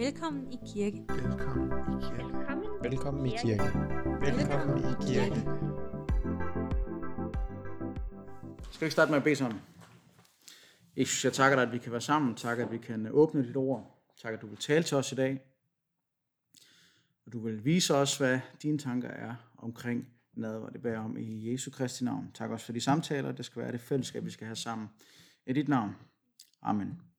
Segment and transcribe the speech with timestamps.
[0.00, 1.04] Velkommen i kirke.
[1.08, 2.24] Velkommen i kirke.
[2.82, 3.62] Velkommen i kirke.
[4.20, 5.40] Velkommen i kirke.
[8.70, 9.60] Skal vi ikke starte med at bede sammen?
[10.96, 12.34] Jesus, jeg takker dig, at vi kan være sammen.
[12.34, 14.04] Tak, at vi kan åbne dit ord.
[14.22, 15.40] Tak, at du vil tale til os i dag.
[17.26, 20.70] Og du vil vise os, hvad dine tanker er omkring nadver.
[20.70, 22.30] Det bærer om i Jesu Kristi navn.
[22.34, 23.32] Tak også for de samtaler.
[23.32, 24.88] Det skal være det fællesskab, vi skal have sammen.
[25.46, 25.96] I dit navn.
[26.62, 27.09] Amen.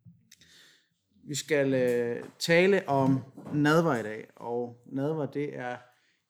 [1.23, 5.77] Vi skal øh, tale om nadver i dag, og nadver det er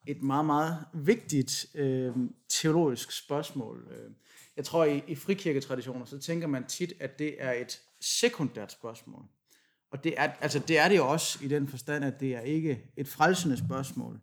[0.06, 2.16] et meget, meget vigtigt øh,
[2.48, 3.88] teologisk spørgsmål.
[3.90, 4.10] Øh,
[4.56, 9.24] jeg tror, i, i frikirketraditioner, så tænker man tit, at det er et sekundært spørgsmål.
[9.90, 12.40] Og det er, altså, det er det jo også i den forstand, at det er
[12.40, 14.20] ikke et frelsende spørgsmål.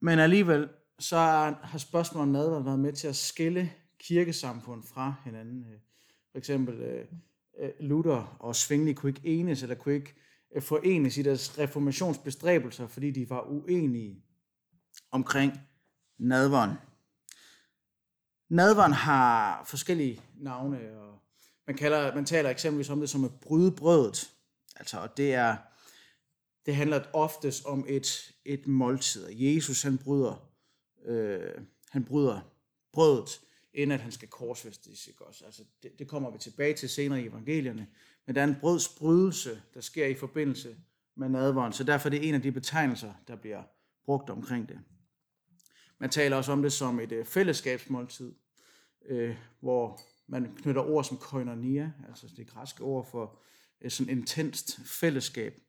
[0.00, 1.16] Men alligevel, så
[1.62, 5.64] har spørgsmålet om nadver været med til at skille kirkesamfund fra hinanden.
[5.64, 5.78] Øh,
[6.32, 7.06] for eksempel øh,
[7.60, 10.14] Øh, Luther og Svingli kunne ikke enes, eller kunne ikke
[10.54, 14.24] øh, forenes i deres reformationsbestræbelser, fordi de var uenige
[15.10, 15.60] omkring
[16.18, 16.70] nadveren.
[18.48, 21.18] Nadveren har forskellige navne, og
[21.66, 24.30] man, kalder, man taler eksempelvis om det som et brydebrødet.
[24.76, 25.56] Altså, og det er,
[26.66, 29.28] det handler oftest om et, et måltid.
[29.30, 30.50] Jesus, han bryder,
[31.06, 31.52] øh,
[31.90, 32.40] han bryder
[32.92, 33.40] brødet,
[33.74, 35.06] end at han skal korsfæstes.
[35.06, 35.44] Ikke også?
[35.44, 37.86] Altså, det, det kommer vi tilbage til senere i evangelierne.
[38.26, 40.76] Men der er en brødsbrydelse, der sker i forbindelse
[41.16, 43.62] med nadveren, så derfor er det en af de betegnelser, der bliver
[44.04, 44.80] brugt omkring det.
[45.98, 48.34] Man taler også om det som et øh, fællesskabsmåltid,
[49.06, 53.40] øh, hvor man knytter ord som koinonia, altså det græske ord for
[53.80, 55.60] øh, sådan intenst fællesskab.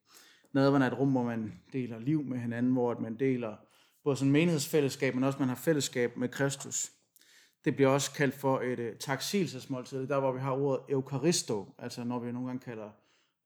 [0.53, 3.55] Nadveren er et rum, hvor man deler liv med hinanden, hvor at man deler
[4.03, 6.91] både sådan menighedsfællesskab, men også man har fællesskab med Kristus.
[7.65, 12.03] Det bliver også kaldt for et øh, taksilsesmåltid, der hvor vi har ordet eukaristo, altså
[12.03, 12.89] når vi nogle gange kalder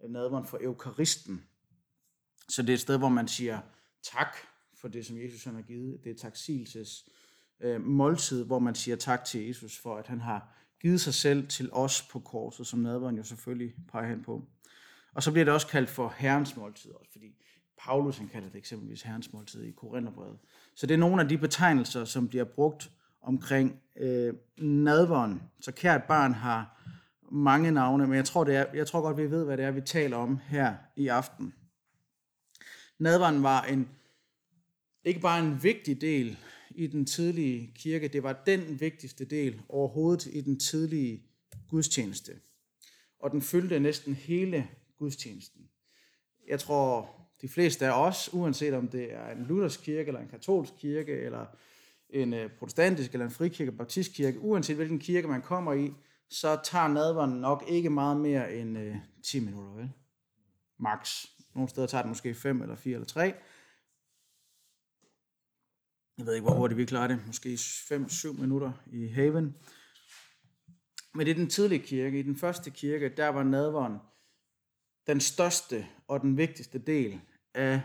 [0.04, 1.44] øh, nadveren for eukaristen.
[2.50, 3.60] Så det er et sted, hvor man siger
[4.04, 4.38] tak
[4.74, 6.04] for det, som Jesus han har givet.
[6.04, 7.10] Det er taksilses taksigelses
[7.60, 11.48] øh, måltid, hvor man siger tak til Jesus for, at han har givet sig selv
[11.48, 14.48] til os på korset, som nadveren jo selvfølgelig peger hen på.
[15.14, 17.36] Og så bliver det også kaldt for herrens måltid, også fordi
[17.78, 20.38] Paulus han kalder det eksempelvis herrens måltid i Korintherbrevet.
[20.76, 22.92] Så det er nogle af de betegnelser, som bliver brugt
[23.22, 25.42] omkring øh, nadveren.
[25.60, 26.80] Så kært barn har
[27.32, 29.72] mange navne, men jeg tror, det er, jeg tror godt, vi ved, hvad det er,
[29.72, 31.54] vi taler om her i aften.
[33.00, 33.90] Nadveren var en,
[35.04, 36.38] ikke bare en vigtig del
[36.70, 41.24] i den tidlige kirke, det var den vigtigste del overhovedet i den tidlige
[41.70, 42.32] gudstjeneste.
[43.20, 45.62] Og den fyldte næsten hele gudstjenesten.
[46.48, 47.10] Jeg tror,
[47.42, 51.12] de fleste af os, uanset om det er en luthersk kirke, eller en katolsk kirke,
[51.12, 51.46] eller
[52.10, 55.94] en øh, protestantisk, eller en frikirke, baptistkirke, uanset hvilken kirke man kommer i,
[56.30, 59.92] så tager nadveren nok ikke meget mere end øh, 10 minutter, vel?
[60.80, 61.26] Max.
[61.56, 63.34] Nogle steder tager det måske 5 eller 4 eller 3.
[66.18, 67.28] Jeg ved ikke, hvor hurtigt vi klarer det.
[67.28, 69.56] Måske 5-7 minutter i haven.
[71.14, 73.98] Men i den tidlige kirke, i den første kirke, der var nadveren
[75.08, 77.22] den største og den vigtigste del
[77.54, 77.82] af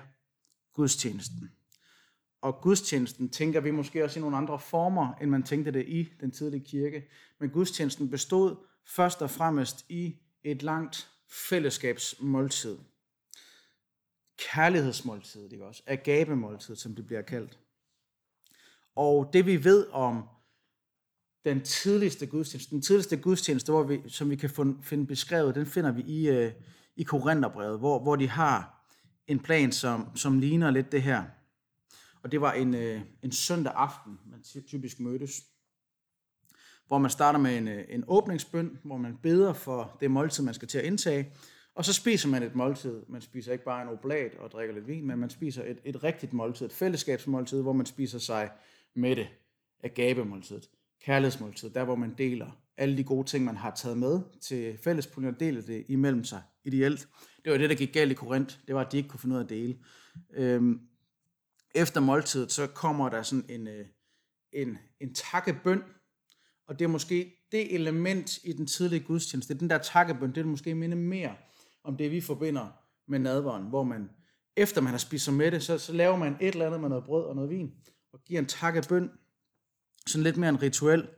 [0.73, 1.51] gudstjenesten.
[2.45, 6.09] Og gudstjenesten tænker vi måske også i nogle andre former, end man tænkte det i
[6.21, 7.09] den tidlige kirke.
[7.41, 8.57] Men gudstjenesten bestod
[8.87, 11.11] først og fremmest i et langt
[11.49, 12.79] fællesskabsmåltid.
[14.39, 15.83] Kærlighedsmåltid, ikke også?
[15.87, 17.59] Agabemåltid, som det bliver kaldt.
[18.97, 20.29] Og det vi ved om
[21.45, 24.51] den tidligste gudstjeneste, den tidligste gudstjeneste, hvor vi, som vi kan
[24.83, 26.53] finde beskrevet, den finder vi i, øh,
[26.97, 28.87] i Korintherbrevet, hvor, hvor de har
[29.27, 31.25] en plan, som, som ligner lidt det her.
[32.25, 35.43] Og det var en, øh, en søndag aften, man typisk mødtes,
[36.87, 40.55] hvor man starter med en, øh, en åbningsbøn, hvor man beder for det måltid, man
[40.55, 41.33] skal til at indtage,
[41.75, 43.03] og så spiser man et måltid.
[43.09, 46.05] Man spiser ikke bare en oblat og drikker lidt vin, men man spiser et, et
[46.05, 48.51] rigtigt måltid, et fællesskabsmåltid, hvor man spiser sig
[48.95, 49.29] med det
[49.83, 50.71] agape-måltidet,
[51.03, 55.35] kærlighedsmåltidet, der hvor man deler alle de gode ting, man har taget med til fællespuljen
[55.35, 57.09] og deler det imellem sig ideelt.
[57.45, 58.57] Det var det, der gik galt i Korinth.
[58.67, 59.79] Det var, at de ikke kunne finde ud af at dele.
[60.35, 60.81] Øhm,
[61.75, 63.87] efter måltidet, så kommer der sådan en, øh,
[64.53, 65.83] en, en takkebøn,
[66.67, 70.45] og det er måske det element i den tidlige gudstjeneste, den der takkebøn, det er
[70.45, 71.37] måske minde mere
[71.85, 72.69] om det, vi forbinder
[73.09, 74.11] med nadveren, hvor man,
[74.57, 76.89] efter man har spist sig med det, så, så laver man et eller andet med
[76.89, 77.75] noget brød og noget vin,
[78.13, 79.11] og giver en takkebøn,
[80.07, 81.09] sådan lidt mere en rituel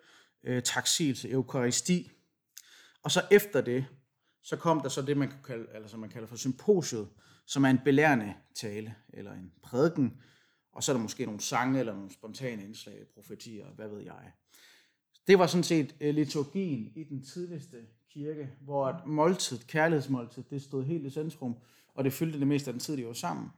[0.45, 2.11] øh, taksigelse, eukaristi.
[3.03, 3.87] Og så efter det,
[4.43, 7.09] så kom der så det, man, kan kalde, eller som man kalder for symposiet,
[7.47, 10.21] som er en belærende tale, eller en prædiken,
[10.77, 14.33] og så er der måske nogle sange, eller nogle spontane indslag, profetier, hvad ved jeg.
[15.27, 17.77] Det var sådan set øh, liturgien i den tidligste
[18.11, 21.57] kirke, hvor et måltid, kærlighedsmåltid, det stod helt i centrum,
[21.95, 23.49] og det fyldte det meste af den tid, de var sammen.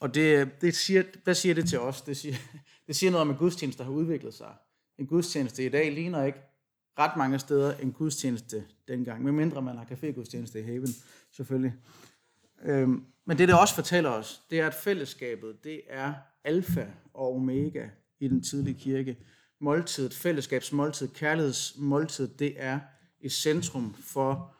[0.00, 2.02] Og det, det siger, hvad siger det til os?
[2.02, 2.34] Det siger,
[2.86, 4.54] det siger noget om, at gudstjeneste der har udviklet sig.
[4.98, 6.38] En gudstjeneste i dag ligner ikke
[6.98, 10.94] ret mange steder en gudstjeneste dengang, medmindre man har café-gudstjeneste i Haven,
[11.32, 11.74] selvfølgelig.
[12.64, 16.14] Øhm, men det, det også fortæller os, det er, at fællesskabet, det er
[16.44, 17.88] alfa og omega
[18.20, 19.16] i den tidlige kirke.
[19.60, 22.80] Måltidet, fællesskabsmåltid, kærlighedsmåltid, det er
[23.20, 24.54] i centrum for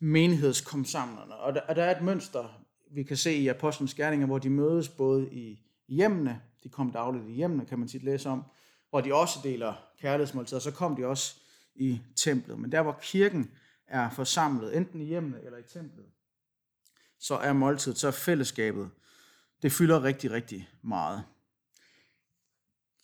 [0.00, 1.34] menighedskomsamlerne.
[1.34, 4.50] Og der, og der er et mønster, vi kan se i Apostlenes Gerninger, hvor de
[4.50, 5.58] mødes både i
[5.88, 8.44] hjemmene, de kom dagligt i hjemmene, kan man tit læse om,
[8.90, 11.34] hvor de også deler kærlighedsmåltider, så kom de også
[11.74, 12.58] i templet.
[12.58, 13.50] Men der, hvor kirken
[13.86, 16.06] er forsamlet, enten i hjemmene eller i templet,
[17.20, 18.90] så er måltidet, så er fællesskabet,
[19.62, 21.24] det fylder rigtig, rigtig meget.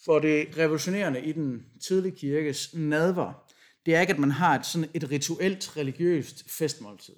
[0.05, 3.51] For det revolutionerende i den tidlige kirkes nadver,
[3.87, 7.15] det er ikke, at man har et, sådan et rituelt religiøst festmåltid.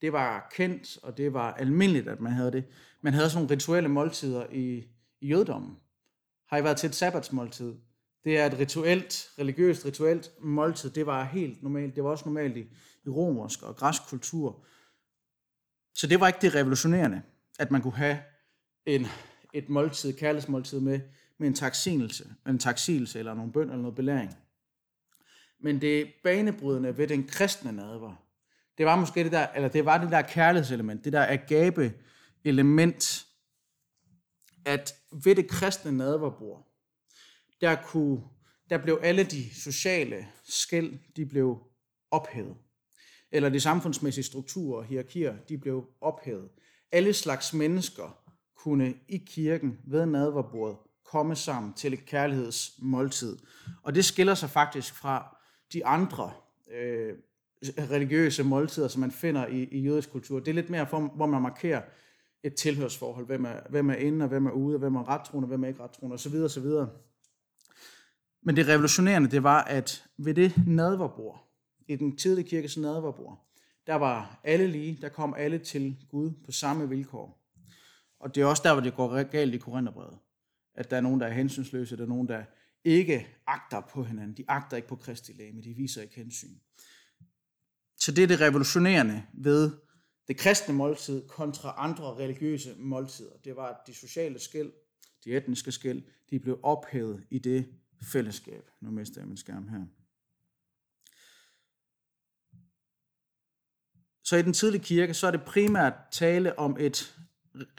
[0.00, 2.64] Det var kendt, og det var almindeligt, at man havde det.
[3.00, 4.88] Man havde sådan nogle rituelle måltider i,
[5.20, 5.76] i jødedommen.
[6.48, 7.74] Har I været til et sabbatsmåltid?
[8.24, 10.90] Det er et rituelt, religiøst rituelt måltid.
[10.90, 11.96] Det var helt normalt.
[11.96, 12.66] Det var også normalt i,
[13.06, 14.64] i romersk og græsk kultur.
[15.94, 17.22] Så det var ikke det revolutionerende,
[17.58, 18.18] at man kunne have
[18.86, 19.06] en,
[19.52, 21.00] et måltid, kærlighedsmåltid med,
[21.38, 24.36] med en taksigelse, en taksigelse eller nogle bøn eller noget belæring.
[25.60, 28.24] Men det banebrydende ved den kristne nadver,
[28.78, 31.94] det var måske det der, eller det var det der kærlighedselement, det der agape
[32.44, 33.26] element,
[34.64, 34.94] at
[35.24, 36.68] ved det kristne nadverbord,
[37.60, 38.22] der, kunne,
[38.70, 41.58] der blev alle de sociale skæld, de blev
[42.10, 42.56] ophævet.
[43.34, 46.48] Eller de samfundsmæssige strukturer og hierarkier, de blev ophævet.
[46.92, 48.18] Alle slags mennesker
[48.56, 53.36] kunne i kirken ved nadverbordet komme sammen til et kærlighedsmåltid.
[53.82, 55.36] Og det skiller sig faktisk fra
[55.72, 56.32] de andre
[56.74, 57.14] øh,
[57.62, 60.38] religiøse måltider, som man finder i, i jødisk kultur.
[60.38, 61.82] Det er lidt mere, for, hvor man markerer
[62.42, 63.26] et tilhørsforhold.
[63.26, 65.64] Hvem er, hvem er inde, og hvem er ude, og hvem er rettroende, og hvem
[65.64, 66.34] er ikke rettroende, osv.
[66.34, 66.66] osv.
[68.42, 71.43] Men det revolutionerende, det var, at ved det nadverbord,
[71.88, 73.48] i den tidlige kirkes nadverbord,
[73.86, 77.44] der var alle lige, der kom alle til Gud på samme vilkår.
[78.20, 80.18] Og det er også der, hvor det går galt i Korintherbrevet.
[80.74, 82.44] At der er nogen, der er hensynsløse, der er nogen, der
[82.84, 84.36] ikke agter på hinanden.
[84.36, 86.54] De agter ikke på Kristi læge, de viser ikke hensyn.
[88.00, 89.70] Så det er det revolutionerende ved
[90.28, 93.36] det kristne måltid kontra andre religiøse måltider.
[93.44, 94.72] Det var, at de sociale skæld,
[95.24, 97.66] de etniske skæld, de blev ophævet i det
[98.02, 98.70] fællesskab.
[98.80, 99.84] Nu mister jeg min skærm her.
[104.24, 107.16] Så i den tidlige kirke, så er det primært tale om et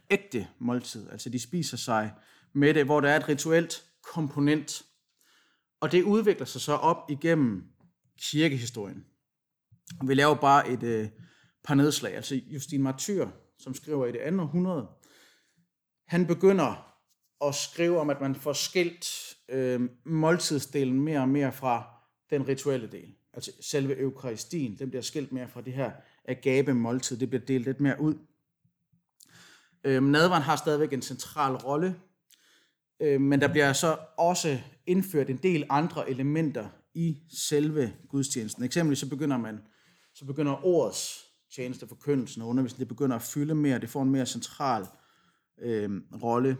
[0.09, 1.09] ægte måltid.
[1.09, 2.13] Altså de spiser sig
[2.53, 4.83] med det, hvor der er et rituelt komponent.
[5.81, 7.63] Og det udvikler sig så op igennem
[8.21, 9.05] kirkehistorien.
[10.07, 11.09] Vi laver bare et øh,
[11.63, 12.15] par nedslag.
[12.15, 13.27] Altså Justin Martyr,
[13.59, 14.87] som skriver i det andet århundrede,
[16.07, 16.95] han begynder
[17.45, 21.83] at skrive om, at man får skilt øh, måltidsdelen mere og mere fra
[22.29, 23.15] den rituelle del.
[23.33, 25.91] Altså selve eukaristien, den bliver skilt mere fra det her
[26.27, 27.17] agape måltid.
[27.17, 28.15] Det bliver delt lidt mere ud.
[29.83, 31.95] Øh, nadveren har stadigvæk en central rolle,
[33.01, 37.17] øh, men der bliver så også indført en del andre elementer i
[37.49, 38.63] selve gudstjenesten.
[38.63, 39.59] Eksempelvis så begynder man
[40.13, 41.25] så begynder ordets
[41.55, 44.85] tjeneste, forkyndelsen og undervisningen, det begynder at fylde mere, det får en mere central
[45.61, 45.89] øh,
[46.23, 46.57] rolle.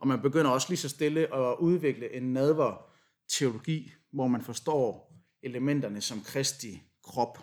[0.00, 2.90] Og man begynder også lige så stille at udvikle en nadver
[3.38, 7.38] teologi, hvor man forstår elementerne som Kristi krop.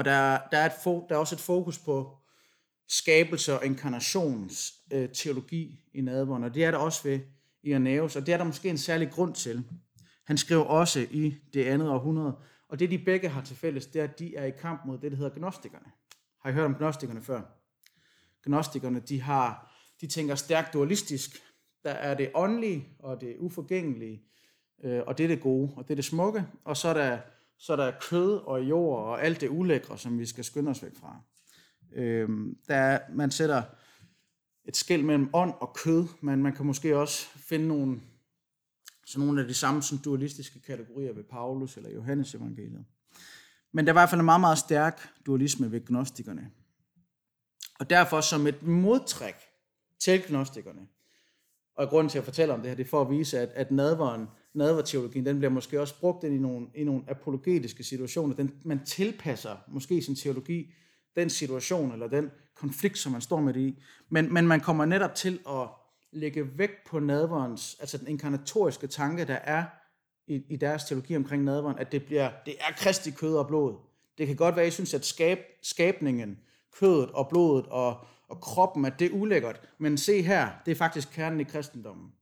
[0.00, 2.16] Og der, der, er, et, der er også et fokus på
[2.88, 7.20] skabelse og inkarnations øh, teologi i nadveren, og det er der også ved
[7.62, 9.64] Irenaeus, og det er der måske en særlig grund til.
[10.24, 12.36] Han skriver også i det andet århundrede,
[12.68, 14.98] og det de begge har til fælles, det er, at de er i kamp mod
[14.98, 15.86] det, der hedder gnostikerne.
[16.42, 17.42] Har I hørt om gnostikerne før?
[18.46, 21.30] Gnostikerne, de, har, de tænker stærkt dualistisk.
[21.84, 24.22] Der er det åndelige, og det uforgængelige,
[24.84, 27.18] øh, og det er det gode, og det er det smukke, og så er der,
[27.60, 30.82] så er der kød og jord og alt det ulækre, som vi skal skynde os
[30.82, 31.20] væk fra.
[31.92, 33.62] Øhm, der, man sætter
[34.64, 38.00] et skæld mellem ånd og kød, men man kan måske også finde nogle
[39.10, 42.84] så nogle af de samme sådan, dualistiske kategorier ved Paulus eller Johannes evangeliet.
[43.72, 46.50] Men der var i hvert fald en meget, meget stærk dualisme ved gnostikerne.
[47.78, 49.34] Og derfor som et modtræk
[49.98, 50.88] til gnostikerne,
[51.74, 53.70] og grunden til at fortælle om det her, det er for at vise, at, at
[53.70, 58.34] nadveren, nadverteologien, den bliver måske også brugt ind i nogle, i nogle apologetiske situationer.
[58.34, 60.72] Den, man tilpasser måske sin teologi
[61.16, 63.82] den situation eller den konflikt, som man står med det i.
[64.08, 65.68] Men, men man kommer netop til at
[66.12, 69.64] lægge vægt på nadverens, altså den inkarnatoriske tanke, der er
[70.26, 73.74] i, i deres teologi omkring nadveren, at det, bliver, det er kristi kød og blod.
[74.18, 76.38] Det kan godt være, at I synes, at skab, skabningen,
[76.78, 79.60] kødet og blodet og, og kroppen, at det er ulækkert.
[79.78, 82.12] Men se her, det er faktisk kernen i kristendommen.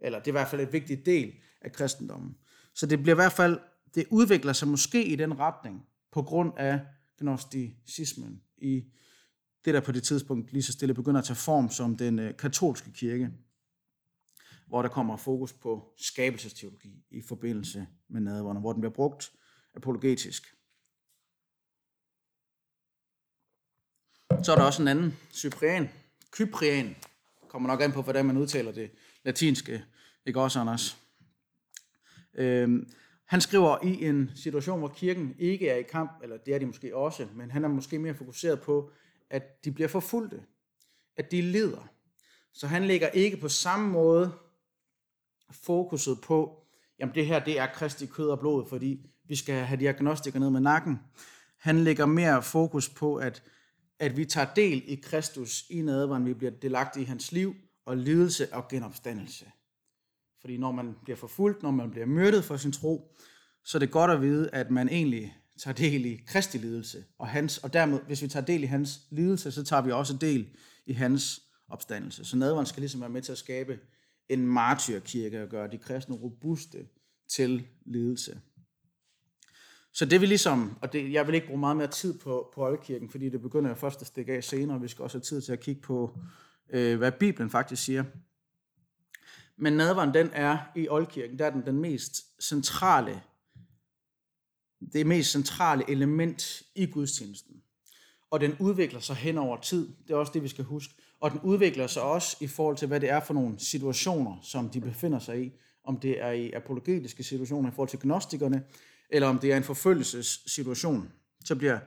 [0.00, 2.36] Eller det er i hvert fald et vigtigt del af kristendommen.
[2.74, 3.60] Så det bliver i hvert fald,
[3.94, 6.80] det udvikler sig måske i den retning, på grund af
[7.18, 8.84] gnosticismen i
[9.64, 12.36] det, der på det tidspunkt lige så stille begynder at tage form som den øh,
[12.36, 13.30] katolske kirke,
[14.66, 19.32] hvor der kommer fokus på skabelsesteologi i forbindelse med nadvånden, hvor den bliver brugt
[19.74, 20.54] apologetisk.
[24.42, 25.88] Så er der også en anden, Cyprian,
[26.30, 26.96] Kyprian,
[27.48, 28.90] kommer nok an på, hvordan man udtaler det
[29.24, 29.84] latinske,
[30.26, 31.07] ikke også, Anders?
[32.38, 32.90] Øhm,
[33.24, 36.66] han skriver i en situation, hvor kirken ikke er i kamp, eller det er de
[36.66, 38.90] måske også, men han er måske mere fokuseret på,
[39.30, 40.42] at de bliver forfulgte,
[41.16, 41.88] at de lider.
[42.52, 44.32] Så han lægger ikke på samme måde
[45.50, 46.62] fokuset på,
[46.98, 50.50] jamen det her det er kristi kød og blod, fordi vi skal have diagnostikker ned
[50.50, 50.98] med nakken.
[51.58, 53.42] Han lægger mere fokus på, at,
[53.98, 57.54] at vi tager del i Kristus i nadveren, vi bliver delagtige i hans liv
[57.84, 59.46] og lidelse og genopstandelse.
[60.40, 63.14] Fordi når man bliver forfulgt, når man bliver myrdet for sin tro,
[63.64, 67.28] så er det godt at vide, at man egentlig tager del i Kristi lidelse, og,
[67.28, 70.48] hans, og dermed, hvis vi tager del i hans lidelse, så tager vi også del
[70.86, 72.24] i hans opstandelse.
[72.24, 73.78] Så nadveren skal ligesom være med til at skabe
[74.28, 76.86] en martyrkirke og gøre de kristne robuste
[77.28, 78.40] til lidelse.
[79.92, 82.64] Så det vi ligesom, og det, jeg vil ikke bruge meget mere tid på, på
[82.64, 85.22] oldkirken, fordi det begynder jeg først at stikke af senere, og vi skal også have
[85.22, 86.18] tid til at kigge på,
[86.70, 88.04] øh, hvad Bibelen faktisk siger.
[89.58, 93.22] Men nadveren, den er i oldkirken, der er den den mest centrale,
[94.92, 97.62] det mest centrale element i gudstjenesten.
[98.30, 99.88] Og den udvikler sig hen over tid.
[100.08, 100.94] Det er også det, vi skal huske.
[101.20, 104.70] Og den udvikler sig også i forhold til, hvad det er for nogle situationer, som
[104.70, 105.52] de befinder sig i.
[105.84, 108.62] Om det er i apologetiske situationer i forhold til gnostikerne,
[109.10, 111.12] eller om det er en forfølgelsessituation.
[111.44, 111.78] Så, bliver,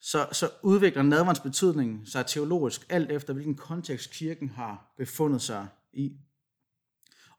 [0.00, 5.66] så, så udvikler nadverens betydning sig teologisk, alt efter hvilken kontekst kirken har befundet sig
[5.92, 6.16] i.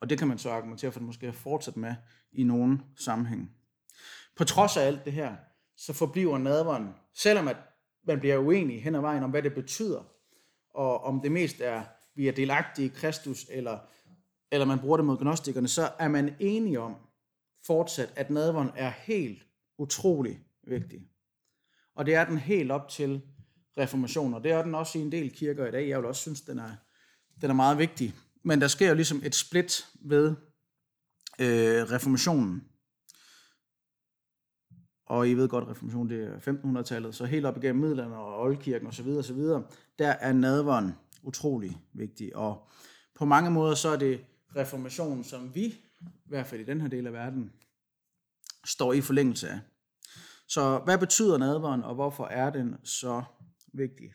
[0.01, 1.95] Og det kan man så argumentere for, at det måske har fortsat med
[2.31, 3.51] i nogen sammenhæng.
[4.35, 5.35] På trods af alt det her,
[5.77, 7.57] så forbliver nadveren, selvom at
[8.07, 10.03] man bliver uenig hen ad vejen om, hvad det betyder,
[10.69, 11.83] og om det mest er,
[12.15, 13.79] vi er delagtige i Kristus, eller,
[14.51, 16.95] eller man bruger det mod gnostikerne, så er man enige om
[17.65, 19.43] fortsat, at nadveren er helt
[19.77, 21.07] utrolig vigtig.
[21.95, 23.21] Og det er den helt op til
[23.77, 25.89] reformationen, og det er den også i en del kirker i dag.
[25.89, 26.71] Jeg vil også synes, den er,
[27.41, 28.13] den er meget vigtig.
[28.47, 30.35] Men der sker jo ligesom et split ved
[31.39, 32.63] øh, reformationen.
[35.05, 38.41] Og I ved godt, at reformationen det er 1500-tallet, så helt op igennem middelalderen og
[38.41, 39.07] oldkirken osv.
[39.07, 39.39] osv.,
[39.99, 40.91] der er nadveren
[41.23, 42.35] utrolig vigtig.
[42.35, 42.67] Og
[43.15, 44.25] på mange måder så er det
[44.55, 47.51] reformationen, som vi, i hvert fald i den her del af verden,
[48.65, 49.59] står i forlængelse af.
[50.47, 53.23] Så hvad betyder nadveren, og hvorfor er den så
[53.73, 54.13] vigtig?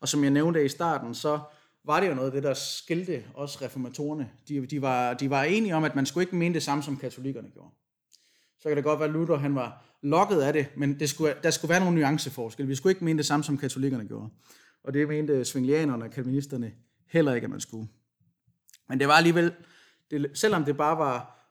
[0.00, 1.40] Og som jeg nævnte i starten, så
[1.88, 4.30] var det jo noget af det, der skilte også reformatorerne.
[4.48, 6.96] De, de, var, de var enige om, at man skulle ikke mene det samme, som
[6.96, 7.70] katolikkerne gjorde.
[8.58, 11.34] Så kan det godt være, at Luther han var lokket af det, men det skulle,
[11.42, 12.68] der skulle være nogle nuanceforskelle.
[12.68, 14.28] Vi skulle ikke mene det samme, som katolikkerne gjorde.
[14.84, 16.72] Og det mente svinglianerne og kalvinisterne
[17.06, 17.88] heller ikke, at man skulle.
[18.88, 19.52] Men det var alligevel,
[20.10, 21.44] det, selvom det bare var,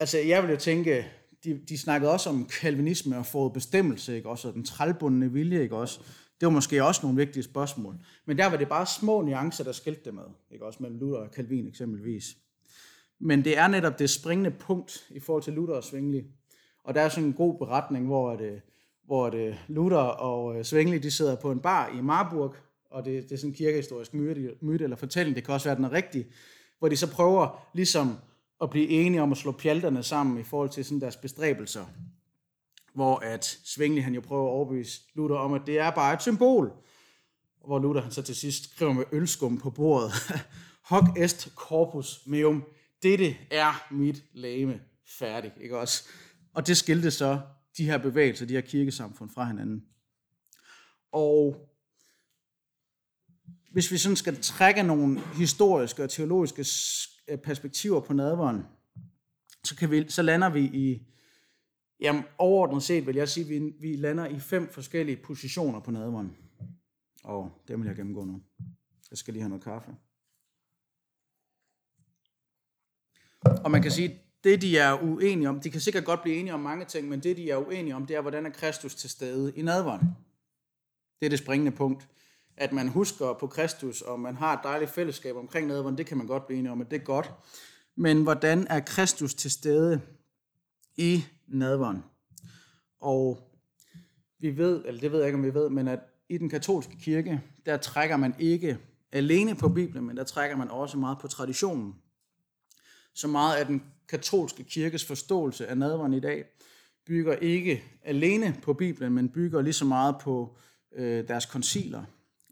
[0.00, 1.06] altså jeg ville jo tænke,
[1.44, 5.76] de, de snakkede også om kalvinisme og forudbestemmelse, ikke også, og den trælbundne vilje, ikke
[5.76, 6.00] også.
[6.40, 7.94] Det var måske også nogle vigtige spørgsmål.
[8.26, 11.18] Men der var det bare små nuancer, der skilte det med, ikke også mellem Luther
[11.18, 12.36] og Calvin eksempelvis.
[13.18, 16.24] Men det er netop det springende punkt i forhold til Luther og Svingli.
[16.84, 18.60] Og der er sådan en god beretning, hvor det, øh,
[19.04, 22.54] hvor det øh, Luther og øh, Svingli, de sidder på en bar i Marburg,
[22.90, 25.76] og det, det er sådan en kirkehistorisk myte, myte eller fortælling, det kan også være,
[25.76, 26.26] den er rigtig,
[26.78, 28.16] hvor de så prøver ligesom
[28.62, 31.84] at blive enige om at slå pjalterne sammen i forhold til sådan deres bestræbelser.
[32.94, 36.22] Hvor at Svingli han jo prøver at overbevise Luther om, at det er bare et
[36.22, 36.72] symbol.
[37.66, 40.12] Hvor Luther han så til sidst skriver med ølskum på bordet.
[40.90, 42.64] Hoc est corpus meum.
[43.02, 44.80] Dette er mit lame.
[45.18, 46.08] Færdig, ikke også?
[46.54, 47.40] Og det skilte så
[47.76, 49.84] de her bevægelser, de her kirkesamfund fra hinanden.
[51.12, 51.70] Og
[53.72, 56.64] hvis vi sådan skal trække nogle historiske og teologiske
[57.44, 58.62] perspektiver på nadveren,
[59.64, 61.02] så, kan vi, så lander vi i,
[62.00, 65.90] jamen overordnet set vil jeg sige, at vi, vi lander i fem forskellige positioner på
[65.90, 66.36] nadveren.
[67.24, 68.42] Og det vil jeg gennemgå nu.
[69.10, 69.90] Jeg skal lige have noget kaffe.
[73.64, 76.54] Og man kan sige, det de er uenige om, de kan sikkert godt blive enige
[76.54, 79.10] om mange ting, men det de er uenige om, det er, hvordan er Kristus til
[79.10, 80.00] stede i nadveren.
[81.20, 82.08] Det er det springende punkt.
[82.56, 86.16] At man husker på Kristus, og man har et dejligt fællesskab omkring nadveren, det kan
[86.18, 87.32] man godt blive enige om, at det er godt.
[87.96, 90.00] Men hvordan er Kristus til stede
[90.96, 92.02] i nadveren.
[93.00, 93.50] Og
[94.38, 96.96] vi ved, eller det ved jeg ikke, om vi ved, men at i den katolske
[96.96, 98.78] kirke, der trækker man ikke
[99.12, 101.94] alene på Bibelen, men der trækker man også meget på traditionen.
[103.14, 106.44] Så meget af den katolske kirkes forståelse af nadveren i dag
[107.06, 110.56] bygger ikke alene på Bibelen, men bygger lige så meget på
[110.92, 112.04] øh, deres konciler,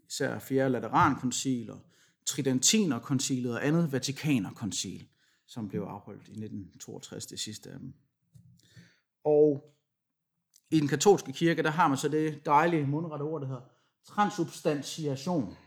[0.09, 0.69] især 4.
[0.69, 1.79] Laterankoncil og
[2.25, 5.07] Tridentinerkoncilet og andet Vatikanerkoncil,
[5.47, 7.93] som blev afholdt i 1962, det sidste af dem.
[9.23, 9.75] Og
[10.71, 13.69] i den katolske kirke, der har man så det dejlige mundrette ord, der hedder
[14.05, 15.57] transubstantiation.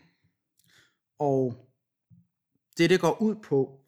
[1.18, 1.68] Og
[2.78, 3.80] det, det går ud på,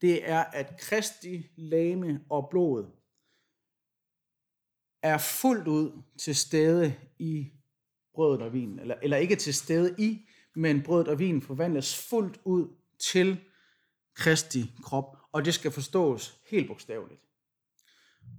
[0.00, 2.86] det er, at Kristi lame og blod
[5.02, 7.52] er fuldt ud til stede i
[8.14, 8.78] brødet og vinen.
[8.78, 13.40] Eller, eller ikke til stede i, men brødet og vinen forvandles fuldt ud til
[14.14, 15.16] Kristi krop.
[15.32, 17.20] Og det skal forstås helt bogstaveligt.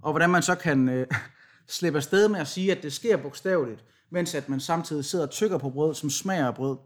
[0.04, 1.06] Og hvordan man så kan øh,
[1.66, 5.30] slippe afsted med at sige, at det sker bogstaveligt, mens at man samtidig sidder og
[5.30, 6.76] tykker på brød, som smager af brød,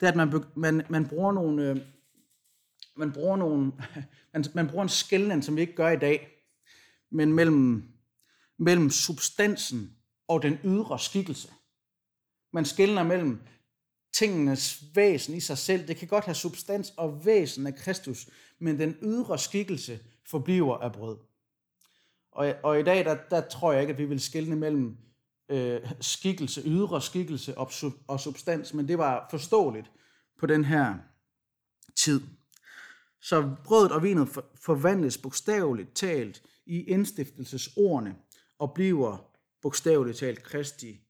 [0.00, 1.70] det er, at man, man, man bruger nogle...
[1.70, 1.76] Øh,
[2.96, 3.72] man bruger nogle,
[4.34, 6.28] man, man bruger en skældning, som vi ikke gør i dag,
[7.10, 7.82] men mellem,
[8.58, 9.92] mellem substansen
[10.28, 11.48] og den ydre skikkelse.
[12.52, 13.40] Man skældner mellem
[14.12, 15.88] tingenes væsen i sig selv.
[15.88, 20.92] Det kan godt have substans og væsen af Kristus, men den ydre skikkelse forbliver af
[20.92, 21.27] brød.
[22.38, 24.96] Og, og i dag, der, der tror jeg ikke, at vi vil skille mellem
[25.48, 29.90] øh, skikkelse, ydre skikkelse og, sub, og substans, men det var forståeligt
[30.38, 30.98] på den her
[31.96, 32.20] tid.
[33.20, 38.16] Så brødet og vinet for, forvandles bogstaveligt talt i indstiftelsesordene
[38.58, 39.30] og bliver
[39.62, 41.00] bogstaveligt talt Kristi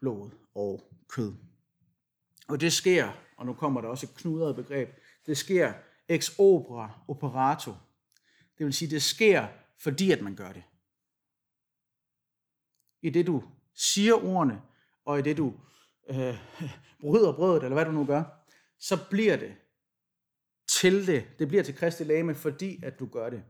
[0.00, 1.32] blod og kød.
[2.48, 4.88] Og det sker, og nu kommer der også et knudret begreb,
[5.26, 5.72] det sker
[6.08, 7.72] ex opera operato.
[8.58, 9.46] Det vil sige, det sker,
[9.78, 10.62] fordi at man gør det.
[13.02, 13.42] I det du
[13.74, 14.62] siger ordene,
[15.04, 15.54] og i det du
[16.10, 16.38] øh,
[17.00, 18.24] bryder brødet, eller hvad du nu gør,
[18.78, 19.54] så bliver det
[20.68, 21.26] til det.
[21.38, 23.42] Det bliver til Kristi lame, fordi at du gør det.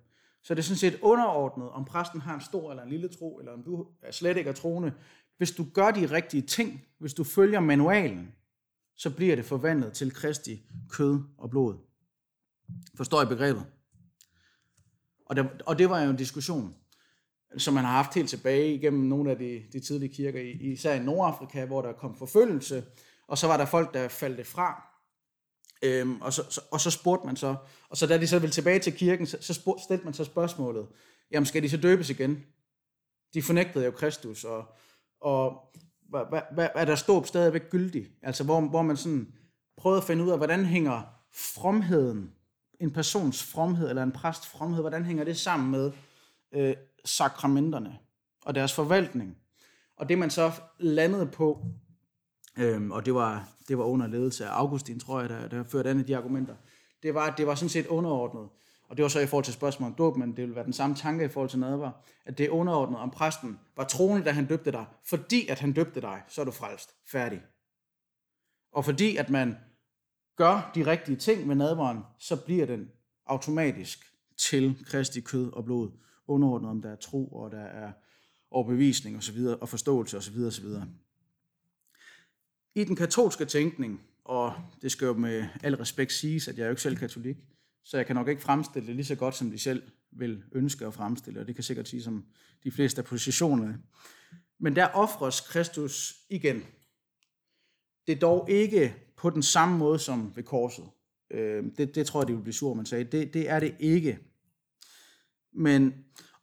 [0.43, 3.39] Så det er sådan set underordnet, om præsten har en stor eller en lille tro,
[3.39, 4.93] eller om du er slet ikke er troende.
[5.37, 8.35] Hvis du gør de rigtige ting, hvis du følger manualen,
[8.97, 11.77] så bliver det forvandlet til Kristi kød og blod.
[12.97, 13.67] Forstår I begrebet?
[15.29, 16.75] Og, der, og det var jo en diskussion,
[17.57, 21.05] som man har haft helt tilbage igennem nogle af de, de tidlige kirker, især i
[21.05, 22.85] Nordafrika, hvor der kom forfølgelse,
[23.29, 24.85] og så var der folk, der faldt fra.
[25.83, 27.57] Øhm, og, så, så, og så spurgte man så,
[27.89, 30.25] og så da de så ville tilbage til kirken, så, så spurgte, stillede man så
[30.25, 30.87] spørgsmålet,
[31.31, 32.45] jamen skal de så døbes igen?
[33.35, 34.65] De fornægtede jo Kristus, og,
[35.21, 35.61] og
[36.09, 38.07] hvad, hvad, hvad, er der ståb stadigvæk gyldig?
[38.23, 39.33] Altså hvor, hvor man sådan
[39.77, 41.03] prøvede at finde ud af, hvordan hænger
[41.35, 42.33] fromheden,
[42.81, 45.93] en persons fromhed, eller en præst fromhed, hvordan hænger det sammen med
[46.53, 47.99] øh, sakramenterne
[48.45, 49.37] og deres forvaltning?
[49.97, 51.67] Og det man så landede på,
[52.59, 55.91] øh, og det var, det var under ledelse af Augustin, tror jeg, der, der førte
[55.91, 56.55] an de argumenter,
[57.03, 58.49] det var, at det var sådan set underordnet.
[58.89, 60.73] Og det var så i forhold til spørgsmålet om dåb, men det ville være den
[60.73, 61.91] samme tanke i forhold til nadver,
[62.27, 64.87] at det er underordnet, om præsten var troende, da han døbte dig.
[65.05, 66.95] Fordi at han døbte dig, så er du frelst.
[67.07, 67.43] Færdig.
[68.73, 69.57] Og fordi at man
[70.39, 72.91] gør de rigtige ting med nadveren, så bliver den
[73.27, 75.91] automatisk til Kristi kød og blod,
[76.27, 77.93] underordnet om der er tro, og der er
[78.51, 80.89] overbevisning og så videre, og forståelse og så videre, og så videre.
[82.75, 86.67] I den katolske tænkning, og det skal jo med al respekt siges, at jeg er
[86.67, 87.37] jo ikke selv katolik,
[87.85, 90.87] så jeg kan nok ikke fremstille det lige så godt, som de selv vil ønske
[90.87, 92.25] at fremstille, og det kan sikkert sige som
[92.65, 93.83] de fleste af positionerne.
[94.59, 96.65] Men der offres Kristus igen.
[98.07, 100.85] Det er dog ikke på den samme måde som ved korset.
[101.31, 103.05] Øh, det, det tror jeg, de vil blive sur, man sagde.
[103.05, 104.19] Det, det er det ikke.
[105.53, 105.95] Men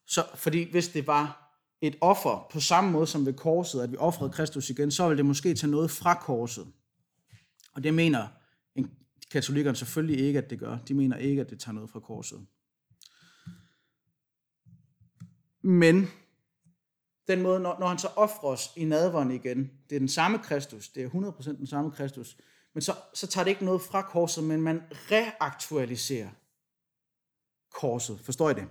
[0.08, 1.42] så, fordi hvis det var
[1.82, 5.18] et offer på samme måde som ved korset, at vi offrede Kristus igen, så ville
[5.18, 6.68] det måske tage noget fra korset.
[7.74, 8.28] Og det mener
[8.76, 8.92] en
[9.32, 10.78] katolikkerne selvfølgelig ikke, at det gør.
[10.88, 12.46] De mener ikke, at det tager noget fra korset.
[15.62, 16.08] Men
[17.28, 20.90] den måde, når, når han så offres i nadveren igen, det er den samme Kristus,
[20.90, 22.38] det er 100% den samme Kristus,
[22.76, 26.30] men så, så tager det ikke noget fra korset, men man reaktualiserer
[27.72, 28.20] korset.
[28.20, 28.68] Forstår I det?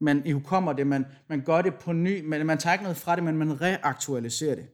[0.00, 2.96] Man I kommer det, man, man gør det på ny, men man tager ikke noget
[2.96, 4.68] fra det, men man reaktualiserer det.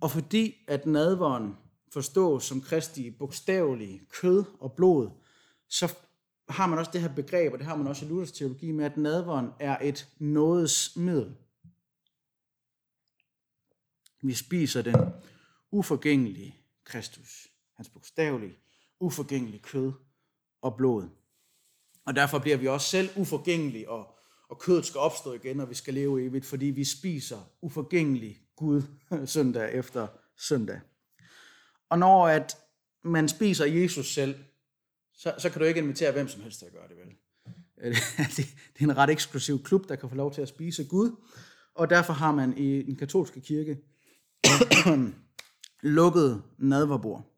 [0.00, 1.56] Og fordi at nadveren
[1.92, 5.10] forstås som Kristi bogstavelige kød og blod,
[5.68, 5.94] så
[6.48, 8.84] har man også det her begreb, og det har man også i Luthers teologi med,
[8.84, 11.36] at nadveren er et nådesmiddel.
[14.22, 14.96] Vi spiser den
[15.70, 18.58] uforgængelige Kristus, hans bogstavelige,
[19.00, 19.92] uforgængelige kød
[20.62, 21.08] og blod.
[22.06, 25.74] Og derfor bliver vi også selv uforgængelige, og, og kødet skal opstå igen, og vi
[25.74, 28.82] skal leve evigt, fordi vi spiser uforgængelig Gud
[29.26, 30.80] søndag efter søndag.
[31.88, 32.56] Og når at
[33.04, 34.44] man spiser Jesus selv,
[35.14, 37.14] så, så kan du ikke invitere hvem som helst til at gøre det, vel?
[38.36, 41.16] Det er en ret eksklusiv klub, der kan få lov til at spise Gud,
[41.74, 43.78] og derfor har man i den katolske kirke
[45.96, 47.32] lukket nadverbord.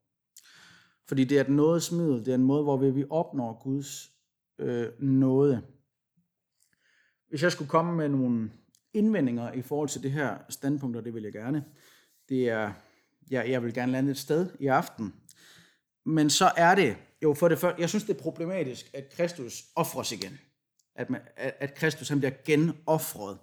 [1.09, 4.11] Fordi det er et nådesmiddel, det er en måde, hvor vi opnår Guds
[4.59, 5.63] øh, nåde.
[7.29, 8.51] Hvis jeg skulle komme med nogle
[8.93, 11.65] indvendinger i forhold til det her standpunkt, og det vil jeg gerne,
[12.29, 12.73] det er,
[13.31, 15.15] ja, jeg vil gerne lande et sted i aften.
[16.05, 19.65] Men så er det jo for det første, jeg synes det er problematisk, at Kristus
[19.77, 20.39] offres igen.
[20.95, 23.39] At, man, at, at Kristus han bliver genoffret.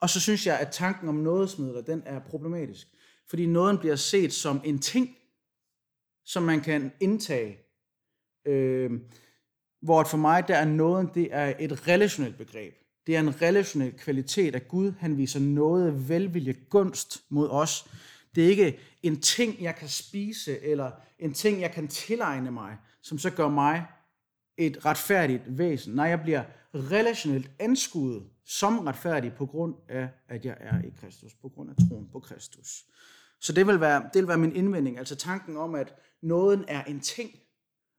[0.00, 2.88] Og så synes jeg, at tanken om nådesmidler, den er problematisk.
[3.28, 5.16] Fordi nåden bliver set som en ting,
[6.24, 7.58] som man kan indtage.
[8.46, 8.90] Øh,
[9.82, 12.74] hvor for mig, der er nåden, det er et relationelt begreb.
[13.06, 17.86] Det er en relationel kvalitet, at Gud han viser noget velvilje gunst mod os.
[18.34, 22.76] Det er ikke en ting, jeg kan spise, eller en ting, jeg kan tilegne mig,
[23.02, 23.86] som så gør mig
[24.56, 25.94] et retfærdigt væsen.
[25.94, 26.42] Nej, jeg bliver
[26.74, 31.76] relationelt anskuet som retfærdig på grund af, at jeg er i Kristus, på grund af
[31.88, 32.84] troen på Kristus.
[33.40, 36.84] Så det vil være, det vil være min indvending, altså tanken om, at nåden er
[36.84, 37.30] en ting,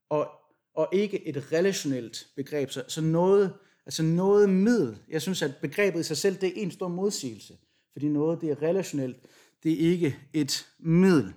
[0.08, 0.30] og,
[0.74, 2.70] og ikke et relationelt begreb.
[2.70, 3.54] Så, så noget,
[3.86, 7.58] altså noget middel, jeg synes, at begrebet i sig selv, det er en stor modsigelse,
[7.92, 9.16] fordi noget, det er relationelt,
[9.62, 11.34] det er ikke et middel.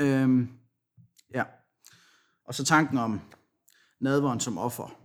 [0.00, 0.48] Øhm,
[1.34, 1.44] ja.
[2.44, 3.20] Og så tanken om
[4.00, 4.99] nadvåren som offer.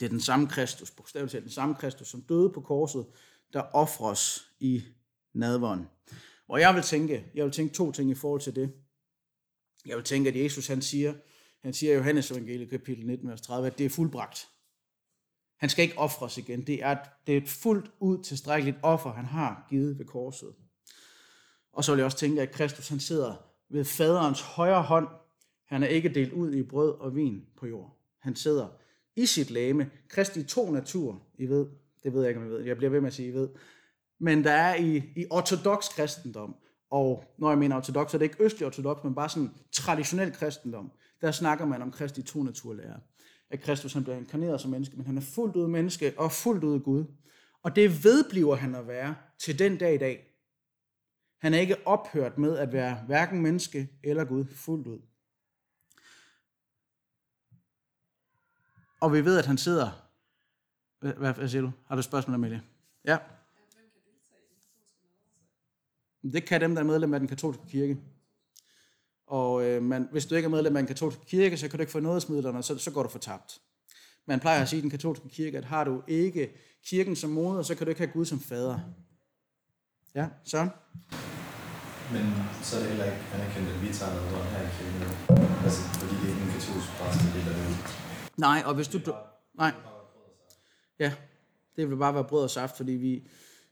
[0.00, 3.06] Det er den samme Kristus, bogstaveligt talt den samme Kristus, som døde på korset,
[3.52, 4.84] der offres i
[5.34, 5.88] nadveren.
[6.48, 8.72] Og jeg vil tænke, jeg vil tænke to ting i forhold til det.
[9.86, 11.14] Jeg vil tænke, at Jesus han siger,
[11.62, 14.48] han siger i Johannes evangeliet kapitel 19, vers 30, at det er fuldbragt.
[15.56, 16.66] Han skal ikke ofres igen.
[16.66, 20.54] Det er, et, det er et fuldt ud tilstrækkeligt offer, han har givet ved korset.
[21.72, 23.34] Og så vil jeg også tænke, at Kristus han sidder
[23.68, 25.08] ved faderens højre hånd.
[25.66, 27.98] Han er ikke delt ud i brød og vin på jord.
[28.18, 28.68] Han sidder
[29.16, 29.90] i sit lame.
[30.08, 31.66] Kristi to natur, I ved.
[32.02, 32.64] Det ved jeg ikke, om I ved.
[32.64, 33.48] Jeg bliver ved med at sige, I ved.
[34.18, 36.56] Men der er i, i ortodox kristendom,
[36.90, 40.32] og når jeg mener ortodox, så er det ikke østlig ortodox, men bare sådan traditionel
[40.32, 42.98] kristendom, der snakker man om Kristi to naturlærer.
[43.50, 46.64] At Kristus han bliver inkarneret som menneske, men han er fuldt ud menneske og fuldt
[46.64, 47.04] ud Gud.
[47.62, 50.32] Og det vedbliver han at være til den dag i dag.
[51.38, 54.98] Han er ikke ophørt med at være hverken menneske eller Gud fuldt ud.
[59.00, 59.90] Og vi ved, at han sidder...
[61.00, 61.72] Hvad, hvad siger du?
[61.88, 62.62] Har du spørgsmål, Amelie?
[63.04, 63.18] Ja.
[66.32, 67.98] Det kan dem, der er medlem af den katolske kirke.
[69.26, 71.82] Og øh, man, hvis du ikke er medlem af den katolske kirke, så kan du
[71.82, 73.60] ikke få nådesmidlerne, så, så går du fortabt.
[74.26, 76.50] Man plejer at sige i den katolske kirke, at har du ikke
[76.86, 78.80] kirken som moder, så kan du ikke have Gud som fader.
[80.14, 80.68] Ja, så?
[82.12, 85.02] Men så er det heller ikke anerkendt, at vi tager noget her i kirken.
[85.64, 88.05] Altså, fordi det er ikke en katolsk præst, der deler det ud.
[88.36, 88.98] Nej, og hvis du...
[88.98, 89.14] du
[89.54, 89.72] nej.
[90.98, 91.14] Ja,
[91.76, 93.28] det vil bare være brød og saft, fordi vi,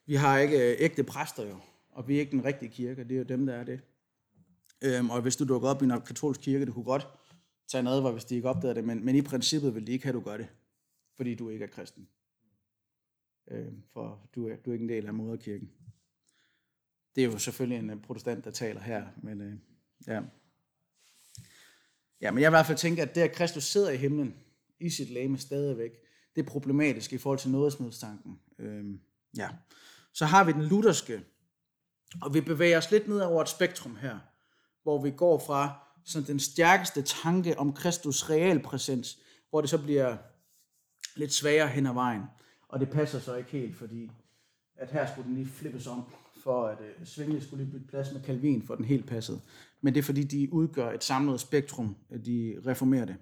[0.07, 1.61] vi har ikke øh, ægte præster jo
[1.95, 3.81] og vi er ikke den rigtige kirke, det er jo dem, der er det.
[4.83, 7.09] Øhm, og hvis du dukker op i en katolsk kirke, det kunne godt
[7.69, 10.05] tage en advar, hvis de ikke opdagede det, men, men i princippet vil de ikke
[10.05, 10.49] have, at du gør det,
[11.17, 12.09] fordi du ikke er kristen.
[13.51, 15.71] Øhm, for du er, du er ikke en del af moderkirken.
[17.15, 19.55] Det er jo selvfølgelig en øh, protestant, der taler her, men øh,
[20.07, 20.23] ja.
[22.21, 24.35] Ja, men jeg vil i hvert fald tænke, at det, at Kristus sidder i himlen,
[24.85, 25.91] i sit lame stadigvæk,
[26.37, 28.39] det er problematisk i forhold til nådesmiddelstanken.
[28.59, 29.01] Øhm,
[29.37, 29.49] ja.
[30.13, 31.23] Så har vi den lutherske
[32.23, 34.19] og vi bevæger os lidt ned over et spektrum her,
[34.83, 39.19] hvor vi går fra sådan den stærkeste tanke om Kristus realpræsens,
[39.51, 40.17] hvor det så bliver
[41.17, 42.23] lidt sværere hen ad vejen.
[42.69, 44.11] Og det passer så ikke helt, fordi
[44.77, 46.03] at her skulle den lige flippes om,
[46.43, 49.41] for at øh, Svingli skulle lige bytte plads med Calvin, for den helt passede.
[49.81, 53.17] Men det er fordi, de udgør et samlet spektrum, at de reformerer det.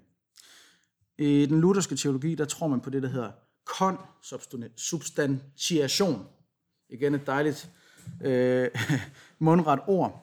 [1.17, 3.31] I den lutherske teologi, der tror man på det, der hedder
[3.65, 6.25] konsubstantiation.
[6.89, 7.69] Igen et dejligt
[8.21, 8.69] øh,
[9.39, 10.19] mundret ord.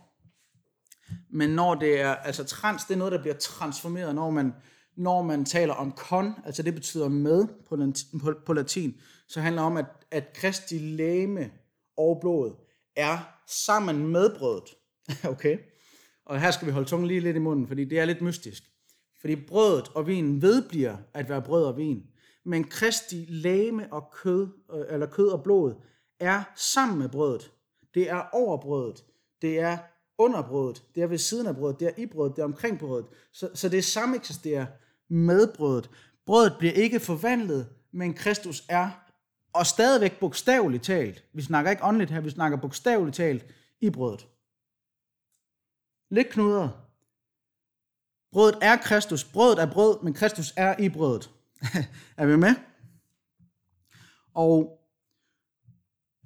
[1.31, 4.55] Men når det er, altså trans, det er noget, der bliver transformeret, når man,
[4.97, 7.77] når man taler om kon, altså det betyder med på,
[8.21, 8.95] på, på latin,
[9.29, 11.51] så handler det om, at, at Kristi læme
[11.97, 13.19] og blod er
[13.67, 14.75] sammen med brødet.
[15.33, 15.59] okay?
[16.27, 18.63] Og her skal vi holde tungen lige lidt i munden, fordi det er lidt mystisk.
[19.21, 22.07] Fordi brødet og vinen vedbliver at være brød og vin.
[22.45, 25.75] Men Kristi læme og kød, øh, eller kød og blod
[26.21, 27.53] er sammen med brødet.
[27.95, 29.05] Det er over brødet.
[29.43, 29.79] Det er
[30.19, 30.85] under brødet.
[30.95, 31.81] Det er ved siden af brødet.
[31.81, 32.37] Det er i brødet.
[32.37, 33.07] Det er omkring brødet.
[33.33, 34.67] Så, så det samme eksisterer
[35.09, 35.91] med brødet.
[36.27, 38.91] Brødet bliver ikke forvandlet, men Kristus er,
[39.53, 43.47] og stadigvæk bogstaveligt talt, vi snakker ikke åndeligt her, vi snakker bogstaveligt talt,
[43.81, 44.29] i brødet.
[46.11, 46.71] Lidt knudret.
[48.33, 49.25] Brødet er Kristus.
[49.25, 51.31] Brødet er brød, men Kristus er i brødet.
[52.17, 52.55] er vi med?
[54.35, 54.79] Og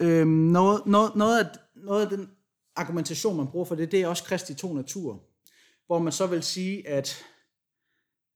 [0.03, 2.31] øhm, noget, noget, noget, af, noget af den
[2.77, 5.23] argumentation, man bruger for det, det er også Kristi to natur.
[5.87, 7.25] Hvor man så vil sige, at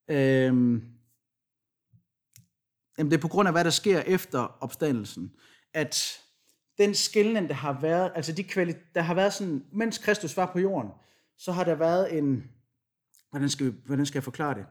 [0.09, 0.83] øhm,
[2.99, 5.33] jamen det er på grund af, hvad der sker efter opstandelsen,
[5.75, 6.19] at
[6.79, 10.53] den skillende, der har været, altså de kvali- der har været sådan, mens Kristus var
[10.53, 10.91] på jorden,
[11.39, 12.51] så har der været en,
[13.31, 14.67] hvordan skal, vi, hvordan skal jeg forklare det?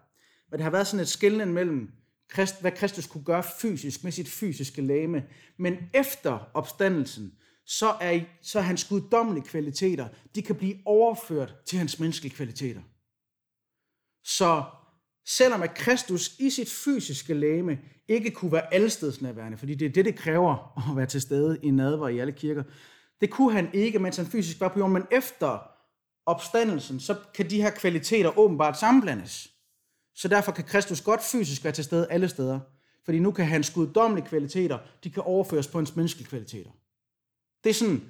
[0.52, 1.92] Men der har været sådan et skillende mellem,
[2.34, 5.24] Christ, hvad Kristus kunne gøre fysisk med sit fysiske læme,
[5.58, 7.34] men efter opstandelsen,
[7.66, 12.82] så er, så er hans guddommelige kvaliteter, de kan blive overført til hans menneskelige kvaliteter.
[14.24, 14.64] Så
[15.28, 20.06] selvom at Kristus i sit fysiske læme ikke kunne være allestedsnærværende, fordi det er det,
[20.06, 22.64] det kræver at være til stede i nadver i alle kirker,
[23.22, 25.77] det kunne han ikke, mens han fysisk var på jorden, men efter
[26.28, 29.54] opstandelsen, så kan de her kvaliteter åbenbart sammenblandes.
[30.16, 32.60] Så derfor kan Kristus godt fysisk være til stede alle steder,
[33.06, 36.70] fordi nu kan hans guddommelige kvaliteter, de kan overføres på hans menneskelige kvaliteter.
[37.64, 38.02] Det er sådan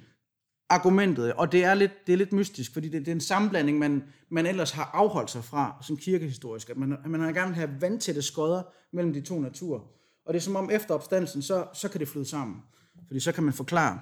[0.68, 3.78] argumentet, og det er lidt, det er lidt mystisk, fordi det, det er en sammenblanding,
[3.78, 7.48] man, man ellers har afholdt sig fra som kirkehistorisk, at man, at man har gerne
[7.48, 9.80] vil have vandtætte skodder mellem de to naturer.
[10.26, 12.62] Og det er som om efter opstandelsen, så, så kan det flyde sammen.
[13.06, 14.00] Fordi så kan man forklare,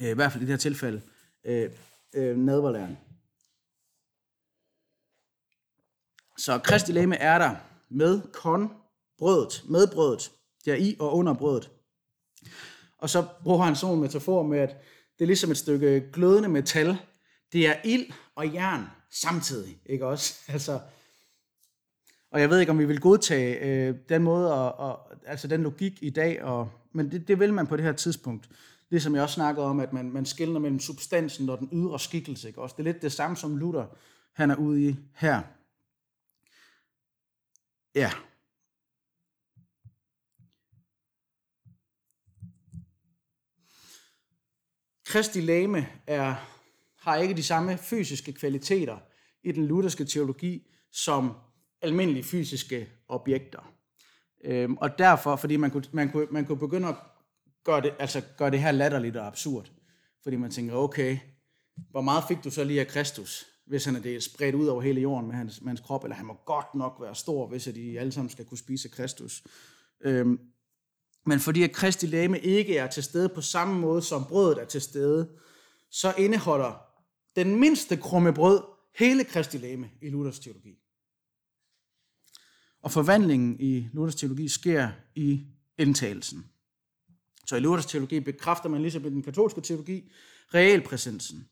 [0.00, 1.00] øh, i hvert fald i det her tilfælde,
[1.44, 1.70] øh,
[2.14, 2.96] øh, nadverlæren.
[6.38, 7.54] Så Kristi læme er der
[7.88, 8.70] med kon,
[9.18, 10.32] brødet, med brødet,
[10.64, 11.70] der i og under brødet.
[12.98, 14.76] Og så bruger han sådan en metafor med, at
[15.18, 16.96] det er ligesom et stykke glødende metal.
[17.52, 20.34] Det er ild og jern samtidig, ikke også?
[20.52, 20.80] Altså,
[22.30, 25.62] og jeg ved ikke, om vi vil godtage øh, den måde, og, og, altså den
[25.62, 28.48] logik i dag, og, men det, det vil man på det her tidspunkt.
[28.90, 32.48] Ligesom jeg også snakkede om, at man, man skiller mellem substansen og den ydre skikkelse,
[32.48, 32.74] ikke også?
[32.78, 33.84] Det er lidt det samme, som Luther
[34.32, 35.42] han er ude i her.
[37.94, 38.10] Ja.
[45.04, 46.34] Kristi læme er,
[46.98, 48.98] har ikke de samme fysiske kvaliteter
[49.42, 51.32] i den lutherske teologi som
[51.82, 53.72] almindelige fysiske objekter.
[54.44, 56.94] Øhm, og derfor, fordi man kunne, man, kunne, man kunne begynde at
[57.64, 59.70] gøre det, altså gøre det her latterligt og absurd.
[60.22, 61.18] Fordi man tænker, okay,
[61.90, 64.82] hvor meget fik du så lige af Kristus, hvis han er det spredt ud over
[64.82, 67.64] hele jorden med hans, med hans krop, eller han må godt nok være stor, hvis
[67.64, 69.44] de alle sammen skal kunne spise Kristus.
[70.00, 70.40] Øhm,
[71.26, 74.64] men fordi at Kristi læme ikke er til stede på samme måde, som brødet er
[74.64, 75.28] til stede,
[75.90, 76.82] så indeholder
[77.36, 78.62] den mindste krumme brød
[78.98, 80.78] hele Kristi læme i Luthers teologi.
[82.82, 85.46] Og forvandlingen i Luthers teologi sker i
[85.78, 86.44] indtagelsen.
[87.46, 90.12] Så i Luthers teologi bekræfter man ligesom i den katolske teologi
[90.54, 91.48] realpræsensen.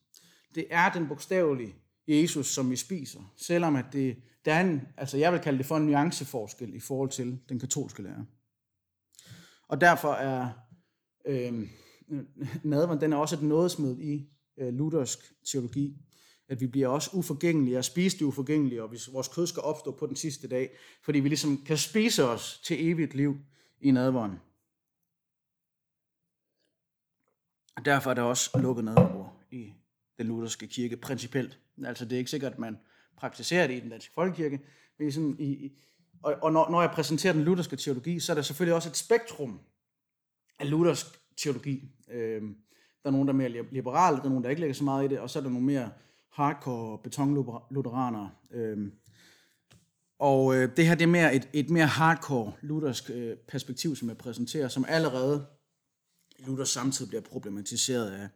[0.54, 1.74] Det er den bogstavelige
[2.08, 5.66] Jesus, som vi spiser, selvom at det, der er en, altså jeg vil kalde det
[5.66, 8.26] for en nuanceforskel i forhold til den katolske lære.
[9.68, 10.50] Og derfor er
[11.26, 11.68] øh,
[12.64, 15.18] nadveren, den er også et nådesmød i øh, luthersk
[15.52, 15.96] teologi,
[16.48, 19.96] at vi bliver også uforgængelige og spiser det uforgængelige, og hvis vores kød skal opstå
[19.98, 20.70] på den sidste dag,
[21.04, 23.36] fordi vi ligesom kan spise os til evigt liv
[23.80, 24.40] i nadveren.
[27.76, 29.72] Og derfor er der også lukket nadver i
[30.18, 31.58] den lutherske kirke principielt.
[31.86, 32.78] Altså det er ikke sikkert, at man
[33.16, 34.60] praktiserer det i den danske folkekirke,
[34.98, 35.72] men sådan i,
[36.22, 38.96] og, og når, når jeg præsenterer den lutherske teologi, så er der selvfølgelig også et
[38.96, 39.60] spektrum
[40.58, 41.88] af luthersk teologi.
[42.10, 42.42] Øh,
[43.02, 45.04] der er nogen, der er mere liberale, der er nogen, der ikke lægger så meget
[45.04, 45.90] i det, og så er der nogle mere
[46.32, 48.30] hardcore betonlutheranere.
[48.50, 48.92] Øh,
[50.18, 54.08] og øh, det her det er mere et, et mere hardcore luthersk øh, perspektiv, som
[54.08, 55.46] jeg præsenterer, som allerede
[56.46, 58.28] Luther samtidig bliver problematiseret af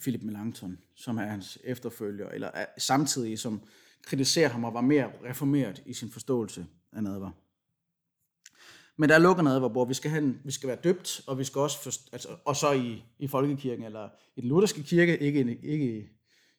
[0.00, 3.60] Philip Melanchthon, som er hans efterfølger, eller er, samtidig som
[4.02, 7.30] kritiserer ham og var mere reformeret i sin forståelse af nadver.
[8.96, 11.58] Men der lukker nadver, hvor vi skal, have vi skal være døbt, og vi skal
[11.58, 15.66] også forst, altså, og så i, i folkekirken, eller i den lutherske kirke, ikke, i,
[15.66, 16.04] ikke i,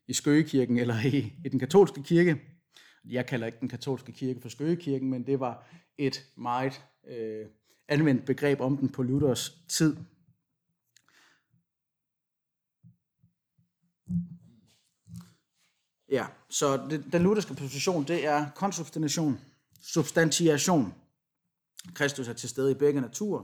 [0.08, 2.42] i Skøgekirken, eller i, i den katolske kirke.
[3.06, 7.46] Jeg kalder ikke den katolske kirke for Skøgekirken, men det var et meget øh,
[7.88, 9.96] anvendt begreb om den på Luthers tid.
[16.12, 19.40] Ja, så det, den lutherske position, det er konsubstantiation,
[19.82, 20.94] substantiation.
[21.94, 23.44] Kristus er til stede i begge naturer,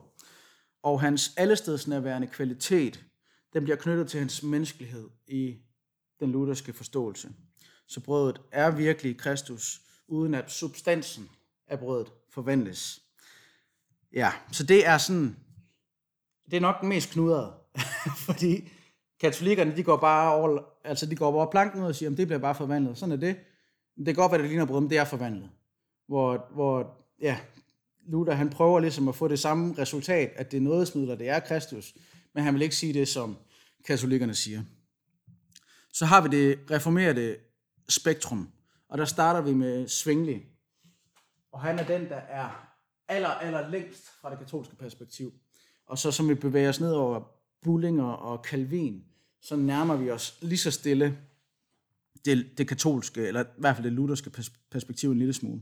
[0.83, 3.05] og hans allestedsnærværende kvalitet,
[3.53, 5.57] den bliver knyttet til hans menneskelighed i
[6.19, 7.29] den lutherske forståelse.
[7.87, 11.29] Så brødet er virkelig Kristus, uden at substansen
[11.67, 13.01] af brødet forvandles.
[14.13, 15.37] Ja, så det er sådan,
[16.51, 17.53] det er nok den mest knudrede,
[18.27, 18.69] fordi
[19.25, 22.27] katolikkerne, de går bare over, altså de går over planken ud og siger, at det
[22.27, 22.97] bliver bare forvandlet.
[22.97, 23.35] Sådan er det.
[23.97, 25.49] Det kan godt være, det ligner brød, men det er forvandlet.
[26.07, 27.37] Hvor, hvor ja,
[28.07, 31.39] Luther han prøver ligesom at få det samme resultat, at det er nådesmidler, det er
[31.39, 31.95] Kristus,
[32.33, 33.37] men han vil ikke sige det, som
[33.87, 34.61] katolikkerne siger.
[35.93, 37.35] Så har vi det reformerede
[37.89, 38.49] spektrum,
[38.89, 40.45] og der starter vi med Svingli.
[41.51, 42.69] Og han er den, der er
[43.07, 45.33] aller, aller længst fra det katolske perspektiv.
[45.87, 47.21] Og så som vi bevæger os ned over
[47.61, 49.03] Bullinger og Calvin,
[49.45, 51.17] så nærmer vi os lige så stille
[52.25, 54.31] det, det katolske, eller i hvert fald det lutherske
[54.71, 55.61] perspektiv en lille smule.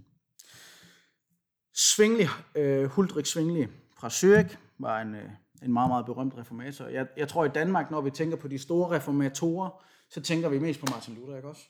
[1.74, 3.68] Svingli, øh, Huldrik Svingli
[3.98, 5.30] fra Zürich var en, øh,
[5.64, 6.86] en meget, meget berømt reformator.
[6.86, 10.60] Jeg, jeg tror i Danmark, når vi tænker på de store reformatorer, så tænker vi
[10.60, 11.64] mest på Martin Luther, ikke også?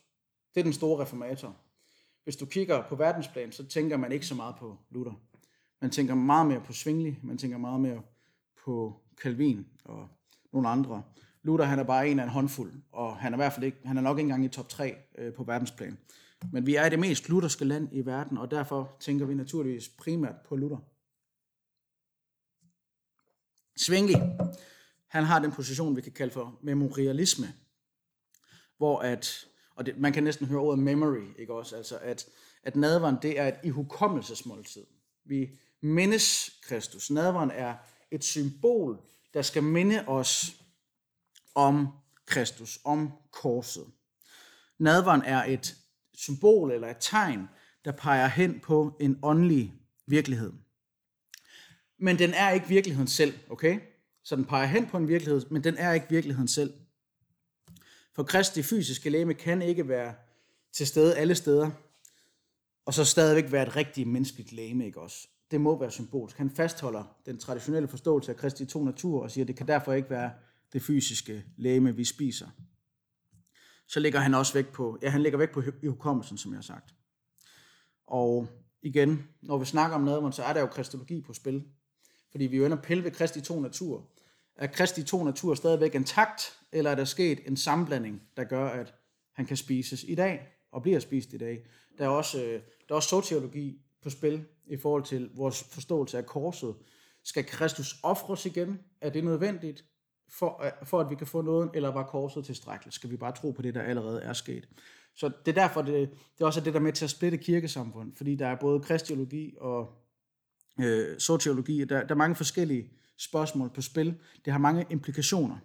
[0.54, 1.56] Det er den store reformator.
[2.24, 5.14] Hvis du kigger på verdensplan, så tænker man ikke så meget på Luther.
[5.80, 8.02] Man tænker meget mere på Svingli, man tænker meget mere
[8.64, 10.08] på Calvin og
[10.52, 11.02] nogle andre.
[11.44, 13.78] Luther han er bare en af en håndfuld, og han er i hvert fald ikke,
[13.84, 15.98] han er nok ikke engang i top 3 øh, på verdensplan.
[16.52, 20.34] Men vi er det mest lutherske land i verden, og derfor tænker vi naturligvis primært
[20.48, 20.78] på Luther.
[23.76, 24.14] Svingli,
[25.08, 27.46] han har den position, vi kan kalde for memorialisme,
[28.76, 31.76] hvor at, og det, man kan næsten høre ordet memory, ikke også?
[31.76, 32.26] Altså at,
[32.62, 34.86] at nadveren, det er et ihukommelsesmåltid.
[35.24, 37.10] Vi mindes Kristus.
[37.10, 37.74] Nadveren er
[38.10, 39.00] et symbol,
[39.34, 40.63] der skal minde os
[41.54, 41.88] om
[42.26, 43.84] Kristus, om korset.
[44.78, 45.76] Nadveren er et
[46.14, 47.48] symbol eller et tegn,
[47.84, 49.74] der peger hen på en åndelig
[50.06, 50.52] virkelighed.
[51.98, 53.80] Men den er ikke virkeligheden selv, okay?
[54.22, 56.72] Så den peger hen på en virkelighed, men den er ikke virkeligheden selv.
[58.14, 60.14] For Kristi fysiske læme kan ikke være
[60.72, 61.70] til stede alle steder,
[62.86, 65.28] og så stadigvæk være et rigtigt menneskeligt læme, ikke også?
[65.50, 66.36] Det må være symbolsk.
[66.36, 69.92] Han fastholder den traditionelle forståelse af Kristi to natur og siger, at det kan derfor
[69.92, 70.30] ikke være
[70.74, 72.48] det fysiske læme, vi spiser
[73.86, 76.62] så ligger han også væk på, ja, han ligger væk på hukommelsen, som jeg har
[76.62, 76.94] sagt.
[78.06, 78.48] Og
[78.82, 81.64] igen, når vi snakker om nadveren, så er der jo kristologi på spil.
[82.30, 84.10] Fordi vi jo ender pille ved Kristi to natur.
[84.56, 88.94] Er Kristi to natur stadigvæk intakt, eller er der sket en sammenblanding, der gør, at
[89.32, 91.66] han kan spises i dag, og bliver spist i dag?
[91.98, 92.52] Der er også, øh,
[92.88, 96.74] der er også soteologi på spil i forhold til vores forståelse af korset.
[97.22, 98.78] Skal Kristus ofres igen?
[99.00, 99.84] Er det nødvendigt?
[100.28, 102.94] For, øh, for at vi kan få noget, eller var korset tilstrækkeligt?
[102.94, 104.68] Skal vi bare tro på det, der allerede er sket?
[105.16, 108.12] Så det er derfor, det, det er også det der med til at splitte kirkesamfund,
[108.16, 109.92] fordi der er både kristiologi og
[110.80, 114.20] øh, sociologi, der, der er mange forskellige spørgsmål på spil.
[114.44, 115.56] Det har mange implikationer.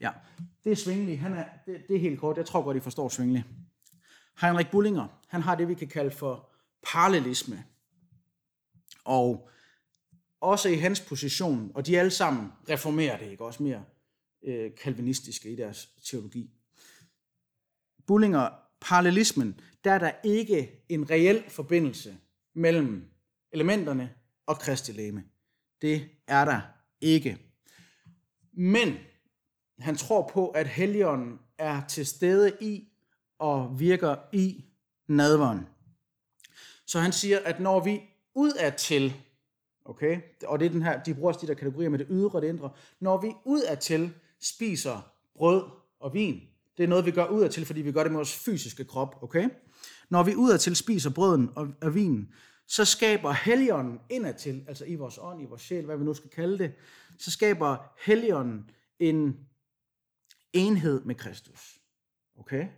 [0.00, 0.10] Ja,
[0.64, 1.14] det er Svingli.
[1.14, 2.36] Han er, det, det er helt kort.
[2.36, 3.42] Jeg tror godt, I forstår Svingli.
[4.40, 6.50] Heinrich Bullinger, han har det, vi kan kalde for
[6.92, 7.64] parallelisme.
[9.04, 9.48] Og
[10.44, 13.44] også i hans position, og de alle sammen reformerer det, ikke?
[13.44, 13.84] også mere
[14.44, 16.50] øh, kalvinistiske i deres teologi.
[18.06, 18.48] Bullinger,
[18.80, 22.16] parallelismen, der er der ikke en reel forbindelse
[22.54, 23.10] mellem
[23.52, 24.14] elementerne
[24.46, 25.24] og Kristi læme.
[25.82, 26.60] Det er der
[27.00, 27.38] ikke.
[28.52, 28.96] Men
[29.78, 32.88] han tror på, at Helligånden er til stede i
[33.38, 34.64] og virker i
[35.08, 35.66] nadveren.
[36.86, 38.02] Så han siger, at når vi
[38.34, 39.14] udadtil
[39.84, 40.20] Okay?
[40.46, 42.42] Og det er den her, de bruger også de der kategorier med det ydre og
[42.42, 42.70] det indre.
[43.00, 45.64] Når vi udadtil spiser brød
[46.00, 46.40] og vin,
[46.76, 49.22] det er noget, vi gør udadtil, fordi vi gør det med vores fysiske krop.
[49.22, 49.48] Okay?
[50.10, 52.32] Når vi udadtil spiser brøden og, og vinen,
[52.66, 56.30] så skaber Helligånden indadtil, altså i vores ånd, i vores sjæl, hvad vi nu skal
[56.30, 56.72] kalde det,
[57.18, 59.36] så skaber Helligånden en
[60.52, 61.80] enhed med Kristus.
[62.38, 62.68] Okay?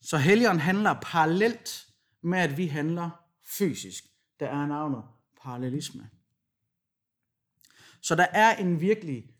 [0.00, 1.86] Så Helligånden handler parallelt
[2.22, 3.10] med, at vi handler
[3.44, 4.04] fysisk
[4.44, 5.02] der er navnet
[5.42, 6.10] parallelisme.
[8.00, 9.30] Så der er en virkelig,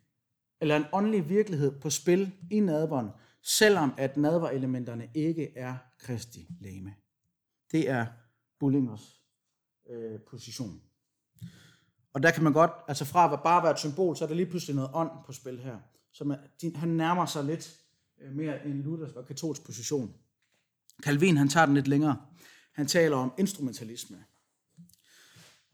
[0.60, 3.10] eller en åndelig virkelighed på spil i nadveren,
[3.42, 6.94] selvom at nadverelementerne ikke er Kristi læme.
[7.72, 8.06] Det er
[8.60, 9.22] Bullingers
[9.90, 10.82] øh, position.
[12.12, 14.34] Og der kan man godt, altså fra at bare være et symbol, så er der
[14.34, 15.78] lige pludselig noget ånd på spil her.
[16.12, 17.80] Så man, de, han nærmer sig lidt
[18.20, 20.14] øh, mere en luthersk og katolsk position.
[21.02, 22.26] Calvin, han tager den lidt længere.
[22.72, 24.24] Han taler om instrumentalisme.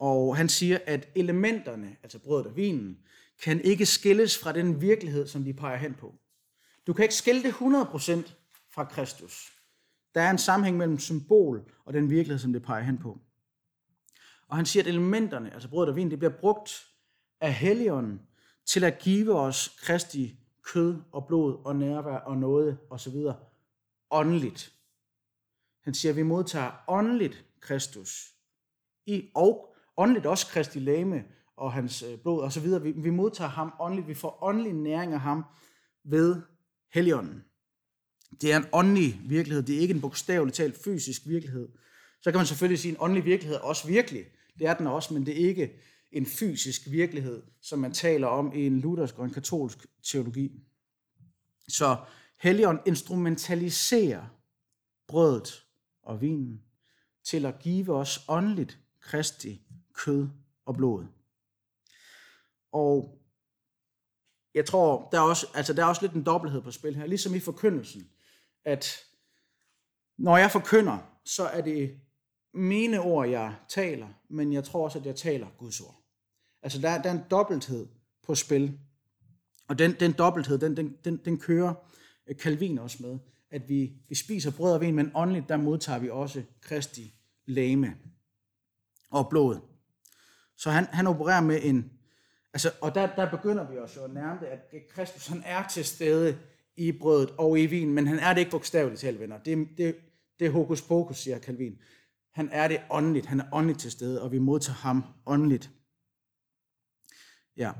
[0.01, 2.97] Og han siger, at elementerne, altså brødet og vinen,
[3.41, 6.15] kan ikke skilles fra den virkelighed, som de peger hen på.
[6.87, 7.57] Du kan ikke skille det 100%
[8.69, 9.53] fra Kristus.
[10.15, 13.19] Der er en sammenhæng mellem symbol og den virkelighed, som det peger hen på.
[14.47, 16.87] Og han siger, at elementerne, altså brødet og vin, det bliver brugt
[17.41, 18.21] af Helligånden
[18.65, 23.15] til at give os Kristi kød og blod og nærvær og noget osv.
[24.11, 24.73] åndeligt.
[25.83, 28.33] Han siger, at vi modtager åndeligt Kristus
[29.05, 29.70] i, og
[30.01, 31.23] åndeligt også Kristi læme
[31.57, 32.81] og hans øh, blod og så videre.
[32.81, 35.43] Vi, vi modtager ham åndeligt, vi får åndelig næring af ham
[36.03, 36.41] ved
[36.93, 37.43] Helligånden.
[38.41, 41.69] Det er en åndelig virkelighed, det er ikke en bogstaveligt talt fysisk virkelighed.
[42.21, 44.25] Så kan man selvfølgelig sige, at en åndelig virkelighed er også virkelig.
[44.59, 45.71] Det er den også, men det er ikke
[46.11, 50.51] en fysisk virkelighed, som man taler om i en luthersk og en katolsk teologi.
[51.67, 51.97] Så
[52.39, 54.25] Helligånd instrumentaliserer
[55.07, 55.65] brødet
[56.03, 56.61] og vinen
[57.23, 59.61] til at give os åndeligt kristi
[59.93, 60.29] kød
[60.65, 61.05] og blod.
[62.71, 63.21] Og
[64.53, 67.05] jeg tror, der er, også, altså der er også lidt en dobbelthed på spil her,
[67.05, 68.09] ligesom i forkyndelsen,
[68.65, 68.99] at
[70.17, 71.99] når jeg forkynder, så er det
[72.53, 75.95] mine ord, jeg taler, men jeg tror også, at jeg taler Guds ord.
[76.61, 77.87] Altså der, der er en dobbelthed
[78.23, 78.79] på spil,
[79.67, 81.73] og den, den dobbelthed, den, den, den, den kører
[82.27, 83.19] øh, Calvin også med,
[83.49, 87.13] at vi, vi spiser brød og vin, men åndeligt, der modtager vi også Kristi
[87.45, 87.97] læme
[89.09, 89.70] og blod.
[90.61, 91.91] Så han, han opererer med en,
[92.53, 95.85] altså, og der, der begynder vi også at nærme det, at Kristus han er til
[95.85, 96.39] stede
[96.75, 99.37] i brødet og i vin, men han er det ikke bogstaveligt talt, venner.
[99.37, 99.95] Det, det,
[100.39, 101.79] det er hokus pokus, siger Calvin.
[102.31, 105.69] Han er det åndeligt, han er åndeligt til stede, og vi modtager ham åndeligt.
[107.57, 107.71] Ja.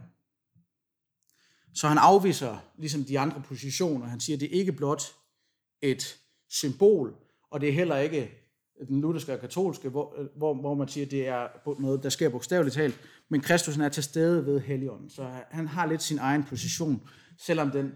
[1.73, 4.05] Så han afviser ligesom de andre positioner.
[4.05, 5.03] Han siger, at det er ikke blot
[5.81, 6.19] et
[6.49, 7.15] symbol,
[7.51, 8.40] og det er heller ikke
[8.87, 11.47] den lutherske og katolske, hvor, øh, hvor, hvor man siger, at det er
[11.81, 12.99] noget, der sker bogstaveligt talt,
[13.29, 17.01] men Kristus er til stede ved Helligånden, så han har lidt sin egen position,
[17.37, 17.93] selvom den,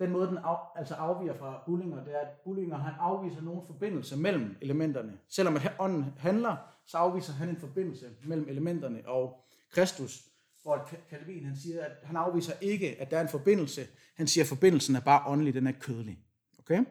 [0.00, 3.66] den måde, den af, altså afviger fra Bullinger, det er, at Bullinger han afviser nogen
[3.66, 5.12] forbindelse mellem elementerne.
[5.28, 6.56] Selvom at ånden handler,
[6.86, 10.22] så afviser han en forbindelse mellem elementerne og Kristus,
[10.62, 13.86] hvor Calvin han siger, at han afviser ikke, at der er en forbindelse.
[14.16, 16.18] Han siger, at forbindelsen er bare åndelig, den er kødelig.
[16.58, 16.84] Okay?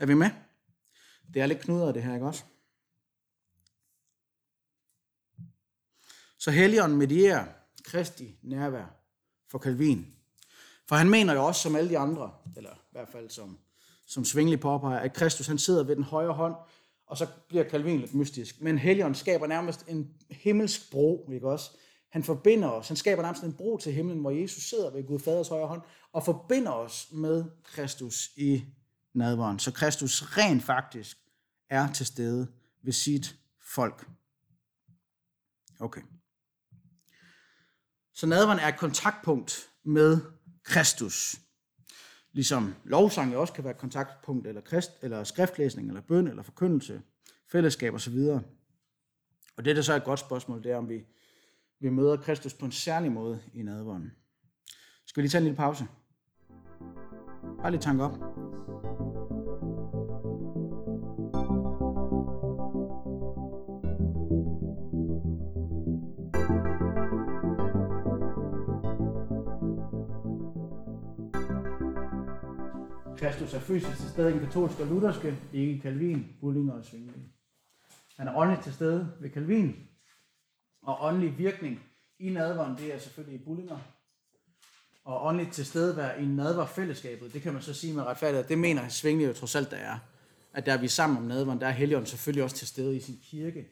[0.00, 0.30] Er vi med?
[1.34, 2.44] Det er lidt knudret det her, ikke også?
[6.38, 7.46] Så Helligånden medierer
[7.84, 8.86] Kristi nærvær
[9.50, 10.06] for Calvin.
[10.88, 13.58] For han mener jo også, som alle de andre, eller i hvert fald som,
[14.06, 16.54] som Svingli påpeger, at Kristus han sidder ved den højre hånd,
[17.06, 18.60] og så bliver Calvin lidt mystisk.
[18.60, 21.70] Men Helligånden skaber nærmest en himmelsk bro, ikke også?
[22.08, 25.18] Han forbinder os, han skaber nærmest en bro til himlen, hvor Jesus sidder ved Gud
[25.18, 28.64] Faders højre hånd, og forbinder os med Kristus i
[29.16, 29.58] nadveren.
[29.58, 31.18] Så Kristus rent faktisk
[31.70, 32.48] er til stede
[32.82, 34.08] ved sit folk.
[35.80, 36.02] Okay.
[38.14, 40.20] Så nadveren er et kontaktpunkt med
[40.62, 41.36] Kristus.
[42.32, 47.02] Ligesom lovsang også kan være et kontaktpunkt, eller, krist, eller skriftlæsning, eller bøn, eller forkyndelse,
[47.52, 48.18] fællesskab osv.
[49.56, 51.04] Og det, der så er et godt spørgsmål, det er, om vi,
[51.80, 54.12] vi møder Kristus på en særlig måde i nadveren.
[55.06, 55.86] Skal vi lige tage en lille pause?
[57.62, 58.35] Bare lige tanke op.
[73.46, 77.20] Kristus er fysisk til stede i den katolske og lutherske, ikke Calvin, Bullinger og Svingli.
[78.16, 79.76] Han er åndeligt til stede ved Calvin,
[80.82, 81.80] og åndelig virkning
[82.18, 83.78] i nadveren, det er selvfølgelig i Bullinger.
[85.04, 88.58] Og åndeligt til stede være i nadverfællesskabet, det kan man så sige med retfærdighed, det
[88.58, 89.98] mener Svingli jo trods alt, der er.
[90.52, 93.00] At der er vi sammen om nadveren, der er Helligånden selvfølgelig også til stede i
[93.00, 93.68] sin kirke.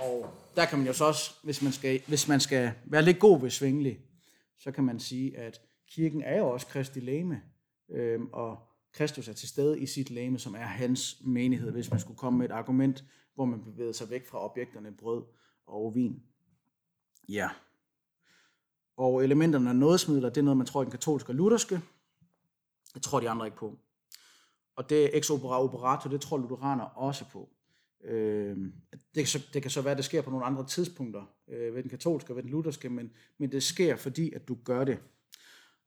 [0.00, 3.18] Og der kan man jo så også, hvis man skal, hvis man skal være lidt
[3.18, 3.98] god ved Svingli,
[4.58, 7.42] så kan man sige, at kirken er jo også Kristi læme
[7.90, 8.58] øhm, og
[8.94, 12.38] Kristus er til stede i sit læme, som er hans menighed, hvis man skulle komme
[12.38, 15.24] med et argument, hvor man bevæger sig væk fra objekterne brød
[15.66, 16.22] og vin.
[17.28, 17.50] Ja.
[18.96, 21.80] Og elementerne af nådesmidler, det er noget, man tror i den katolske og lutherske.
[22.94, 23.78] Det tror de andre ikke på.
[24.76, 27.48] Og det ex opera operato, det tror lutheraner også på.
[28.04, 28.56] Øh,
[28.90, 31.74] det, kan så, det kan så være, at det sker på nogle andre tidspunkter øh,
[31.74, 34.84] ved den katolske og ved den lutherske, men, men det sker, fordi at du gør
[34.84, 34.98] det.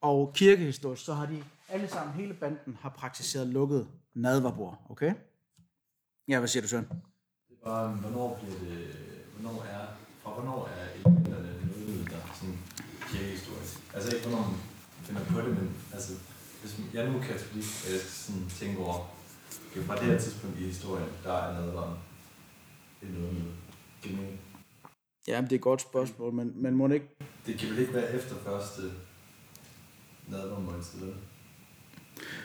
[0.02, 5.14] Og kirkehistorisk, så har de alle sammen, hele banden, har praktiseret lukket nadverbord, okay?
[6.28, 6.88] Ja, hvad siger du, Søren?
[7.50, 8.96] Det er bare, hvornår bliver det,
[9.36, 9.86] hvornår er,
[10.24, 12.58] fra hvornår er elementerne nødvendige, sådan
[13.12, 13.94] kirkehistorisk?
[13.94, 14.60] Altså ikke hvornår man
[15.04, 16.14] finder på det, men altså,
[16.62, 18.96] hvis jeg nu er katolik, og jeg skal sådan tænke over,
[19.72, 21.98] okay, fra det her tidspunkt i historien, der er nadveren
[23.02, 24.38] en noget med.
[25.28, 27.16] Ja, det er et godt spørgsmål, men, men må det ikke...
[27.46, 28.82] Det kan vel ikke være efter første
[30.28, 31.14] nadvermåltid.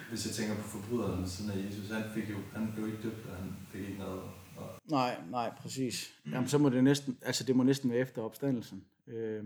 [0.09, 3.27] Hvis jeg tænker på forbryderen siden af Jesus, han, fik jo, han blev ikke døbt,
[3.27, 4.23] og han fik ikke noget.
[4.57, 4.81] Og...
[4.91, 6.13] Nej, nej, præcis.
[6.27, 8.85] Jamen, så må det næsten, altså det må næsten være efter opstandelsen.
[9.07, 9.45] Øh,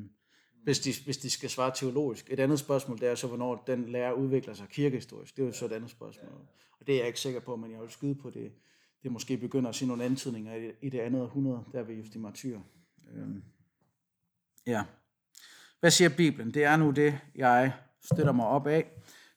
[0.63, 2.27] hvis, de, hvis de skal svare teologisk.
[2.31, 5.37] Et andet spørgsmål, det er så, hvornår den lærer udvikler sig kirkehistorisk.
[5.37, 6.33] Det er jo så et andet spørgsmål.
[6.81, 8.53] Og det er jeg ikke sikker på, men jeg vil skyde på det,
[9.03, 12.61] det måske begynder at se nogle antydninger i, det andet århundrede, der ved Justi Martyr.
[13.15, 13.43] Øhm,
[14.67, 14.85] ja.
[15.81, 16.55] Hvad siger Bibelen?
[16.55, 17.73] Det er nu det, jeg
[18.15, 18.87] støtter mig op af.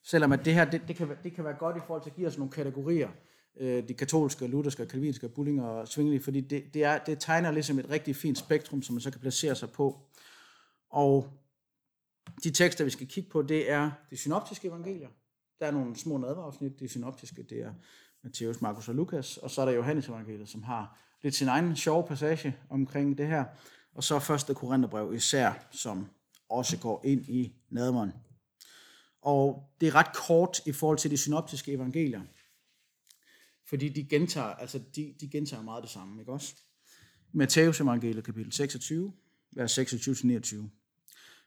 [0.03, 2.15] Selvom at det her, det, det, kan, det kan være godt i forhold til at
[2.15, 3.09] give os nogle kategorier.
[3.59, 7.79] Øh, de katolske, lutherske, kalvinske, bullinger og svingelige, fordi det, det, er, det tegner ligesom
[7.79, 9.99] et rigtig fint spektrum, som man så kan placere sig på.
[10.89, 11.27] Og
[12.43, 15.09] de tekster, vi skal kigge på, det er de synoptiske evangelier.
[15.59, 16.79] Der er nogle små nadverafsnit.
[16.79, 17.73] De synoptiske, det er
[18.23, 19.37] Matthæus, Markus og Lukas.
[19.37, 23.27] Og så er der Johannes evangeliet, som har lidt sin egen sjove passage omkring det
[23.27, 23.45] her.
[23.95, 26.07] Og så første Korintherbrev især, som
[26.49, 28.11] også går ind i nadveren.
[29.21, 32.21] Og det er ret kort i forhold til de synoptiske evangelier.
[33.65, 36.55] Fordi de gentager, altså de, de gentager meget det samme, ikke også?
[37.31, 39.13] Matteus evangeliet, kapitel 26,
[39.51, 40.55] vers 26-29.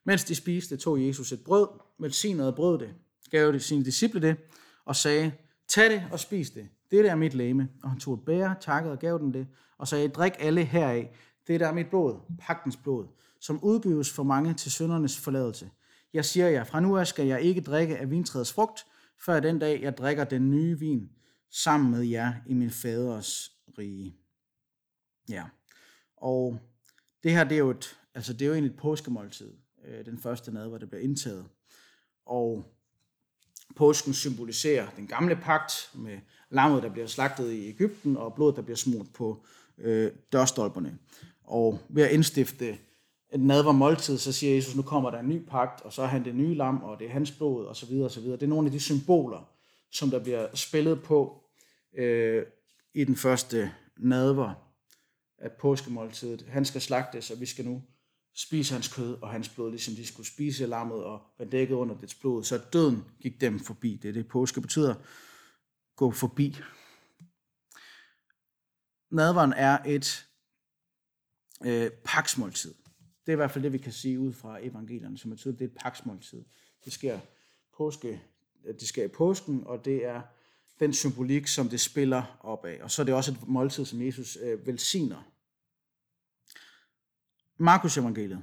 [0.05, 1.69] Mens de spiste, tog Jesus et brød,
[1.99, 2.95] velsignede brød det,
[3.31, 4.37] gav det sine disciple det,
[4.85, 5.33] og sagde,
[5.69, 6.69] tag det og spis det.
[6.91, 7.69] Det er mit læme.
[7.83, 9.47] Og han tog et bære, takkede og gav dem det,
[9.79, 11.17] og sagde, drik alle heraf.
[11.47, 13.07] Det er mit blod, pagtens blod,
[13.41, 15.71] som udgives for mange til syndernes forladelse.
[16.13, 18.87] Jeg siger jer, fra nu af skal jeg ikke drikke af vintræets frugt,
[19.25, 21.11] før den dag jeg drikker den nye vin
[21.51, 24.17] sammen med jer i min faders rige.
[25.29, 25.45] Ja,
[26.17, 26.59] og
[27.23, 29.53] det her, det er jo, et, altså det er jo egentlig et påskemåltid,
[29.85, 31.45] øh, den første mad, hvor det bliver indtaget.
[32.27, 32.65] Og
[33.77, 36.19] påsken symboliserer den gamle pagt med
[36.51, 39.45] lammet, der bliver slagtet i Ægypten, og blodet, der bliver smurt på
[39.79, 40.99] øh, dørstolperne.
[41.43, 42.79] Og ved at indstifte
[43.37, 46.25] nadver måltid, så siger Jesus, nu kommer der en ny pagt, og så er han
[46.25, 48.37] det nye lam, og det er hans blod, og så videre, og så videre.
[48.37, 49.49] Det er nogle af de symboler,
[49.91, 51.43] som der bliver spillet på
[51.95, 52.47] øh,
[52.95, 54.55] i den første nadver
[55.39, 56.47] af påskemåltidet.
[56.49, 57.83] Han skal slagtes, og vi skal nu
[58.35, 61.99] spise hans kød og hans blod, ligesom de skulle spise lammet og være dækket under
[61.99, 62.45] dets blod.
[62.45, 63.97] Så døden gik dem forbi.
[64.03, 64.95] Det er det, påske betyder.
[65.97, 66.57] Gå forbi.
[69.11, 70.27] Nadveren er et
[71.65, 72.75] øh, paksmåltid.
[73.27, 75.45] Det er i hvert fald det, vi kan sige ud fra evangelierne, som er at
[75.45, 76.45] det er et paksmåltid.
[76.85, 77.21] Det sker,
[77.77, 78.23] påske,
[78.65, 80.23] øh, det sker i påsken, og det er
[80.81, 82.79] den symbolik, som det spiller op af.
[82.83, 85.29] Og så er det også et måltid, som Jesus øh, velsigner.
[87.57, 88.43] Markus evangeliet,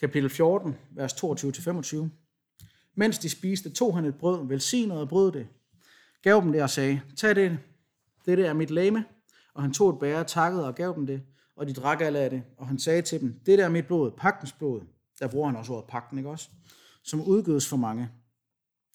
[0.00, 1.96] kapitel 14, vers 22-25.
[2.94, 5.48] Mens de spiste, tog han et brød, velsignede og brød det,
[6.22, 7.58] gav dem det og sagde, tag det,
[8.26, 9.04] dette er mit læme.
[9.54, 11.22] Og han tog et bære, takkede og gav dem det,
[11.56, 12.42] og de drak alle af det.
[12.56, 14.80] Og han sagde til dem, det der er mit blod, pagtens blod.
[15.18, 16.48] Der bruger han også ordet pagten, ikke også?
[17.02, 18.10] Som udgødes for mange.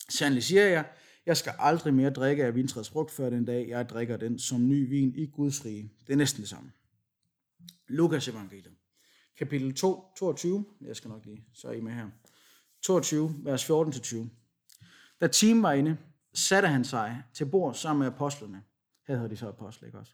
[0.09, 0.85] Sandelig siger jeg,
[1.25, 4.67] jeg skal aldrig mere drikke af vintræets frugt, før den dag, jeg drikker den som
[4.67, 5.91] ny vin i Guds rige.
[6.07, 6.71] Det er næsten det samme.
[7.87, 8.73] Lukas evangeliet.
[9.37, 10.65] Kapitel 2, 22.
[10.81, 12.07] Jeg skal nok lige, så er I med her.
[12.83, 14.17] 22, vers 14-20.
[15.21, 15.97] Da timen var inde,
[16.33, 18.63] satte han sig til bord sammen med apostlene.
[19.07, 20.13] Her hedder de så apostle, ikke også?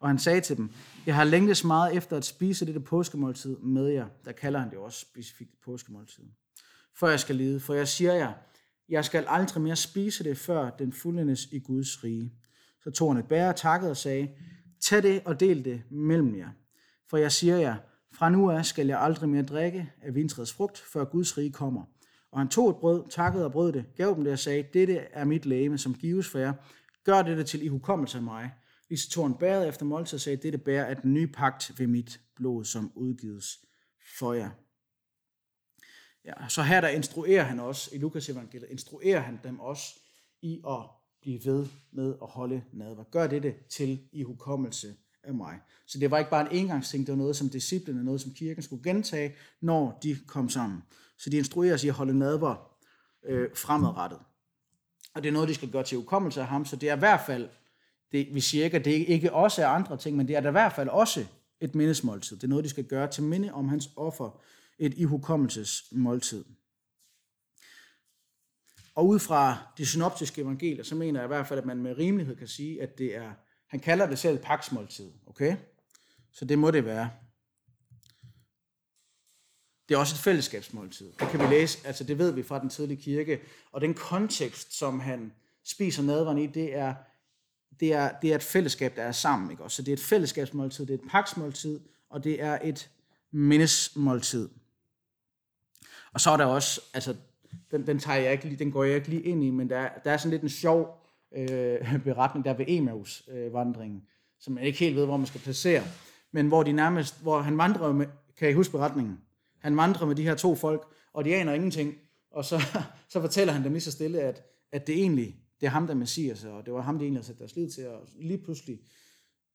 [0.00, 0.70] Og han sagde til dem,
[1.06, 4.06] jeg har længtes meget efter at spise dette påskemåltid med jer.
[4.24, 6.24] Der kalder han det også specifikt påskemåltid.
[6.98, 8.32] For jeg skal lide, for jeg siger jer,
[8.88, 12.32] jeg skal aldrig mere spise det, før den fuldendes i Guds rige.
[12.82, 14.28] Så tog han et bære, takkede og sagde,
[14.80, 16.48] tag det og del det mellem jer.
[17.10, 17.76] For jeg siger jer,
[18.14, 21.82] fra nu af skal jeg aldrig mere drikke af vintræets frugt, før Guds rige kommer.
[22.32, 24.96] Og han tog et brød, takkede og brød det, gav dem det og sagde, dette
[24.96, 26.52] er mit læme, som gives for jer.
[27.04, 28.50] Gør dette til ihukommelse af mig.
[28.88, 31.86] Lige tog han bæret efter måltid og sagde, dette bær er den nye pagt ved
[31.86, 33.58] mit blod, som udgives
[34.18, 34.50] for jer.
[36.24, 40.00] Ja, så her der instruerer han også, i Lukas evangeliet, instruerer han dem også
[40.42, 40.80] i at
[41.20, 43.04] blive ved med at holde nadver.
[43.04, 45.60] Gør dette til i hukommelse af mig.
[45.86, 48.62] Så det var ikke bare en engangsting, det var noget som disciplene, noget som kirken
[48.62, 50.82] skulle gentage, når de kom sammen.
[51.18, 52.78] Så de instruerer i at holde nadver
[53.24, 54.18] øh, fremadrettet.
[55.14, 56.98] Og det er noget, de skal gøre til hukommelse af ham, så det er i
[56.98, 57.48] hvert fald,
[58.12, 60.48] det, vi siger ikke, at det ikke også er andre ting, men det er da
[60.48, 61.26] i hvert fald også
[61.60, 62.36] et mindesmåltid.
[62.36, 64.42] Det er noget, de skal gøre til minde om hans offer,
[64.78, 66.44] et ihukommelsesmåltid.
[68.94, 71.98] Og ud fra de synoptiske evangelier, så mener jeg i hvert fald, at man med
[71.98, 73.32] rimelighed kan sige, at det er,
[73.68, 75.56] han kalder det selv paksmåltid, okay?
[76.32, 77.10] Så det må det være.
[79.88, 81.12] Det er også et fællesskabsmåltid.
[81.20, 83.40] Det kan vi læse, altså det ved vi fra den tidlige kirke.
[83.72, 85.32] Og den kontekst, som han
[85.64, 86.94] spiser nadveren i, det er,
[87.80, 89.50] det er, det er et fællesskab, der er sammen.
[89.50, 89.62] Ikke?
[89.68, 92.90] Så det er et fællesskabsmåltid, det er et paksmåltid, og det er et
[93.30, 94.48] mindesmåltid.
[96.12, 97.14] Og så er der også, altså
[97.70, 99.88] den, den, tager jeg ikke lige, den går jeg ikke lige ind i, men der,
[100.04, 101.06] der er sådan lidt en sjov
[101.36, 104.08] øh, beretning der ved Emmaus-vandringen, øh,
[104.40, 105.82] som man ikke helt ved, hvor man skal placere,
[106.32, 108.06] men hvor de nærmest, hvor han vandrer med,
[108.38, 109.18] kan I huske beretningen?
[109.58, 111.94] Han vandrer med de her to folk, og de aner ingenting,
[112.30, 112.60] og så,
[113.12, 115.94] så fortæller han dem lige så stille, at, at det egentlig det er ham, der
[115.94, 118.38] er Messias, og det var ham, der egentlig har sat deres liv til, og lige
[118.38, 118.80] pludselig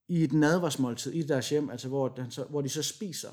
[0.08, 3.30] i et nadvarsmåltid i deres hjem, altså hvor, den så, hvor de så spiser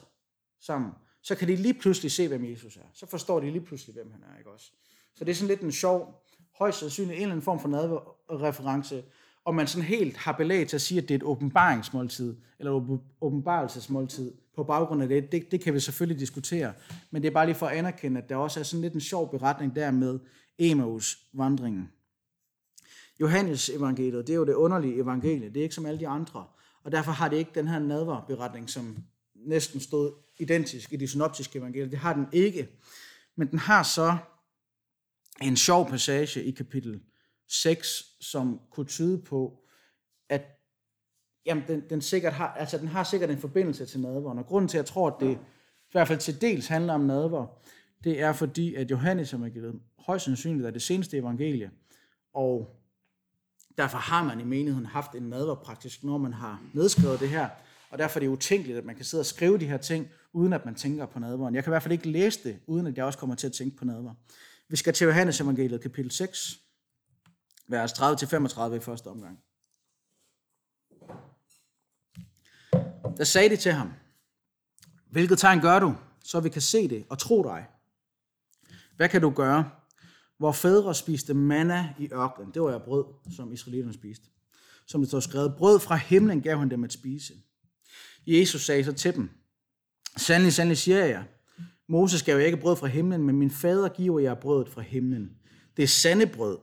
[0.60, 0.90] sammen,
[1.22, 2.88] så kan de lige pludselig se, hvem Jesus er.
[2.92, 4.72] Så forstår de lige pludselig, hvem han er, ikke også?
[5.16, 6.24] Så det er sådan lidt en sjov,
[6.58, 9.04] højst sandsynlig en eller anden form for nadreference,
[9.44, 12.98] og man sådan helt har belæg til at sige, at det er et åbenbaringsmåltid, eller
[13.20, 16.72] åbenbarelsesmåltid, på baggrund af det, det, det kan vi selvfølgelig diskutere,
[17.10, 19.00] men det er bare lige for at anerkende, at der også er sådan lidt en
[19.00, 20.18] sjov beretning der med
[20.58, 21.88] Emmaus vandringen.
[23.20, 26.46] Johannes evangeliet, det er jo det underlige evangelie, det er ikke som alle de andre,
[26.84, 28.96] og derfor har det ikke den her nadverberetning, som
[29.34, 31.90] næsten stod identisk i de synoptiske evangelier.
[31.90, 32.68] Det har den ikke,
[33.36, 34.16] men den har så
[35.42, 37.00] en sjov passage i kapitel
[37.48, 39.64] 6, som kunne tyde på,
[40.28, 40.42] at
[41.46, 44.38] jamen, den, den, sikkert har, altså, den har sikkert en forbindelse til nadveren.
[44.38, 47.00] Og grunden til, at jeg tror, at det i hvert fald til dels handler om
[47.00, 47.46] nadver,
[48.04, 51.70] det er fordi, at Johannes evangeliet højst sandsynligt er det seneste evangelie,
[52.34, 52.77] og
[53.78, 57.48] derfor har man i menigheden haft en nadver praktisk, når man har nedskrevet det her,
[57.90, 60.52] og derfor er det utænkeligt, at man kan sidde og skrive de her ting, uden
[60.52, 61.54] at man tænker på nadveren.
[61.54, 63.52] Jeg kan i hvert fald ikke læse det, uden at jeg også kommer til at
[63.52, 64.14] tænke på nadver.
[64.68, 66.60] Vi skal til Johannes evangeliet, kapitel 6,
[67.68, 69.38] vers 30-35 i første omgang.
[73.16, 73.92] Der sagde de til ham,
[75.10, 77.66] hvilket tegn gør du, så vi kan se det og tro dig?
[78.96, 79.70] Hvad kan du gøre?
[80.38, 83.04] Hvor fædre spiste manna i ørkenen, det var jo brød,
[83.36, 84.28] som israelitterne spiste.
[84.86, 87.34] Som det står skrevet, brød fra himlen gav han dem at spise.
[88.26, 89.30] Jesus sagde så til dem,
[90.16, 91.24] sandelig, sandelig siger jeg,
[91.88, 95.30] Moses gav jeg ikke brød fra himlen, men min fader giver jer brødet fra himlen.
[95.76, 96.58] Det er sande brød.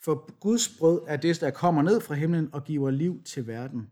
[0.00, 3.90] For Guds brød er det, der kommer ned fra himlen og giver liv til verden.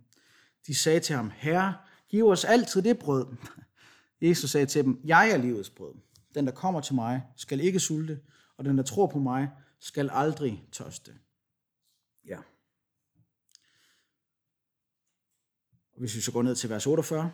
[0.66, 1.74] De sagde til ham, Herre,
[2.08, 3.26] giv os altid det brød.
[4.22, 5.94] Jesus sagde til dem, jeg er livets brød.
[6.34, 8.18] Den, der kommer til mig, skal ikke sulte,
[8.56, 11.14] og den, der tror på mig, skal aldrig tørste.
[12.26, 12.38] Ja.
[15.96, 17.32] Hvis vi så går ned til vers 48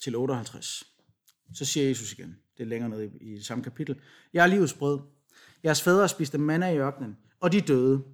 [0.00, 0.84] til 58,
[1.54, 4.00] så siger Jesus igen, det er længere nede i, i samme kapitel,
[4.32, 5.00] Jeg er livets brød.
[5.64, 8.04] Jeres fædre spiste manna i ørkenen, og de døde.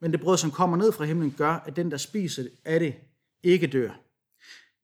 [0.00, 2.94] Men det brød, som kommer ned fra himlen, gør, at den, der spiser af det,
[3.42, 4.00] ikke dør.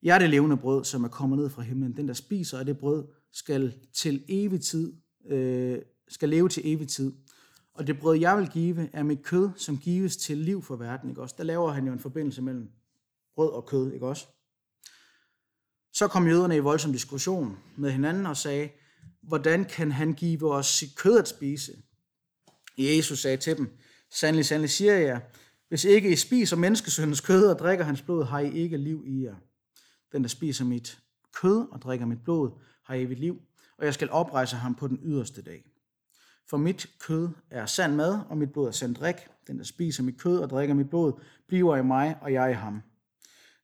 [0.01, 1.97] Jeg er det levende brød, som er kommet ned fra himlen.
[1.97, 3.07] Den, der spiser af det brød,
[3.37, 4.93] skal til evig tid,
[5.27, 7.13] øh, skal leve til evig tid.
[7.73, 11.09] Og det brød, jeg vil give, er mit kød, som gives til liv for verden.
[11.09, 11.35] Ikke også?
[11.37, 12.69] Der laver han jo en forbindelse mellem
[13.35, 14.25] brød og kød, ikke også?
[15.93, 18.69] Så kom jøderne i voldsom diskussion med hinanden og sagde,
[19.21, 21.71] hvordan kan han give os sit kød at spise?
[22.77, 23.77] Jesus sagde til dem,
[24.13, 25.21] sandelig, sandelig siger jeg,
[25.67, 29.23] hvis ikke I spiser menneskesøndens kød og drikker hans blod, har I ikke liv i
[29.23, 29.35] jer.
[30.11, 30.99] Den, der spiser mit
[31.33, 32.51] kød og drikker mit blod,
[32.87, 33.41] har evigt liv,
[33.77, 35.63] og jeg skal oprejse ham på den yderste dag.
[36.49, 39.15] For mit kød er sand mad, og mit blod er sand drik.
[39.47, 42.53] Den, der spiser mit kød og drikker mit blod, bliver i mig, og jeg i
[42.53, 42.81] ham.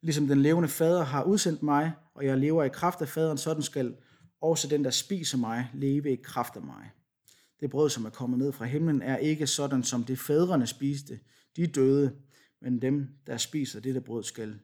[0.02, 3.64] Ligesom den levende fader har udsendt mig, og jeg lever i kraft af faderen, sådan
[3.64, 3.96] skal
[4.42, 6.92] også den, der spiser mig, leve i kraft af mig.
[7.60, 11.20] Det brød, som er kommet ned fra himlen, er ikke sådan, som det fædrene spiste.
[11.56, 12.16] De døde,
[12.62, 14.60] men dem, der spiser dette brød, skal,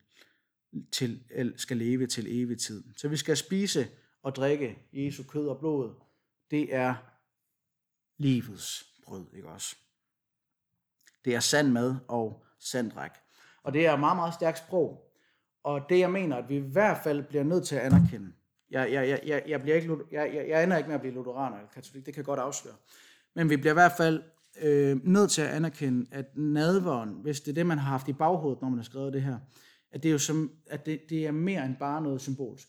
[0.92, 1.20] til,
[1.56, 2.84] skal leve til evig tid.
[2.98, 3.88] Så vi skal spise
[4.24, 5.94] og drikke Jesu kød og blod.
[6.52, 6.96] Det er
[8.18, 9.76] livets brød, ikke også?
[11.26, 13.12] Det er sand mad og sand drik.
[13.64, 15.12] Og det er meget, meget stærkt sprog.
[15.64, 18.34] Og det, jeg mener, at vi i hvert fald bliver nødt til at anerkende,
[18.72, 21.58] jeg, jeg, jeg, jeg, bliver ikke, jeg, jeg, jeg ender ikke med at blive lutheraner
[21.58, 22.76] eller katolik, det kan godt afsløre.
[23.36, 24.24] Men vi bliver i hvert fald
[24.62, 28.14] øh, nødt til at anerkende, at nadveren, hvis det er det, man har haft i
[28.14, 29.40] baghovedet, når man har skrevet det her,
[29.92, 32.68] at det er jo som, at det, det er mere end bare noget symbolsk.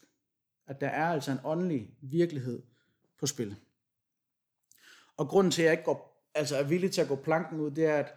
[0.70, 2.62] At der er altså en åndelig virkelighed
[3.18, 3.56] på spil.
[5.16, 7.70] Og grunden til, at jeg ikke går, altså er villig til at gå planken ud,
[7.70, 8.14] det er, at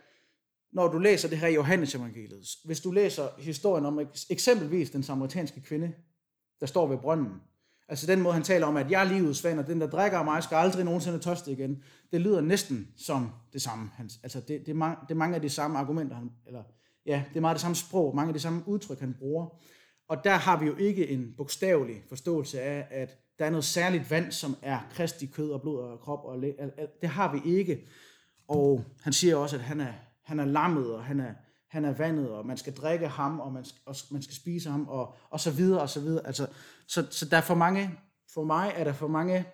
[0.72, 4.00] når du læser det her i Johannes evangeliet, hvis du læser historien om
[4.30, 5.94] eksempelvis den samaritanske kvinde,
[6.60, 7.42] der står ved brønden,
[7.88, 10.18] altså den måde, han taler om, at jeg er livets vand, og den, der drikker
[10.18, 13.92] af mig, skal aldrig nogensinde tørste igen, det lyder næsten som det samme.
[14.24, 16.64] Altså det, det, er, mange, det er mange af de samme argumenter, han, eller
[17.06, 19.60] ja, det er meget det samme sprog, mange af de samme udtryk, han bruger.
[20.08, 24.12] Og der har vi jo ikke en bogstavelig forståelse af, at der er noget særligt
[24.12, 26.26] vand, som er kristi kød og blod og krop.
[26.26, 26.42] Og
[27.02, 27.88] det har vi ikke.
[28.48, 29.94] Og han siger også, at han er,
[30.24, 31.34] han er lammet, og han er,
[31.70, 34.70] han er vandet, og man skal drikke ham, og man skal, og man skal spise
[34.70, 36.28] ham, og, og så videre, og så videre.
[36.28, 36.48] Altså,
[36.88, 38.00] så, så der er for mange,
[38.34, 39.46] for mig er der for mange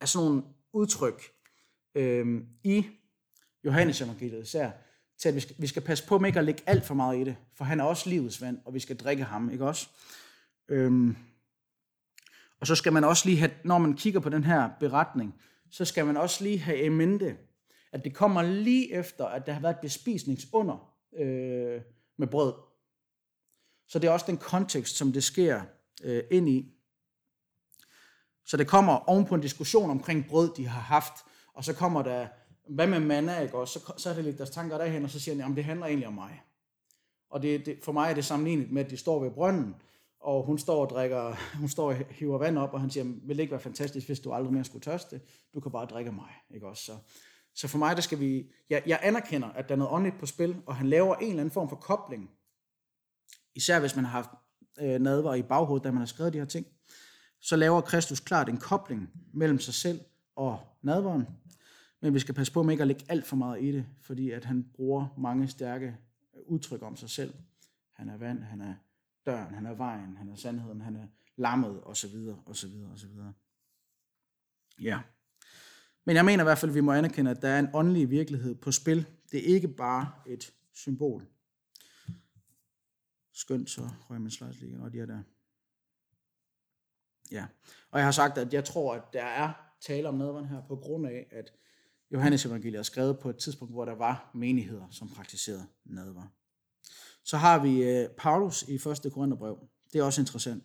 [0.00, 1.22] af sådan nogle udtryk
[1.94, 2.86] øhm, i
[3.64, 4.70] Johannes evangeliet især,
[5.18, 7.20] til at vi skal, vi skal passe på med ikke at lægge alt for meget
[7.20, 9.88] i det, for han er også livets vand, og vi skal drikke ham, ikke også?
[10.68, 11.16] Øhm,
[12.60, 15.34] og så skal man også lige have, når man kigger på den her beretning,
[15.70, 17.36] så skal man også lige have i mente,
[17.92, 21.80] at det kommer lige efter, at der har været bespisningsunder øh,
[22.16, 22.54] med brød.
[23.88, 25.62] Så det er også den kontekst, som det sker
[26.02, 26.72] øh, ind i.
[28.44, 31.12] Så det kommer oven på en diskussion omkring brød, de har haft,
[31.54, 32.28] og så kommer der,
[32.68, 33.58] hvad med manna, ikke?
[33.58, 35.64] Og så, så er det lidt deres tanker derhen, og så siger han, jamen det
[35.64, 36.42] handler egentlig om mig.
[37.30, 39.74] Og det, det, for mig er det sammenlignet med, at de står ved brønden,
[40.20, 43.36] og hun står og drikker, hun står og hiver vand op, og han siger, vil
[43.36, 45.20] det ikke være fantastisk, hvis du aldrig mere skulle tørste?
[45.54, 46.84] Du kan bare drikke mig, ikke også?
[46.84, 46.96] Så,
[47.54, 50.26] så for mig, der skal vi, jeg, jeg anerkender, at der er noget åndeligt på
[50.26, 52.30] spil, og han laver en eller anden form for kobling.
[53.54, 54.30] Især hvis man har haft
[54.80, 56.66] øh, nadver i baghovedet, da man har skrevet de her ting.
[57.40, 60.00] Så laver Kristus klart en kobling mellem sig selv
[60.36, 61.26] og nadveren.
[62.06, 64.30] Men vi skal passe på med ikke at lægge alt for meget i det, fordi
[64.30, 65.96] at han bruger mange stærke
[66.46, 67.34] udtryk om sig selv.
[67.92, 68.74] Han er vand, han er
[69.26, 72.68] døren, han er vejen, han er sandheden, han er lammet, og så videre, og så
[72.68, 73.32] videre, og så videre.
[74.80, 75.00] Ja.
[76.04, 78.10] Men jeg mener i hvert fald, at vi må anerkende, at der er en åndelig
[78.10, 79.06] virkelighed på spil.
[79.30, 81.26] Det er ikke bare et symbol.
[83.32, 85.22] Skønt, så røg min slice lige, og de er der.
[87.30, 87.46] Ja,
[87.90, 90.76] og jeg har sagt, at jeg tror, at der er tale om nadveren her, på
[90.76, 91.52] grund af, at
[92.12, 96.22] Johannes evangeliet er skrevet på et tidspunkt, hvor der var menigheder, som praktiserede nadver.
[97.24, 99.12] Så har vi øh, Paulus i 1.
[99.12, 99.58] Korintherbrev.
[99.92, 100.64] Det er også interessant.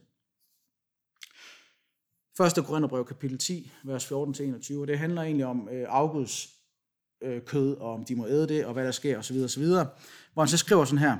[2.39, 2.65] 1.
[2.65, 4.11] Korintherbrev kapitel 10, vers 14-21,
[4.79, 6.49] og det handler egentlig om øh, afguds
[7.21, 9.37] øh, kød, og om de må æde det, og hvad der sker, osv.
[9.43, 9.63] osv.
[9.63, 11.17] Hvor han så skriver sådan her,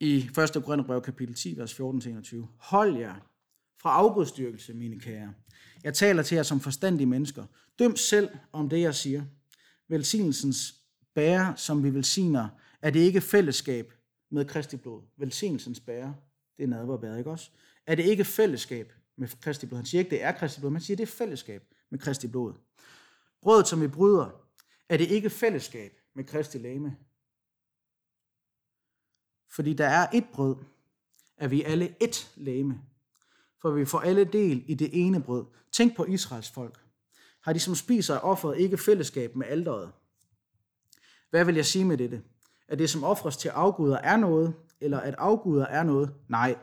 [0.00, 0.64] i 1.
[0.64, 2.46] Korintherbrev kapitel 10, vers 14-21.
[2.58, 3.29] Hold jer
[3.80, 5.34] fra afgudstyrkelse, mine kære.
[5.84, 7.46] Jeg taler til jer som forstandige mennesker.
[7.78, 9.24] Døm selv om det, jeg siger.
[9.88, 10.74] Velsignelsens
[11.14, 12.48] bære, som vi velsigner,
[12.82, 13.92] er det ikke fællesskab
[14.30, 15.02] med Kristi blod.
[15.16, 16.16] Velsignelsens bære,
[16.56, 17.50] det er nadverbæret, ikke også?
[17.86, 19.78] Er det ikke fællesskab med Kristi blod?
[19.78, 22.26] Han siger ikke, det er Kristi blod, men han siger, det er fællesskab med Kristi
[22.26, 22.54] blod.
[23.42, 24.30] Brødet, som vi bryder,
[24.88, 26.96] er det ikke fællesskab med Kristi læme?
[29.50, 30.56] Fordi der er et brød,
[31.36, 32.80] er vi alle et læme.
[33.62, 35.44] For vi får alle del i det ene brød.
[35.72, 36.80] Tænk på Israels folk.
[37.42, 39.90] Har de som spiser af offeret ikke fællesskab med alderet?
[41.30, 42.22] Hvad vil jeg sige med dette?
[42.68, 46.14] At det som offres til afguder er noget, eller at afguder er noget?
[46.28, 46.56] Nej.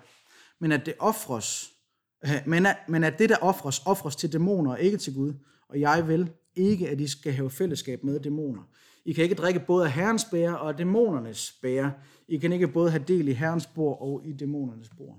[0.60, 1.74] Men at det offres,
[2.45, 5.34] men at, men at det, der offres, offres til dæmoner og ikke til Gud.
[5.70, 8.62] Og jeg vil ikke, at I skal have fællesskab med dæmoner.
[9.06, 11.93] I kan ikke drikke både af Herrens bære og dæmonernes bære.
[12.28, 15.18] I kan ikke både have del i Herrens bord og i dæmonernes bord.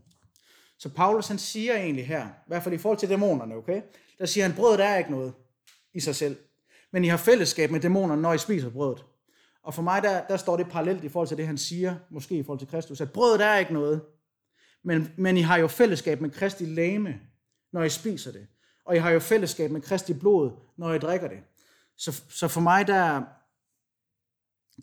[0.79, 3.83] Så Paulus han siger egentlig her, i hvert fald i forhold til dæmonerne, okay?
[4.19, 5.33] Der siger han, brødet er ikke noget
[5.95, 6.37] i sig selv.
[6.91, 9.05] Men I har fællesskab med dæmonerne, når I spiser brødet.
[9.63, 12.39] Og for mig, der, der står det parallelt i forhold til det, han siger, måske
[12.39, 14.03] i forhold til Kristus, at brødet er ikke noget.
[14.83, 17.21] Men, men I har jo fællesskab med Kristi lame,
[17.73, 18.47] når I spiser det.
[18.85, 21.39] Og I har jo fællesskab med Kristi blod, når I drikker det.
[21.97, 23.23] Så, så for mig, der,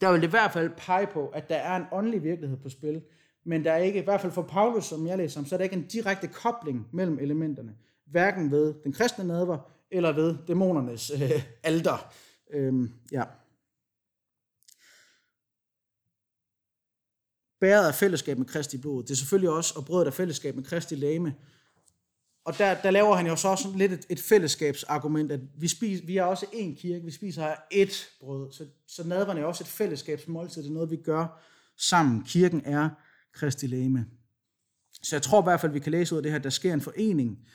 [0.02, 2.70] der vil det i hvert fald pege på, at der er en åndelig virkelighed på
[2.70, 3.04] spil,
[3.46, 5.58] men der er ikke, i hvert fald for Paulus, som jeg læser om, så er
[5.58, 7.76] der ikke en direkte kobling mellem elementerne,
[8.06, 12.14] hverken ved den kristne nadver, eller ved dæmonernes øh, alder.
[12.54, 13.24] Øhm, ja.
[17.60, 19.04] Bæret af fællesskab med Kristi blod.
[19.04, 21.36] Det er selvfølgelig også, og brødet af fællesskab med Kristi lame.
[22.46, 26.06] Og der, der laver han jo så også lidt et, et fællesskabsargument, at vi, spiser,
[26.06, 28.52] vi er også en kirke, vi spiser her et brød.
[28.52, 31.41] Så, så nadverne er også et fællesskabsmåltid, det er noget, vi gør
[31.78, 32.24] sammen.
[32.24, 32.89] Kirken er
[33.36, 34.05] Kristi læme.
[35.03, 36.49] Så jeg tror i hvert fald, vi kan læse ud af det her, at der
[36.49, 37.47] sker en forening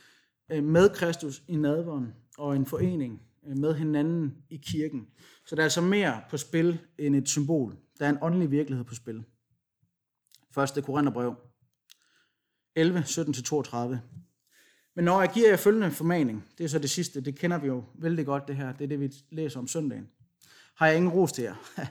[0.53, 5.07] øh, med Kristus i nadveren, og en forening øh, med hinanden i kirken.
[5.47, 7.77] Så der er altså mere på spil end et symbol.
[7.99, 9.25] Der er en åndelig virkelighed på spil.
[10.77, 10.85] 1.
[10.85, 11.35] Korintherbrev
[12.75, 13.97] 11, 17-32.
[14.97, 17.67] Men når jeg giver jer følgende formaning, det er så det sidste, det kender vi
[17.67, 20.09] jo vældig godt det her, det er det, vi læser om søndagen,
[20.77, 21.55] har jeg ingen ros til jer.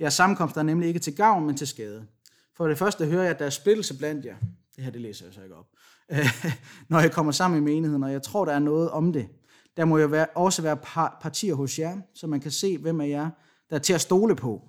[0.00, 2.06] Jeres sammenkomst er nemlig ikke til gavn, men til skade.
[2.56, 4.36] For det første hører jeg, at der er splittelse blandt jer.
[4.76, 5.66] Det her, det læser jeg så ikke op.
[6.90, 9.28] Når jeg kommer sammen i menigheden, og jeg tror, der er noget om det.
[9.76, 13.00] Der må jo være, også være par, partier hos jer, så man kan se, hvem
[13.00, 13.30] af jer,
[13.70, 14.62] der er til at stole på.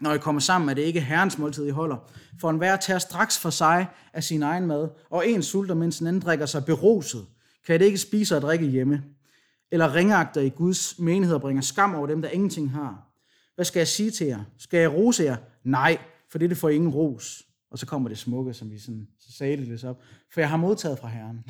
[0.00, 1.96] Når I kommer sammen, er det ikke herrens måltid, I holder.
[2.40, 6.06] For enhver tager straks for sig af sin egen mad, og en sulter, mens den
[6.06, 7.26] anden drikker sig beruset.
[7.66, 9.02] Kan det ikke spise og drikke hjemme?
[9.70, 13.08] Eller ringagter i Guds menighed og bringer skam over dem, der ingenting har?
[13.54, 14.44] Hvad skal jeg sige til jer?
[14.58, 15.36] Skal jeg rose jer?
[15.64, 15.98] Nej,
[16.32, 17.42] for det det får ingen ros.
[17.70, 20.02] Og så kommer det smukke, som vi sådan, så sagde det lidt op.
[20.32, 21.44] For jeg har modtaget fra Herren.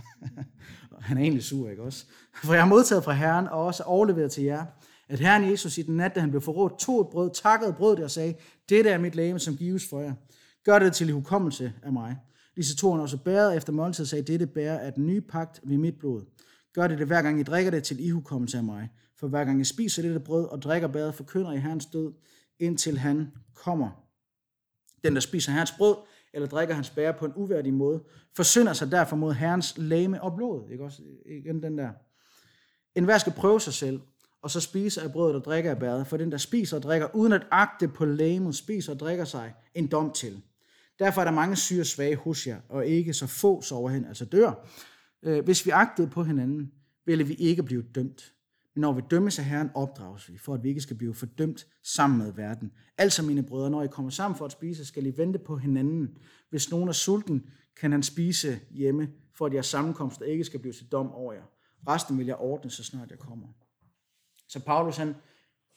[1.08, 2.06] Han er egentlig sur, ikke også?
[2.44, 4.66] For jeg har modtaget fra Herren, og også overleveret til jer,
[5.08, 8.04] at Herren Jesus i den nat, da han blev forrådt, tog et brød, takkede brødet
[8.04, 8.34] og sagde,
[8.68, 10.14] dette er mit læge, som gives for jer.
[10.64, 12.16] Gør det til i hukommelse af mig.
[12.56, 15.60] Lige tog han også bæret efter måltid og sagde, dette bærer af den nye pagt
[15.64, 16.22] ved mit blod.
[16.74, 18.88] Gør det det hver gang I drikker det, til I hukommelse af mig.
[19.20, 22.12] For hver gang I spiser dette brød og drikker bæret, forkynder I Herrens død,
[22.58, 24.01] indtil han kommer.
[25.04, 25.96] Den, der spiser Herrens brød,
[26.32, 28.02] eller drikker hans bære på en uværdig måde,
[28.36, 30.70] forsynder sig derfor mod Herrens lame og blod.
[30.70, 31.02] Ikke også?
[31.26, 31.90] Igen den der.
[32.94, 34.00] En hver skal prøve sig selv,
[34.42, 37.16] og så spise af brødet og drikke af bæret, for den, der spiser og drikker,
[37.16, 40.42] uden at agte på lægemet, spiser og drikker sig en dom til.
[40.98, 44.24] Derfor er der mange syge svage hos jer, og ikke så få sover hen, altså
[44.24, 44.66] dør.
[45.22, 46.72] Øh, hvis vi agtede på hinanden,
[47.06, 48.32] ville vi ikke blive dømt.
[48.74, 51.66] Men når vi dømmes af Herren, opdrages vi, for at vi ikke skal blive fordømt
[51.82, 52.72] sammen med verden.
[52.98, 56.18] Altså, mine brødre, når I kommer sammen for at spise, skal I vente på hinanden.
[56.50, 57.50] Hvis nogen er sulten,
[57.80, 61.42] kan han spise hjemme, for at jeres sammenkomster ikke skal blive til dom over jer.
[61.88, 63.48] Resten vil jeg ordne, så snart jeg kommer.
[64.48, 65.08] Så Paulus, han,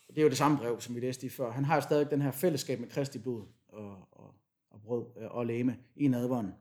[0.08, 2.12] det er jo det samme brev, som vi læste i før, han har jo stadig
[2.12, 4.36] den her fællesskab med Kristi blod og, og,
[4.72, 6.54] og brød øh, og læme i nadvånden.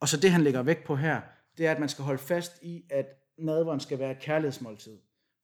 [0.00, 1.20] Og så det, han lægger vægt på her,
[1.58, 3.06] det er, at man skal holde fast i, at
[3.38, 4.98] nadvånden skal være et kærlighedsmåltid.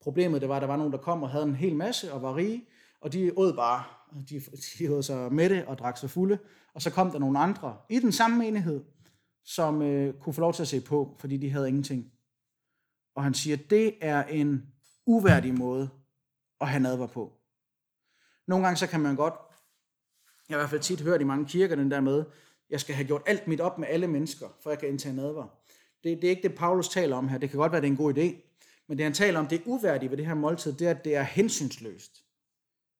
[0.04, 2.22] Problemet det var, at der var nogen, der kom og havde en hel masse og
[2.22, 2.64] var rige,
[3.00, 3.84] og de åd bare,
[4.28, 4.42] de,
[4.78, 6.38] de åd sig mætte og drak sig fulde,
[6.74, 8.84] og så kom der nogle andre i den samme menighed,
[9.44, 12.12] som øh, kunne få lov til at se på, fordi de havde ingenting.
[13.16, 14.66] Og han siger, at det er en
[15.06, 15.88] uværdig måde
[16.60, 17.32] at have nadver på.
[18.46, 19.34] Nogle gange så kan man godt,
[20.48, 22.24] jeg har i hvert fald tit hørt i mange kirker den der med,
[22.70, 25.46] jeg skal have gjort alt mit op med alle mennesker, for jeg kan indtage nadver.
[26.04, 27.38] Det, det er ikke det, Paulus taler om her.
[27.38, 28.53] Det kan godt være, det er en god idé.
[28.88, 31.04] Men det han taler om, det er uværdigt ved det her måltid, det er, at
[31.04, 32.24] det er hensynsløst.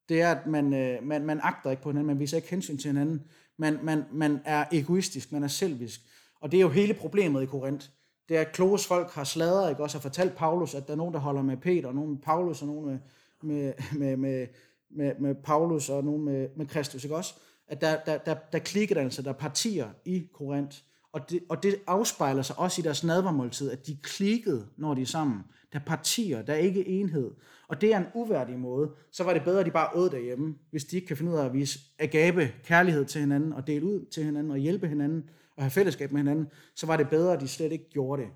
[0.09, 2.79] Det er, at man, øh, man, man agter ikke på hinanden, man viser ikke hensyn
[2.79, 3.23] til hinanden.
[3.57, 6.01] Man, man, man er egoistisk, man er selvisk.
[6.41, 7.87] Og det er jo hele problemet i Korinth.
[8.29, 10.97] Det er, at kloges folk har sladret, ikke også har fortalt Paulus, at der er
[10.97, 12.99] nogen, der holder med Peter, og nogen med Paulus, og nogen med,
[13.43, 14.47] med, med, med,
[14.91, 17.35] med, med Paulus, og nogen med, med Kristus, ikke også?
[17.69, 20.79] At der, der, der, der klikker altså, der er partier i Korinth.
[21.13, 25.03] Og det, og det afspejler sig også i deres nadvermåltid, at de klikkede, når de
[25.03, 25.45] er sammen.
[25.75, 27.31] Der er partier, der er ikke enhed.
[27.69, 28.91] Og det er en uværdig måde.
[29.11, 31.37] Så var det bedre, at de bare åd derhjemme, hvis de ikke kan finde ud
[31.37, 35.31] af at vise agape kærlighed til hinanden, og dele ud til hinanden, og hjælpe hinanden,
[35.57, 38.31] og have fællesskab med hinanden, så var det bedre, at de slet ikke gjorde det.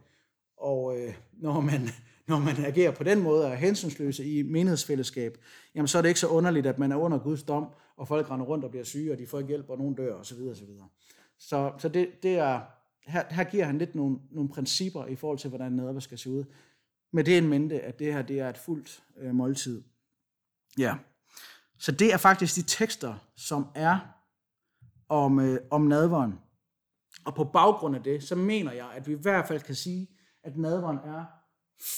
[0.56, 1.88] Og øh, når, man,
[2.28, 5.38] når man agerer på den måde og er hensynsløse i menighedsfællesskab,
[5.74, 7.66] jamen så er det ikke så underligt, at man er under Guds dom,
[7.96, 10.14] og folk render rundt og bliver syge, og de får ikke hjælp, og nogen dør,
[10.14, 10.38] osv.
[10.50, 10.68] osv.
[11.38, 12.60] Så, så det, det er,
[13.06, 16.30] her, her giver han lidt nogle, nogle principper i forhold til, hvordan nadver skal se
[16.30, 16.44] ud.
[17.12, 19.82] Med det en mente, at det her det er et fuldt øh, måltid.
[20.78, 20.96] Ja.
[21.78, 23.98] Så det er faktisk de tekster, som er
[25.08, 26.34] om, øh, om nadveren.
[27.24, 30.08] Og på baggrund af det, så mener jeg, at vi i hvert fald kan sige,
[30.42, 31.24] at nadveren er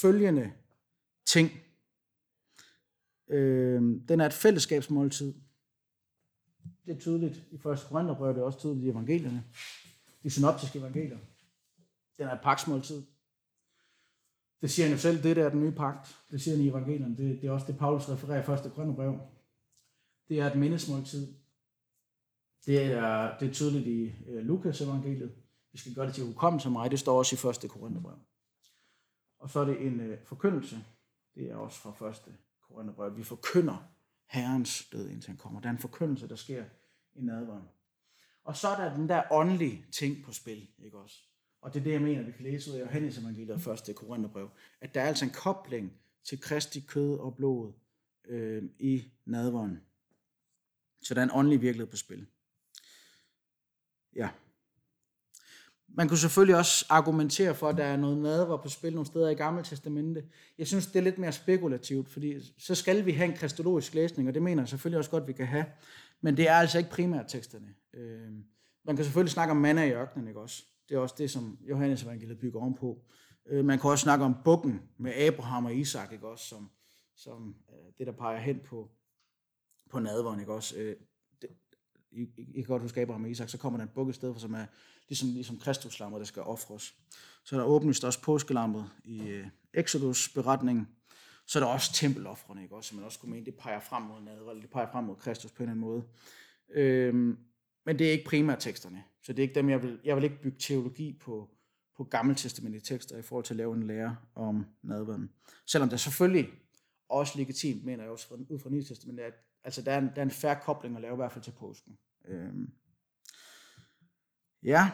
[0.00, 0.52] følgende
[1.26, 1.50] ting.
[3.28, 5.34] Øh, den er et fællesskabsmåltid.
[6.86, 7.60] Det er tydeligt i 1.
[7.62, 9.44] Korintherbrev, det er også tydeligt i evangelierne.
[10.22, 11.18] De synoptiske evangelier.
[12.18, 13.02] Den er et paksmåltid.
[14.60, 16.22] Det siger han jo selv, det der er den nye pagt.
[16.30, 17.16] Det siger han i evangelierne.
[17.16, 18.72] Det, det er også det, Paulus refererer i 1.
[18.74, 19.18] Korintherbrev.
[20.28, 21.34] Det er et mindesmåltid.
[22.66, 25.32] Det er, det er tydeligt i øh, Lukas evangeliet.
[25.72, 26.90] Vi skal gøre det til hukommelse af mig.
[26.90, 28.18] Det står også i første Korintherbrev.
[29.38, 30.84] Og så er det en øh, forkyndelse.
[31.34, 32.30] Det er også fra første
[32.62, 33.16] Korintherbrev.
[33.16, 33.76] Vi forkynder
[34.26, 35.60] Herrens død, indtil han kommer.
[35.60, 36.64] Der er en forkyndelse, der sker
[37.14, 37.68] i nadveren.
[38.44, 41.29] Og så er der den der åndelige ting på spil, ikke også?
[41.60, 43.96] Og det er det, jeg mener, vi kan læse ud af Johannes evangeliet og 1.
[43.96, 44.50] Korintherbrev.
[44.80, 45.92] At der er altså en kobling
[46.24, 47.72] til Kristi kød og blod
[48.28, 49.80] øh, i nadveren.
[51.02, 52.26] Så der er en åndelig virkelighed på spil.
[54.16, 54.30] Ja.
[55.88, 59.28] Man kunne selvfølgelig også argumentere for, at der er noget nadver på spil nogle steder
[59.28, 60.24] i Gamle Testamente.
[60.58, 64.28] Jeg synes, det er lidt mere spekulativt, fordi så skal vi have en kristologisk læsning,
[64.28, 65.64] og det mener jeg selvfølgelig også godt, vi kan have.
[66.20, 67.74] Men det er altså ikke primært teksterne.
[67.94, 68.30] Øh,
[68.84, 70.64] man kan selvfølgelig snakke om manna i ørkenen, ikke også?
[70.90, 73.04] Det er også det, som Johannes evangeliet bygger ovenpå.
[73.46, 76.44] Øh, man kan også snakke om bukken med Abraham og Isak, ikke også?
[76.44, 76.70] Som,
[77.16, 78.90] som øh, det, der peger hen på,
[79.90, 80.78] på nadveren, ikke også?
[80.78, 80.96] Øh,
[81.42, 81.48] det,
[82.10, 84.34] I, I kan godt huske Abraham og Isak, så kommer der en buk i stedet
[84.34, 84.66] for, som er
[85.08, 86.94] ligesom, ligesom Kristuslammet, der skal ofres.
[87.44, 90.88] Så er der åbnes også påskelammet i øh, Exodus beretningen.
[91.46, 92.88] Så er der også tempeloffrene, ikke også?
[92.88, 95.52] Som man også kunne mene, det peger frem mod nadver, det peger frem mod Kristus
[95.52, 96.04] på en eller anden måde.
[96.70, 97.36] Øh,
[97.86, 99.04] men det er ikke primært teksterne.
[99.22, 101.50] Så det er ikke dem, jeg vil, jeg vil ikke bygge teologi på,
[101.96, 105.30] på gammeltestamentlige tekster i forhold til at lave en lære om nadveren.
[105.66, 106.48] Selvom det selvfølgelig
[107.08, 110.16] også legitimt, mener jeg også ud fra Nye Testament, at altså, der, er en, der
[110.16, 111.98] er en færre kobling at lave i hvert fald til påsken.
[112.28, 112.70] Øhm.
[114.62, 114.90] Ja,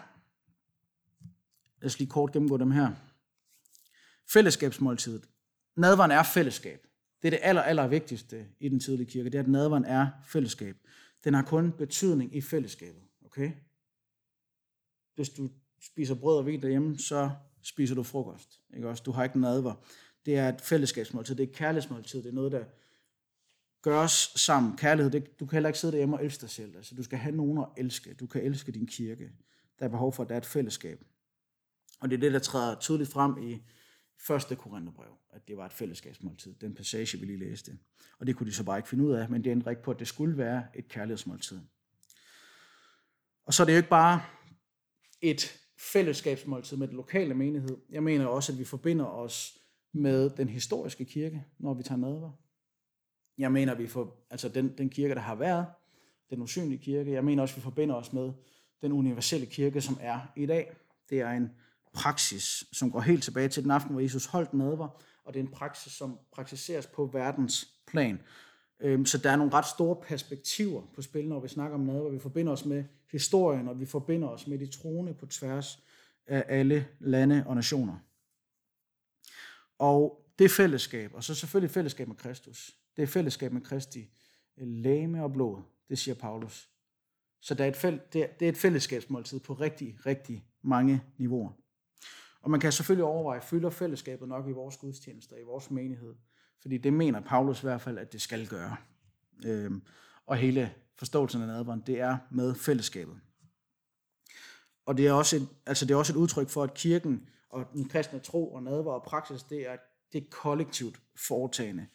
[1.82, 2.92] jeg skal lige kort gennemgå dem her.
[4.32, 5.28] Fællesskabsmåltidet.
[5.76, 6.86] Nadveren er fællesskab.
[7.22, 10.10] Det er det aller, aller vigtigste i den tidlige kirke, det er, at nadveren er
[10.24, 10.76] fællesskab.
[11.26, 13.02] Den har kun betydning i fællesskabet.
[13.24, 13.52] Okay?
[15.14, 15.50] Hvis du
[15.80, 17.30] spiser brød og vin derhjemme, så
[17.62, 18.60] spiser du frokost.
[18.76, 19.02] Ikke også?
[19.02, 19.74] Du har ikke nadver.
[20.26, 22.64] Det er et fællesskabsmåltid, det er et kærlighedsmåltid, det er noget, der
[23.82, 24.76] gøres sammen.
[24.76, 26.76] Kærlighed, det, du kan heller ikke sidde derhjemme og elske dig selv.
[26.76, 28.14] Altså, du skal have nogen at elske.
[28.14, 29.32] Du kan elske din kirke.
[29.78, 31.04] Der er behov for, at der er et fællesskab.
[32.00, 33.62] Og det er det, der træder tydeligt frem i
[34.18, 37.78] første Korintherbrev, at det var et fællesskabsmåltid, den passage, vi lige læste.
[38.18, 39.90] Og det kunne de så bare ikke finde ud af, men det ændrer ikke på,
[39.90, 41.60] at det skulle være et kærlighedsmåltid.
[43.44, 44.22] Og så er det jo ikke bare
[45.20, 47.76] et fællesskabsmåltid med den lokale menighed.
[47.90, 49.58] Jeg mener også, at vi forbinder os
[49.92, 52.32] med den historiske kirke, når vi tager nadver.
[53.38, 55.66] Jeg mener, at vi får, altså den, den kirke, der har været,
[56.30, 57.12] den usynlige kirke.
[57.12, 58.32] Jeg mener også, at vi forbinder os med
[58.82, 60.76] den universelle kirke, som er i dag.
[61.10, 61.50] Det er en
[61.96, 64.88] praksis, som går helt tilbage til den aften, hvor Jesus holdt nadver,
[65.24, 68.20] og det er en praksis, som praktiseres på verdens plan.
[68.80, 72.10] Øhm, så der er nogle ret store perspektiver på spil, når vi snakker om nadver.
[72.10, 75.82] Vi forbinder os med historien, og vi forbinder os med de troende på tværs
[76.26, 77.98] af alle lande og nationer.
[79.78, 84.10] Og det fællesskab, og så selvfølgelig fællesskab med Kristus, det er fællesskab med Kristi
[84.58, 86.70] øh, læme og blod, det siger Paulus.
[87.40, 91.52] Så der er et fæll- det er et fællesskabsmåltid på rigtig, rigtig mange niveauer.
[92.40, 96.14] Og man kan selvfølgelig overveje, fylder fællesskabet nok i vores gudstjenester, i vores menighed?
[96.62, 98.76] Fordi det mener Paulus i hvert fald, at det skal gøre.
[99.46, 99.82] Øhm,
[100.26, 103.20] og hele forståelsen af nadveren, det er med fællesskabet.
[104.86, 107.66] Og det er, også et, altså det er også et udtryk for, at kirken og
[107.72, 109.76] den kristne tro og nadver og praksis, det er,
[110.12, 111.86] det er kollektivt foretagende.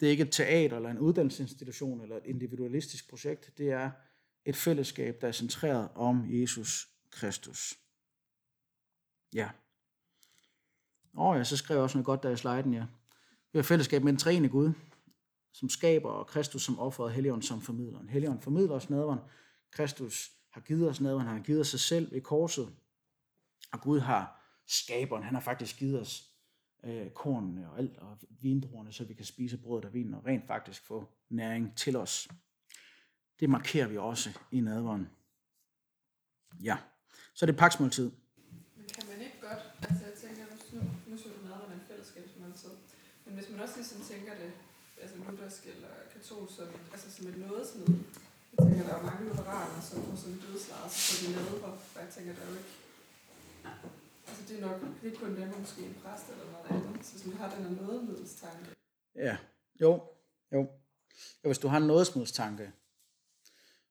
[0.00, 3.58] Det er ikke et teater eller en uddannelsesinstitution eller et individualistisk projekt.
[3.58, 3.90] Det er
[4.44, 7.78] et fællesskab, der er centreret om Jesus Kristus.
[9.34, 9.50] Ja.
[11.14, 12.86] Og ja, så skrev jeg også noget godt der i sliden, ja.
[13.52, 14.72] Vi har fællesskab med den træne Gud,
[15.52, 18.00] som skaber, og Kristus som offeret, og Helligånden som formidler.
[18.08, 19.20] Helligånden formidler os nadveren.
[19.70, 22.74] Kristus har givet os nadveren, han har givet os sig selv ved korset.
[23.72, 26.30] Og Gud har skaberen, han har faktisk givet os
[26.84, 30.46] øh, kornene og alt, og vindruerne, så vi kan spise brødet og vinen, og rent
[30.46, 32.28] faktisk få næring til os.
[33.40, 35.08] Det markerer vi også i nadveren.
[36.62, 36.76] Ja,
[37.34, 38.10] så er det paksmåltid.
[38.76, 42.70] Men kan man ikke godt, altså jeg tænker, nu, nu så du nadveren en fællesskabsmåltid,
[43.24, 44.50] men hvis man også ligesom tænker det,
[45.02, 48.04] altså luthersk eller katolsk, som, altså som et nådesmiddel,
[48.52, 52.00] jeg tænker, der er mange lutheraner, som får sådan dødslaget, så får de nadver, og
[52.04, 52.74] jeg tænker, der er jo ikke,
[54.28, 57.12] altså det er nok, det er kun dem, måske en præst eller noget andet, så
[57.12, 58.64] hvis man har den her nådemiddelstanke.
[59.14, 59.36] Ja,
[59.80, 59.90] jo,
[60.52, 60.60] jo.
[61.42, 62.72] Ja, hvis du har en nådesmiddelstanke,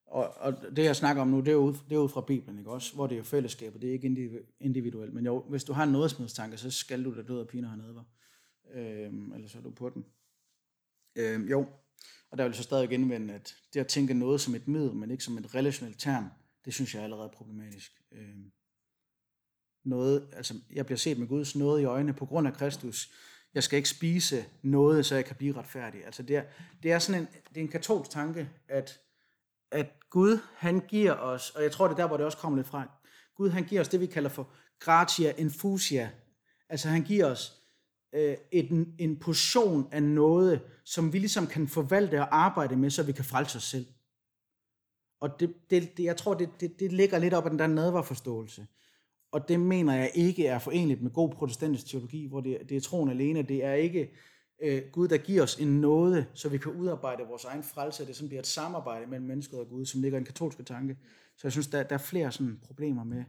[0.05, 2.57] og, og det jeg snakker om nu, det er, ud, det er ud fra Bibelen,
[2.59, 2.95] ikke også?
[2.95, 5.13] Hvor det er fællesskabet, det er ikke individuelt.
[5.13, 7.95] Men jo, hvis du har en nådesmiddelstanke, så skal du da død og pine hernede,
[7.95, 8.05] var.
[8.72, 10.05] Øhm, eller så er du på den.
[11.16, 11.68] Øhm, jo,
[12.32, 15.11] og der vil så stadig indvende, at det at tænke noget som et middel, men
[15.11, 16.30] ikke som et relationelt term,
[16.66, 18.01] det synes jeg er allerede problematisk.
[18.11, 18.51] Øhm,
[19.86, 23.14] noget, altså jeg bliver set med Guds nåde i øjnene på grund af Kristus.
[23.53, 26.05] Jeg skal ikke spise noget, så jeg kan blive retfærdig.
[26.05, 26.43] Altså det er,
[26.84, 28.99] det er sådan en, det er en katolsk tanke, at,
[29.72, 32.57] at Gud, han giver os, og jeg tror, det er der, hvor det også kommer
[32.57, 32.89] lidt fra,
[33.36, 34.49] Gud, han giver os det, vi kalder for
[34.80, 36.11] gratia infusia.
[36.70, 37.62] Altså han giver os
[38.14, 43.03] øh, en, en portion af noget, som vi ligesom kan forvalte og arbejde med, så
[43.03, 43.86] vi kan frelse os selv.
[45.22, 47.68] Og det, det, det, jeg tror, det, det, det ligger lidt op af den der
[47.68, 48.68] nadvarforståelse.
[49.32, 52.82] Og det mener jeg ikke er forenligt med god protestantisk teologi, hvor det, det er
[52.82, 53.41] troen alene.
[53.41, 54.11] Det er ikke
[54.61, 58.03] øh, Gud, der giver os en nåde, så vi kan udarbejde vores egen frelse.
[58.03, 60.66] Det er sådan, bliver et samarbejde mellem mennesket og Gud, som ligger i en katolsk
[60.66, 60.97] tanke.
[61.38, 63.24] Så jeg synes, der, der er flere sådan problemer med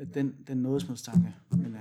[0.00, 1.34] øh, den, den nådesmiddelstanke.
[1.50, 1.80] Men, øh,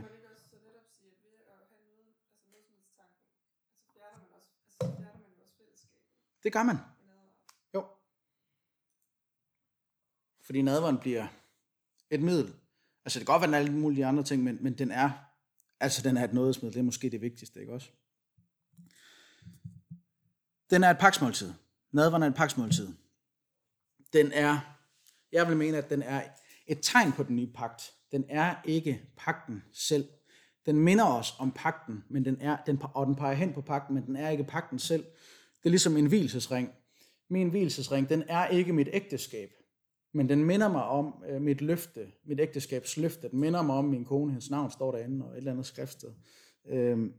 [6.44, 6.78] Det gør man.
[7.74, 7.88] Jo.
[10.42, 11.28] Fordi nadveren bliver
[12.10, 12.54] et middel.
[13.06, 15.12] Altså det kan godt være, den er alle mulige andre ting, men, men den er,
[15.80, 16.74] altså den er et nådesmiddel.
[16.74, 17.90] Det er måske det vigtigste, ikke også?
[20.70, 21.54] Den er et paksmåltid.
[21.92, 22.88] Nadveren er et paksmåltid.
[24.14, 24.60] Den er,
[25.32, 26.24] jeg vil mene, at den er
[26.68, 27.94] et tegn på den nye pagt.
[28.12, 30.10] Den er ikke pakten selv.
[30.66, 33.96] Den minder os om pakten, men den er, den, og den peger hen på pakten,
[33.96, 35.06] men den er ikke pakten selv.
[35.64, 36.72] Det er ligesom en hvilesesring.
[37.30, 39.50] Min hvilesesring, den er ikke mit ægteskab,
[40.14, 43.30] men den minder mig om øh, mit løfte, mit ægteskabsløfte.
[43.30, 46.10] Den minder mig om min kone, hendes navn står derinde, og et eller andet skriftsted.
[46.66, 47.14] Øhm,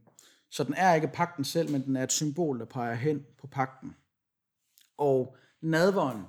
[0.49, 3.47] så den er ikke pakten selv, men den er et symbol, der peger hen på
[3.47, 3.95] pakten.
[4.97, 6.23] Og nadveren,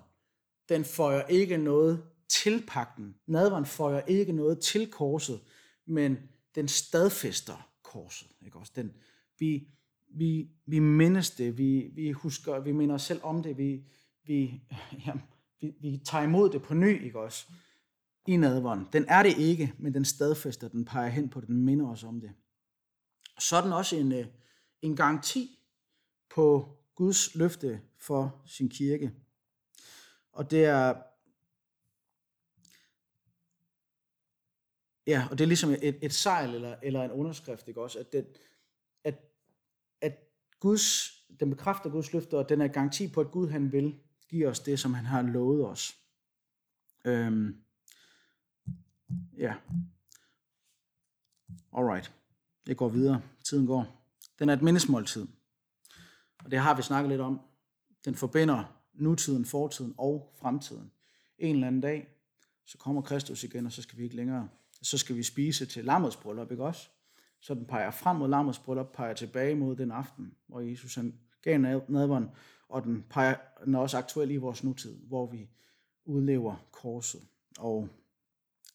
[0.69, 3.15] den føjer ikke noget til pakten.
[3.27, 5.41] Nadveren føjer ikke noget til korset,
[5.87, 6.19] men
[6.55, 8.29] den stadfester korset.
[8.47, 8.73] Ikke også?
[8.77, 8.93] Den,
[9.39, 9.69] vi,
[10.17, 13.85] vi, vi mindes det, vi, vi husker, vi minder os selv om det, vi,
[14.25, 14.63] vi,
[15.07, 15.13] ja,
[15.61, 17.47] vi, vi tager imod det på ny, ikke også?
[18.27, 18.87] i nadvånd.
[18.93, 22.21] Den er det ikke, men den stadfæster, den peger hen på, den minder os om
[22.21, 22.31] det.
[23.39, 24.27] Så er den også en, øh,
[24.83, 25.59] en garanti
[26.35, 29.13] på Guds løfte for sin kirke.
[30.33, 30.95] Og det er,
[35.07, 37.99] ja, og det er ligesom et, et sejl eller, eller en underskrift, ikke også?
[37.99, 38.25] At, den,
[40.67, 43.99] Guds, den bekræfter Guds løfte, og den er garanti på, at Gud han vil
[44.29, 45.95] give os det, som han har lovet os.
[47.05, 47.57] Øhm,
[49.37, 49.55] ja.
[51.73, 52.13] Alright.
[52.67, 53.23] Jeg går videre.
[53.45, 54.11] Tiden går.
[54.39, 55.27] Den er et mindesmåltid.
[56.45, 57.41] Og det har vi snakket lidt om.
[58.05, 60.91] Den forbinder nutiden, fortiden og fremtiden.
[61.39, 62.09] En eller anden dag,
[62.65, 64.49] så kommer Kristus igen, og så skal vi ikke længere.
[64.83, 66.89] Så skal vi spise til lammets bryllup, ikke også?
[67.41, 71.15] Så den peger frem mod lammets bryllup, peger tilbage mod den aften, hvor Jesus han
[71.43, 71.59] gav
[71.89, 72.29] nadvånd,
[72.69, 75.51] og den, peger, den er også aktuel i vores nutid, hvor vi
[76.05, 77.21] udlever korset
[77.59, 77.89] og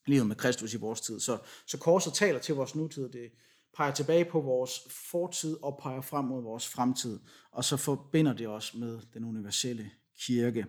[0.05, 1.19] livet med Kristus i vores tid.
[1.19, 1.37] Så,
[1.67, 3.31] så korset taler til vores nutid, det
[3.77, 4.71] peger tilbage på vores
[5.11, 7.19] fortid og peger frem mod vores fremtid,
[7.51, 10.65] og så forbinder det os med den universelle kirke.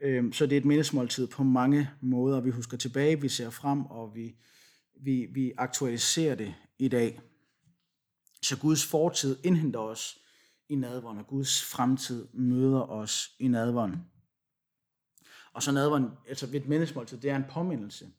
[0.00, 2.40] Øhm, så det er et mindesmåltid på mange måder.
[2.40, 4.36] Vi husker tilbage, vi ser frem, og vi,
[5.00, 7.20] vi, vi aktualiserer det i dag.
[8.42, 10.18] Så Guds fortid indhenter os
[10.68, 13.94] i nadvånd, og Guds fremtid møder os i nadvånd.
[15.52, 18.10] Og så nadvånd, altså ved et mindesmåltid, det er en påmindelse.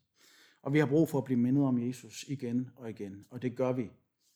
[0.62, 3.26] Og vi har brug for at blive mindet om Jesus igen og igen.
[3.30, 3.92] Og det gør vi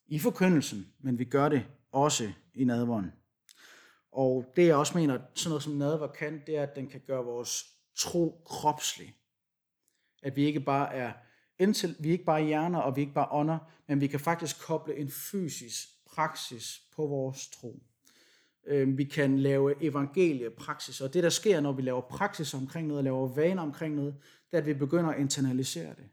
[0.07, 3.11] i forkyndelsen, men vi gør det også i nadvånd.
[4.11, 7.01] Og det jeg også mener, sådan noget som nadvånd kan, det er, at den kan
[7.07, 7.65] gøre vores
[7.95, 9.15] tro kropslig.
[10.23, 11.13] At vi ikke bare er
[11.61, 13.57] indtil, vi ikke bare hjerner, og vi ikke bare ånder,
[13.87, 17.83] men vi kan faktisk koble en fysisk praksis på vores tro.
[18.67, 22.97] Øhm, vi kan lave evangeliepraksis, og det der sker, når vi laver praksis omkring noget,
[22.99, 24.15] og laver vaner omkring noget,
[24.51, 26.09] det er, at vi begynder at internalisere det.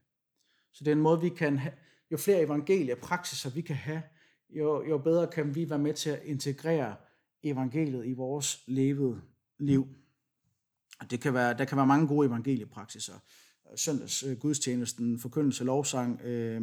[0.73, 1.75] Så det er en måde, vi kan have,
[2.11, 4.03] jo flere evangeliepraksiser vi kan have,
[4.51, 6.97] jo, jo bedre kan vi være med til at integrere
[7.43, 9.21] evangeliet i vores levede
[9.59, 9.89] liv.
[11.01, 13.15] Og det kan være, der kan være mange gode evangeliepraksiser.
[13.77, 16.63] Søndags øh, gudstjenesten, forkyndelse, lovsang, øh,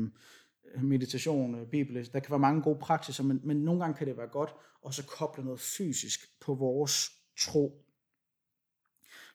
[0.84, 2.10] meditation, øh, bibel.
[2.14, 4.94] Der kan være mange gode praksiser, men, men nogle gange kan det være godt at
[4.94, 7.86] så koble noget fysisk på vores tro.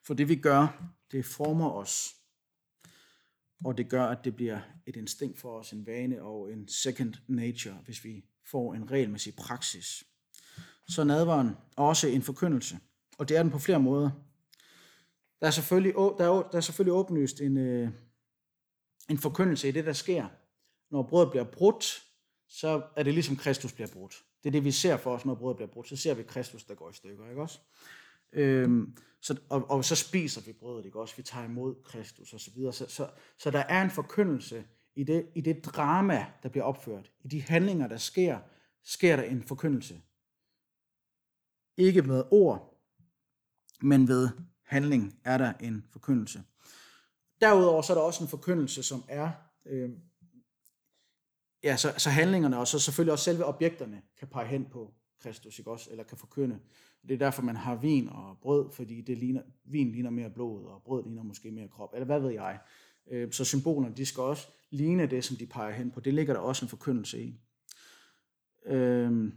[0.02, 2.14] For det vi gør, det former os,
[3.64, 7.14] og det gør, at det bliver et instinkt for os, en vane og en second
[7.28, 10.04] nature, hvis vi får en regelmæssig praksis.
[10.88, 12.78] Så nadvaren også en forkyndelse,
[13.18, 14.10] og det er den på flere måder.
[15.40, 17.90] Der er selvfølgelig, der er, der er selvfølgelig åbenlyst en, øh,
[19.10, 20.28] en forkyndelse i det, der sker,
[20.90, 22.06] når brødet bliver brudt,
[22.48, 24.24] så er det ligesom Kristus bliver brudt.
[24.42, 25.88] Det er det, vi ser for os, når brødet bliver brudt.
[25.88, 27.58] Så ser vi Kristus, der går i stykker, ikke også?
[28.32, 31.16] Øhm, så, og, og så spiser vi brødet, ikke også?
[31.16, 32.72] Vi tager imod Kristus og så videre.
[32.72, 34.64] Så, så, så der er en forkyndelse
[34.94, 37.12] i det, i det drama, der bliver opført.
[37.24, 38.38] I de handlinger, der sker,
[38.84, 40.00] sker der en forkyndelse.
[41.76, 42.80] Ikke med ord,
[43.82, 44.28] men ved
[44.70, 46.42] handling er der en forkyndelse.
[47.40, 49.30] Derudover så er der også en forkyndelse, som er
[49.66, 49.90] øh,
[51.62, 55.58] ja, så, så handlingerne og så selvfølgelig også selve objekterne kan pege hen på Kristus,
[55.58, 55.90] ikke også?
[55.90, 56.58] Eller kan forkynde.
[57.08, 60.64] Det er derfor, man har vin og brød, fordi det ligner, vin ligner mere blod,
[60.64, 62.58] og brød ligner måske mere krop, eller hvad ved jeg.
[63.10, 66.00] Øh, så symbolerne, de skal også ligne det, som de peger hen på.
[66.00, 67.40] Det ligger der også en forkyndelse i.
[68.66, 69.32] Øh,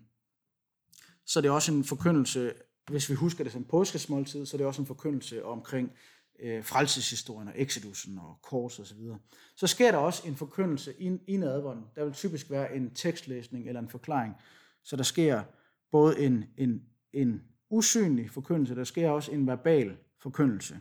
[1.26, 2.54] så det er også en forkyndelse,
[2.90, 5.92] hvis vi husker det som påskesmåltid, så er det også en forkyndelse omkring
[6.40, 9.20] øh, frelseshistorien og Exodusen og kors og så videre.
[9.56, 11.86] Så sker der også en forkyndelse i, i nadvånden.
[11.96, 14.36] Der vil typisk være en tekstlæsning eller en forklaring.
[14.84, 15.44] Så der sker
[15.92, 16.84] både en, en,
[17.14, 20.80] en usynlig forkyndelse, der sker også en verbal forkyndelse.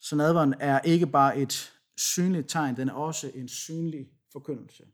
[0.00, 4.86] Så nadvånden er ikke bare et synligt tegn, den er også en synlig forkyndelse.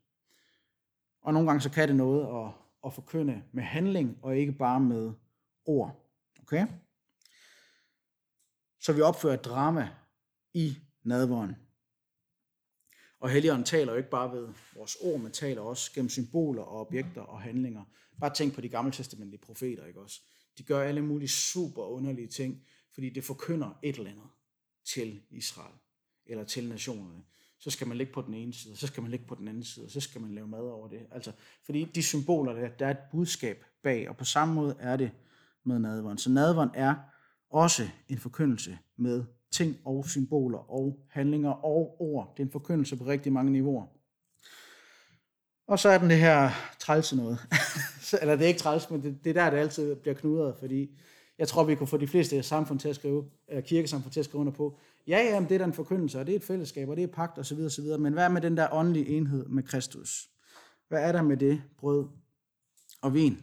[1.23, 2.53] Og nogle gange så kan det noget at,
[2.87, 5.13] at forkynde med handling, og ikke bare med
[5.65, 6.11] ord.
[6.43, 6.67] Okay?
[8.81, 9.89] Så vi opfører et drama
[10.55, 11.57] i nadvåren.
[13.21, 16.81] Og Helligånden taler jo ikke bare ved vores ord, men taler også gennem symboler og
[16.81, 17.85] objekter og handlinger.
[18.21, 20.21] Bare tænk på de gamle testamentlige profeter, ikke også?
[20.59, 24.29] De gør alle mulige super underlige ting, fordi det forkynder et eller andet
[24.85, 25.75] til Israel,
[26.27, 27.23] eller til nationerne.
[27.59, 29.65] Så skal man ligge på den ene side, så skal man ligge på den anden
[29.65, 31.07] side, og så skal man lave mad over det.
[31.11, 31.33] Altså,
[31.63, 35.11] fordi de symboler, der, der er et budskab bag, og på samme måde er det
[35.67, 36.19] med nadvånd.
[36.19, 36.95] Så nadvånd er
[37.51, 42.33] også en forkyndelse med ting og symboler og handlinger og ord.
[42.37, 43.87] Det er en forkyndelse på rigtig mange niveauer.
[45.67, 47.39] Og så er den det her trælse noget.
[48.21, 50.99] Eller det er ikke træls, men det, det er der, det altid bliver knudret, fordi
[51.39, 54.25] jeg tror, vi kunne få de fleste samfund til at skrive, øh, kirkesamfund til at
[54.25, 56.45] skrive under på, Ja, ja, men det er da en forkyndelse, og det er et
[56.45, 57.99] fællesskab, og det er pagt, og så videre, og så videre.
[57.99, 60.31] Men hvad er med den der åndelige enhed med Kristus?
[60.89, 62.07] Hvad er der med det brød
[63.03, 63.39] og vin?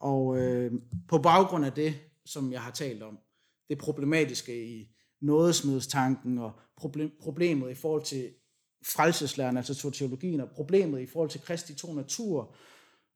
[0.00, 0.72] Og øh,
[1.08, 1.94] på baggrund af det,
[2.24, 3.18] som jeg har talt om,
[3.68, 4.88] det problematiske i
[5.20, 8.30] nådesmidstanken og problem, problemet i forhold til
[8.86, 12.54] frelseslæren, altså teologien, og problemet i forhold til Kristi to natur,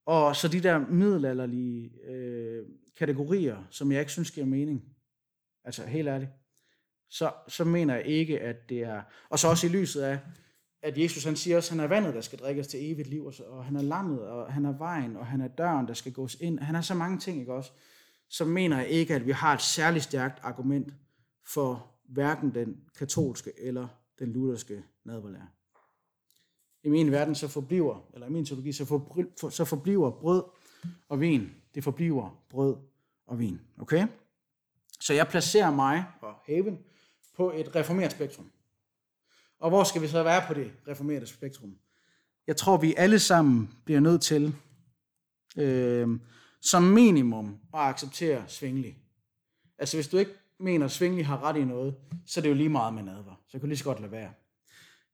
[0.07, 2.67] og så de der middelalderlige øh,
[2.99, 4.85] kategorier, som jeg ikke synes giver mening.
[5.65, 6.31] Altså helt ærligt.
[7.11, 9.03] Så, så mener jeg ikke, at det er...
[9.29, 10.19] Og så også i lyset af,
[10.83, 13.27] at Jesus han siger også, at han er vandet, der skal drikkes til evigt liv,
[13.27, 15.95] og, så, og han er lammet, og han er vejen, og han er døren, der
[15.95, 16.59] skal gås ind.
[16.59, 17.71] Han har så mange ting, ikke også?
[18.29, 20.95] Så mener jeg ikke, at vi har et særligt stærkt argument
[21.45, 23.89] for hverken den katolske eller
[24.19, 25.49] den lutherske nadverlære.
[26.83, 30.43] I min verden så forbliver, eller i min teologi, så, for, så forbliver brød
[31.09, 31.51] og vin.
[31.75, 32.77] Det forbliver brød
[33.27, 33.61] og vin.
[33.79, 34.07] Okay?
[35.01, 36.79] Så jeg placerer mig og Haven
[37.37, 38.51] på et reformeret spektrum.
[39.61, 41.77] Og hvor skal vi så være på det reformerede spektrum?
[42.47, 44.55] Jeg tror, vi alle sammen bliver nødt til
[45.59, 46.09] øh,
[46.61, 48.99] som minimum at acceptere svingelig.
[49.79, 51.95] Altså hvis du ikke mener, at svingelig har ret i noget,
[52.27, 53.41] så er det jo lige meget med nadver.
[53.47, 54.31] Så kan du lige så godt lade være.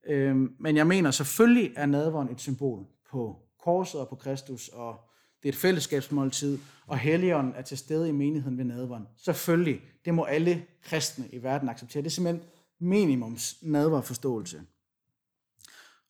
[0.06, 5.00] Øh, men jeg mener selvfølgelig er nadveren et symbol på korset og på Kristus, og
[5.42, 9.06] det er et fællesskabsmåltid, og Helligånden er til stede i menigheden ved nadveren.
[9.16, 12.02] Selvfølgelig, det må alle kristne i verden acceptere.
[12.02, 12.48] Det er simpelthen
[12.80, 14.62] minimums nadverforståelse.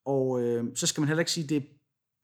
[0.05, 1.67] Og øh, så skal man heller ikke sige, at det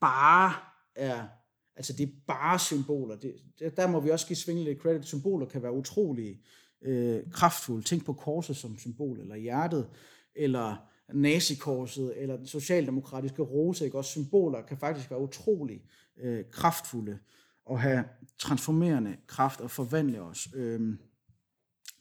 [0.00, 0.54] bare
[0.94, 1.28] er,
[1.76, 3.16] altså det er bare symboler.
[3.16, 5.06] Det, der må vi også give svingende lidt credit.
[5.06, 6.40] Symboler kan være utrolig
[6.82, 7.82] øh, kraftfulde.
[7.82, 9.88] Tænk på korset som symbol, eller hjertet,
[10.34, 10.76] eller
[11.14, 13.84] nazikorset, eller den socialdemokratiske rose.
[13.84, 13.98] Ikke?
[13.98, 15.82] Også symboler kan faktisk være utrolig
[16.18, 17.18] øh, kraftfulde
[17.66, 18.04] og have
[18.38, 20.48] transformerende kraft og forvandle os.
[20.54, 20.80] Øh,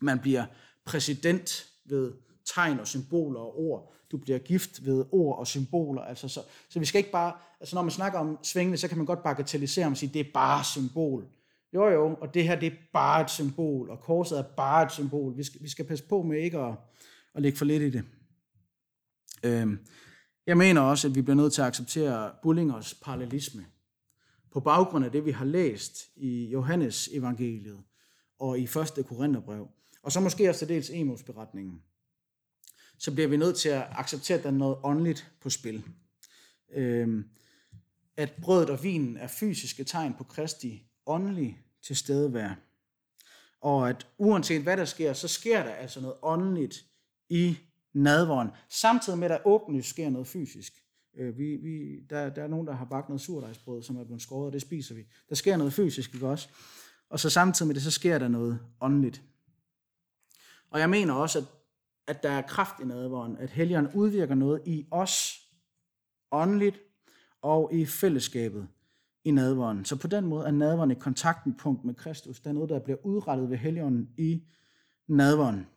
[0.02, 0.46] man bliver
[0.86, 2.14] præsident ved
[2.46, 3.94] tegn og symboler og ord.
[4.12, 6.02] Du bliver gift ved ord og symboler.
[6.02, 8.98] Altså, så, så vi skal ikke bare, altså når man snakker om svingene, så kan
[8.98, 11.28] man godt bagatellisere og sige, det er bare symbol.
[11.74, 14.92] Jo jo, og det her det er bare et symbol, og korset er bare et
[14.92, 15.38] symbol.
[15.38, 16.74] Vi skal, vi skal passe på med ikke at,
[17.36, 18.04] at lægge for lidt i det.
[19.44, 19.80] Øhm,
[20.48, 23.66] jeg mener også, at vi bliver nødt til at acceptere Bullingers parallelisme.
[24.52, 27.84] På baggrund af det, vi har læst i Johannes evangeliet
[28.40, 29.06] og i 1.
[29.08, 29.68] Korintherbrev,
[30.04, 31.82] og så måske også dels Emos beretningen,
[33.02, 35.84] så bliver vi nødt til at acceptere, at der er noget åndeligt på spil.
[36.74, 37.26] Øhm,
[38.18, 42.56] at brødet og vinen er fysiske tegn på Kristi åndelige tilstedevær.
[43.62, 46.86] Og at uanset hvad der sker, så sker der altså noget åndeligt
[47.30, 47.58] i
[47.94, 50.74] nadvåren, samtidig med, at der åbenlyst sker noget fysisk.
[51.18, 54.22] Øh, vi, vi, der, der er nogen, der har bagt noget surdejsbrød, som er blevet
[54.22, 55.08] skåret, og det spiser vi.
[55.30, 56.50] Der sker noget fysisk, ikke også?
[57.10, 59.22] Og så samtidig med det, så sker der noget åndeligt.
[60.70, 61.46] Og jeg mener også, at,
[62.08, 65.42] at der er kraft i nadvåren, at helgen udvirker noget i os,
[66.32, 66.80] åndeligt
[67.42, 68.68] og i fællesskabet
[69.24, 69.86] i nadvåren.
[69.86, 72.40] Så på den måde er nadvåren et kontaktpunkt med Kristus.
[72.40, 74.44] Der er noget, der bliver udrettet ved helgen i
[75.08, 75.68] nadvåren.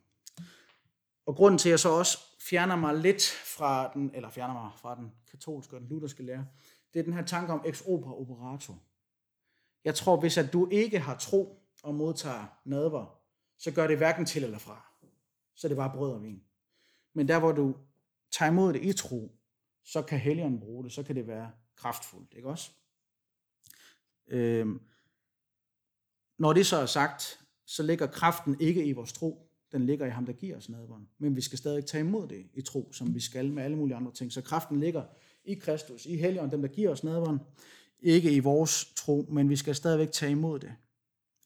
[1.26, 3.22] Og grunden til, at jeg så også fjerner mig lidt
[3.56, 6.46] fra den, eller fjerner mig fra den katolske og den lutherske lære,
[6.94, 8.74] det er den her tanke om ex opera operato.
[9.84, 13.18] Jeg tror, hvis at du ikke har tro og modtager nadver,
[13.58, 14.93] så gør det hverken til eller fra.
[15.54, 16.42] Så er det bare brød og vin.
[17.12, 17.76] Men der, hvor du
[18.32, 19.32] tager imod det i tro,
[19.84, 22.70] så kan helgen bruge det, så kan det være kraftfuldt, ikke også?
[24.26, 24.80] Øhm,
[26.38, 30.10] når det så er sagt, så ligger kraften ikke i vores tro, den ligger i
[30.10, 31.06] ham, der giver os nadvånd.
[31.18, 33.96] Men vi skal stadig tage imod det i tro, som vi skal med alle mulige
[33.96, 34.32] andre ting.
[34.32, 35.04] Så kraften ligger
[35.44, 37.40] i Kristus, i Helligånden, dem der giver os nadvånd.
[38.00, 40.74] Ikke i vores tro, men vi skal stadigvæk tage imod det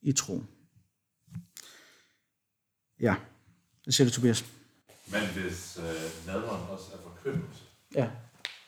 [0.02, 0.42] i tro.
[3.00, 3.16] Ja,
[3.88, 4.44] det siger du, Tobias.
[5.12, 8.10] Men hvis øh, nadveren også er forkyndelse, Ja,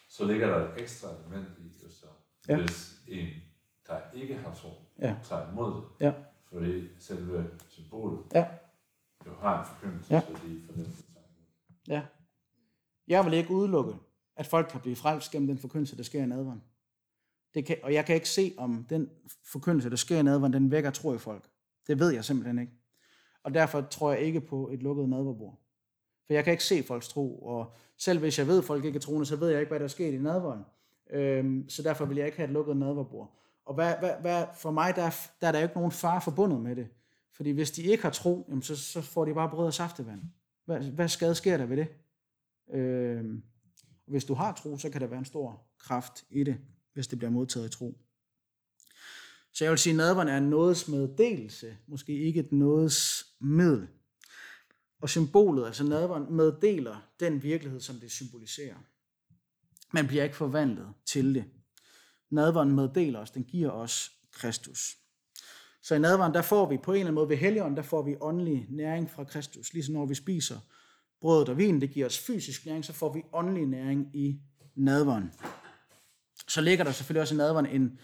[0.08, 2.06] så ligger der et ekstra element i det så.
[2.48, 2.56] Ja.
[2.60, 3.28] Hvis en,
[3.86, 4.68] der ikke har tro,
[4.98, 5.16] Ja.
[5.24, 6.12] tager imod det, ja,
[6.52, 8.46] fordi selve symbolet ja,
[9.26, 10.20] jo har en forkyndelse, Ja.
[10.20, 10.96] så de for den
[11.88, 12.02] ja.
[13.08, 13.94] Jeg vil ikke udelukke,
[14.36, 16.62] at folk kan blive frelst gennem den forkyndelse, der sker i nadveren.
[17.54, 19.10] Det kan, og jeg kan ikke se, om den
[19.52, 21.48] forkyndelse, der sker i nadveren, den vækker tro i folk.
[21.86, 22.72] Det ved jeg simpelthen ikke.
[23.44, 25.58] Og derfor tror jeg ikke på et lukket nadverbord.
[26.26, 28.96] For jeg kan ikke se folks tro, og selv hvis jeg ved, at folk ikke
[28.96, 30.60] er troende, så ved jeg ikke, hvad der er sket i nadveren.
[31.10, 33.36] Øhm, så derfor vil jeg ikke have et lukket nadverbord.
[33.64, 36.20] Og hvad, hvad, hvad, for mig, der, er- der er der jo ikke nogen far
[36.20, 36.88] forbundet med det.
[37.32, 40.20] Fordi hvis de ikke har tro, jamen så, så får de bare brød og saftevand.
[40.64, 41.88] Hvad, hvad skade sker der ved det?
[42.72, 43.42] Øhm,
[44.06, 46.56] hvis du har tro, så kan der være en stor kraft i det,
[46.92, 47.98] hvis det bliver modtaget i tro.
[49.52, 53.88] Så jeg vil sige, at nadveren er en nådesmeddelelse, måske ikke et nådesmiddel.
[55.00, 58.76] Og symbolet, altså nadveren, meddeler den virkelighed, som det symboliserer.
[59.92, 61.44] Man bliver ikke forvandlet til det.
[62.30, 64.96] Nadveren meddeler os, den giver os Kristus.
[65.82, 68.02] Så i nadveren, der får vi på en eller anden måde ved helligånden, der får
[68.02, 69.72] vi åndelig næring fra Kristus.
[69.72, 70.58] Ligesom når vi spiser
[71.20, 74.40] brødet og vin, det giver os fysisk næring, så får vi åndelig næring i
[74.74, 75.32] nadveren.
[76.48, 78.00] Så ligger der selvfølgelig også i nadveren en,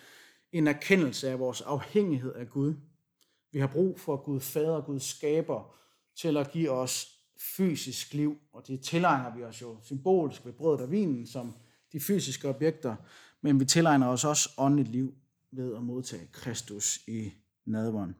[0.52, 2.74] en erkendelse af vores afhængighed af Gud.
[3.52, 5.76] Vi har brug for Gud fader, Gud skaber,
[6.16, 7.18] til at give os
[7.56, 11.56] fysisk liv, og det tilegner vi os jo symbolisk ved brødet og vinen som
[11.92, 12.96] de fysiske objekter,
[13.40, 15.14] men vi tilegner os også åndeligt liv
[15.50, 17.32] ved at modtage Kristus i
[17.64, 18.16] nadveren.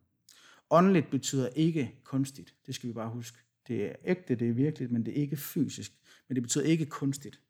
[0.71, 3.39] Åndeligt betyder ikke kunstigt, det skal vi bare huske.
[3.69, 5.93] Det er ægte, det er virkeligt, men det er ikke fysisk.
[6.29, 7.41] Men det betyder ikke kunstigt.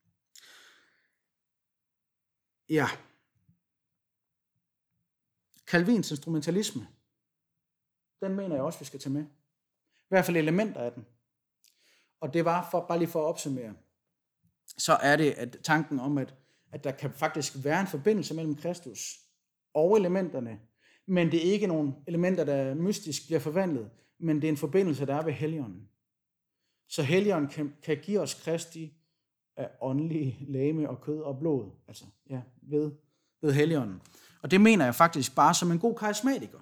[2.68, 2.88] Ja.
[5.66, 6.86] Calvins instrumentalisme,
[8.20, 9.22] den mener jeg også, vi skal tage med.
[9.22, 11.06] I hvert fald elementer af den.
[12.20, 13.74] Og det var, for, bare lige for at opsummere,
[14.66, 16.34] så er det at tanken om, at,
[16.72, 19.20] at der kan faktisk være en forbindelse mellem Kristus
[19.74, 20.60] og elementerne,
[21.06, 25.06] men det er ikke nogle elementer, der mystisk bliver forvandlet, men det er en forbindelse,
[25.06, 25.88] der er ved Helligånden.
[26.88, 28.94] Så Helligånden kan, kan give os Kristi
[29.56, 32.92] af åndelige læme og kød og blod, altså ja, ved,
[33.40, 34.00] ved Helligånden.
[34.46, 36.58] Og det mener jeg faktisk bare som en god karismatiker,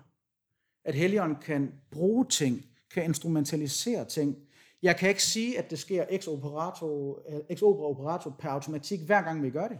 [0.84, 4.36] at Helligånden kan bruge ting, kan instrumentalisere ting.
[4.82, 9.22] Jeg kan ikke sige, at det sker ex operato, ex opera operato per automatik, hver
[9.22, 9.78] gang vi gør det.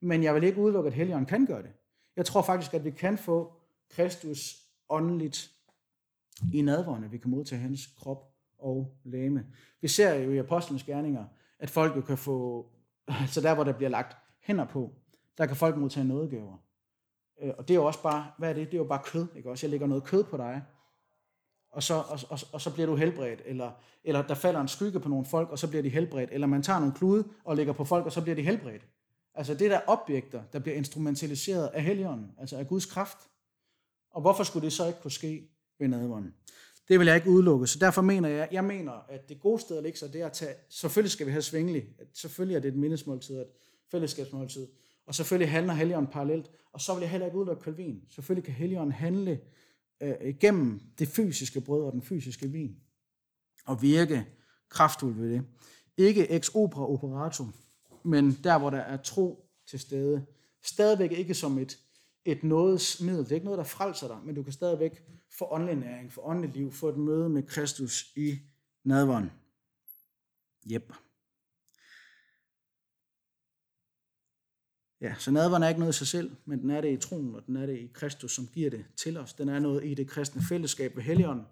[0.00, 1.70] Men jeg vil ikke udelukke, at Helligånden kan gøre det.
[2.16, 3.52] Jeg tror faktisk, at vi kan få
[3.90, 4.56] Kristus
[4.88, 5.50] åndeligt
[6.54, 7.10] i nadvårene.
[7.10, 9.46] Vi kan modtage hans krop og læme.
[9.80, 11.24] Vi ser jo i apostlenes gerninger,
[11.58, 12.66] at folk jo kan få,
[13.06, 14.92] altså der hvor der bliver lagt hænder på,
[15.38, 16.67] der kan folk modtage nådegaver.
[17.42, 18.66] Øh, og det er jo også bare, hvad er det?
[18.66, 19.66] Det er jo bare kød, ikke også?
[19.66, 20.62] Jeg lægger noget kød på dig,
[21.72, 23.70] og så, og, og, og så bliver du helbredt, eller,
[24.04, 26.62] eller der falder en skygge på nogle folk, og så bliver de helbredt, eller man
[26.62, 28.86] tager nogle klude og lægger på folk, og så bliver de helbredt.
[29.34, 33.18] Altså det der objekter, der bliver instrumentaliseret af Helligånden, altså af Guds kraft.
[34.10, 36.34] Og hvorfor skulle det så ikke kunne ske ved nadvånden?
[36.88, 39.76] Det vil jeg ikke udelukke, så derfor mener jeg, jeg mener, at det gode sted
[39.76, 42.68] at ligge sig, det er at tage, selvfølgelig skal vi have svingelig, selvfølgelig er det
[42.68, 43.46] et mindesmåltid, et
[43.90, 44.66] fællesskabsmåltid,
[45.06, 48.02] og selvfølgelig handler Helligånden parallelt, og så vil jeg heller ikke udelukke Calvin.
[48.10, 49.40] Selvfølgelig kan Helligånden handle
[50.00, 52.76] øh, igennem det fysiske brød og den fysiske vin,
[53.66, 54.26] og virke
[54.68, 55.44] kraftfuldt ved det.
[55.96, 57.54] Ikke ex opera operatum,
[58.04, 60.26] men der, hvor der er tro til stede.
[60.62, 61.78] Stadigvæk ikke som et,
[62.24, 63.24] et nådesmiddel.
[63.24, 65.02] Det er ikke noget, der frelser dig, men du kan stadigvæk
[65.38, 68.38] få åndelig næring, få åndelig liv, få et møde med Kristus i
[68.84, 69.30] nadvånd.
[70.70, 70.92] Jep.
[75.00, 77.34] Ja, så nadveren er ikke noget i sig selv, men den er det i troen,
[77.34, 79.32] og den er det i Kristus, som giver det til os.
[79.32, 81.46] Den er noget i det kristne fællesskab ved Helligånden,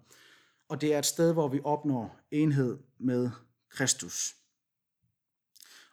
[0.69, 3.29] og det er et sted, hvor vi opnår enhed med
[3.69, 4.35] Kristus.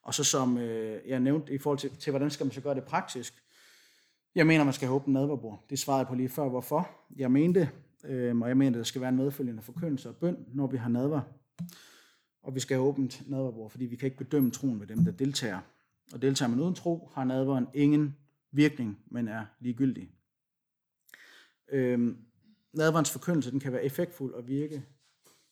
[0.02, 2.74] Og så som øh, jeg nævnte i forhold til, til, hvordan skal man så gøre
[2.74, 3.44] det praktisk,
[4.35, 5.64] jeg mener, man skal have åbent nadverbord.
[5.70, 6.90] Det svarede jeg på lige før, hvorfor.
[7.16, 7.70] Jeg mente,
[8.05, 10.89] øh, og jeg mener, der skal være en medfølgende forkyndelse og bøn, når vi har
[10.89, 11.20] nadver.
[12.43, 15.12] Og vi skal have åbent nadverbord, fordi vi kan ikke bedømme troen ved dem, der
[15.12, 15.60] deltager.
[16.12, 18.16] Og deltager man uden tro, har nadveren ingen
[18.51, 20.10] virkning, men er ligegyldig.
[21.68, 22.16] Øh,
[22.72, 24.85] nadverens forkyndelse den kan være effektfuld og virke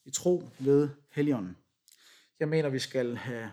[0.05, 1.57] i tro ved helligånden.
[2.41, 3.51] Jeg mener, vi skal have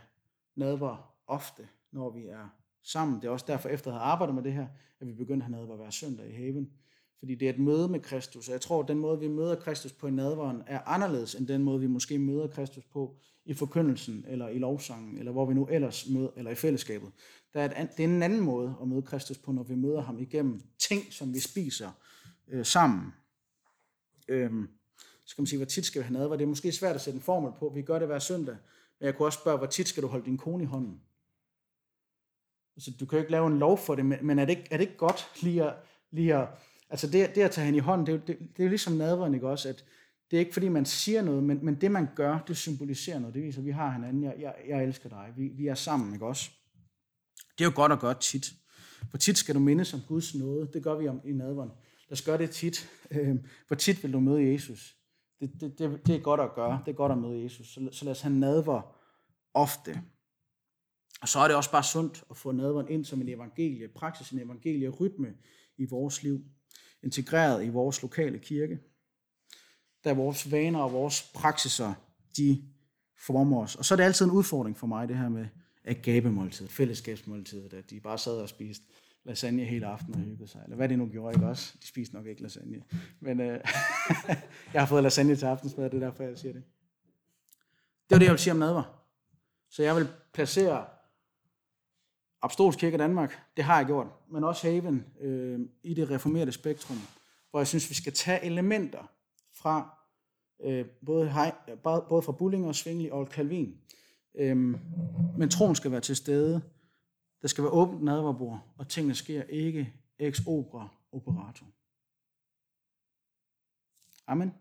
[0.55, 2.49] nadver ofte, når vi er
[2.83, 3.21] sammen.
[3.21, 4.67] Det er også derfor, efter at have arbejdet med det her,
[4.99, 6.71] at vi begyndte at have nadver hver søndag i haven.
[7.19, 9.55] Fordi det er et møde med Kristus, og jeg tror, at den måde, vi møder
[9.55, 13.15] Kristus på i nadveren, er anderledes end den måde, vi måske møder Kristus på
[13.45, 17.11] i forkyndelsen, eller i lovsangen, eller hvor vi nu ellers møder, eller i fællesskabet.
[17.53, 20.01] Der er et, det er en anden måde at møde Kristus på, når vi møder
[20.01, 21.91] ham igennem ting, som vi spiser
[22.47, 23.13] øh, sammen.
[24.27, 24.69] Øhm,
[25.25, 26.35] så kan man sige, hvor tit skal vi have nadver?
[26.35, 27.71] Det er måske svært at sætte en formel på.
[27.75, 28.55] Vi gør det hver søndag.
[28.99, 31.01] Men jeg kunne også spørge, hvor tit skal du holde din kone i hånden?
[32.75, 34.77] Altså, du kan jo ikke lave en lov for det, men er det ikke, er
[34.77, 35.75] det ikke godt lige at,
[36.11, 36.47] lige at
[36.89, 39.33] altså det, det at tage hende i hånden, det, det, det er jo ligesom nadveren,
[39.33, 39.85] ikke også, at
[40.31, 43.35] det er ikke fordi, man siger noget, men, men det man gør, det symboliserer noget.
[43.35, 44.23] Det viser, at vi har hinanden.
[44.23, 45.33] Jeg, jeg, jeg elsker dig.
[45.37, 46.51] Vi, vi er sammen, ikke også?
[47.57, 48.53] Det er jo godt at gøre tit.
[49.09, 50.69] Hvor tit skal du mindes om Guds nåde?
[50.73, 51.69] Det gør vi om i nadveren.
[52.09, 52.89] Lad os gøre det tit.
[53.11, 54.95] Øhm, hvor tit vil du møde Jesus?
[55.39, 56.81] Det, det, det, det er godt at gøre.
[56.85, 57.73] Det er godt at møde Jesus.
[57.73, 58.95] Så, så lad os have nadver
[59.53, 60.01] ofte.
[61.21, 64.29] Og så er det også bare sundt at få nadveren ind som en evangelie, praksis
[64.29, 65.33] en evangelie rytme
[65.77, 66.43] i vores liv,
[67.03, 68.79] integreret i vores lokale kirke,
[70.03, 71.93] der vores vaner og vores praksiser,
[72.37, 72.63] de
[73.17, 73.75] former os.
[73.75, 75.45] Og så er det altid en udfordring for mig, det her med
[75.85, 78.85] agabemåltid, fællesskabsmåltid, at de bare sad og spiste
[79.23, 80.61] lasagne hele aftenen og hyggede sig.
[80.63, 81.73] Eller hvad det nu gjorde, ikke også?
[81.81, 82.83] De spiste nok ikke lasagne.
[83.19, 83.47] Men øh,
[84.73, 86.63] jeg har fået lasagne til aftensmad, det er derfor, jeg siger det.
[88.09, 89.05] Det var det, jeg ville sige om nadver.
[89.69, 90.85] Så jeg vil placere
[92.41, 96.97] Apostolsk Kirke Danmark, det har jeg gjort, men også Haven øh, i det reformerede spektrum,
[97.49, 99.11] hvor jeg synes, vi skal tage elementer
[99.53, 99.97] fra
[100.63, 103.77] øh, både, hej, både fra fra Bullinger, Svingli og Calvin.
[104.35, 104.79] Øhm,
[105.37, 106.61] men troen skal være til stede.
[107.41, 111.65] Der skal være åbent nadverbord, og tingene sker ikke ex opera operato.
[114.27, 114.53] Amen.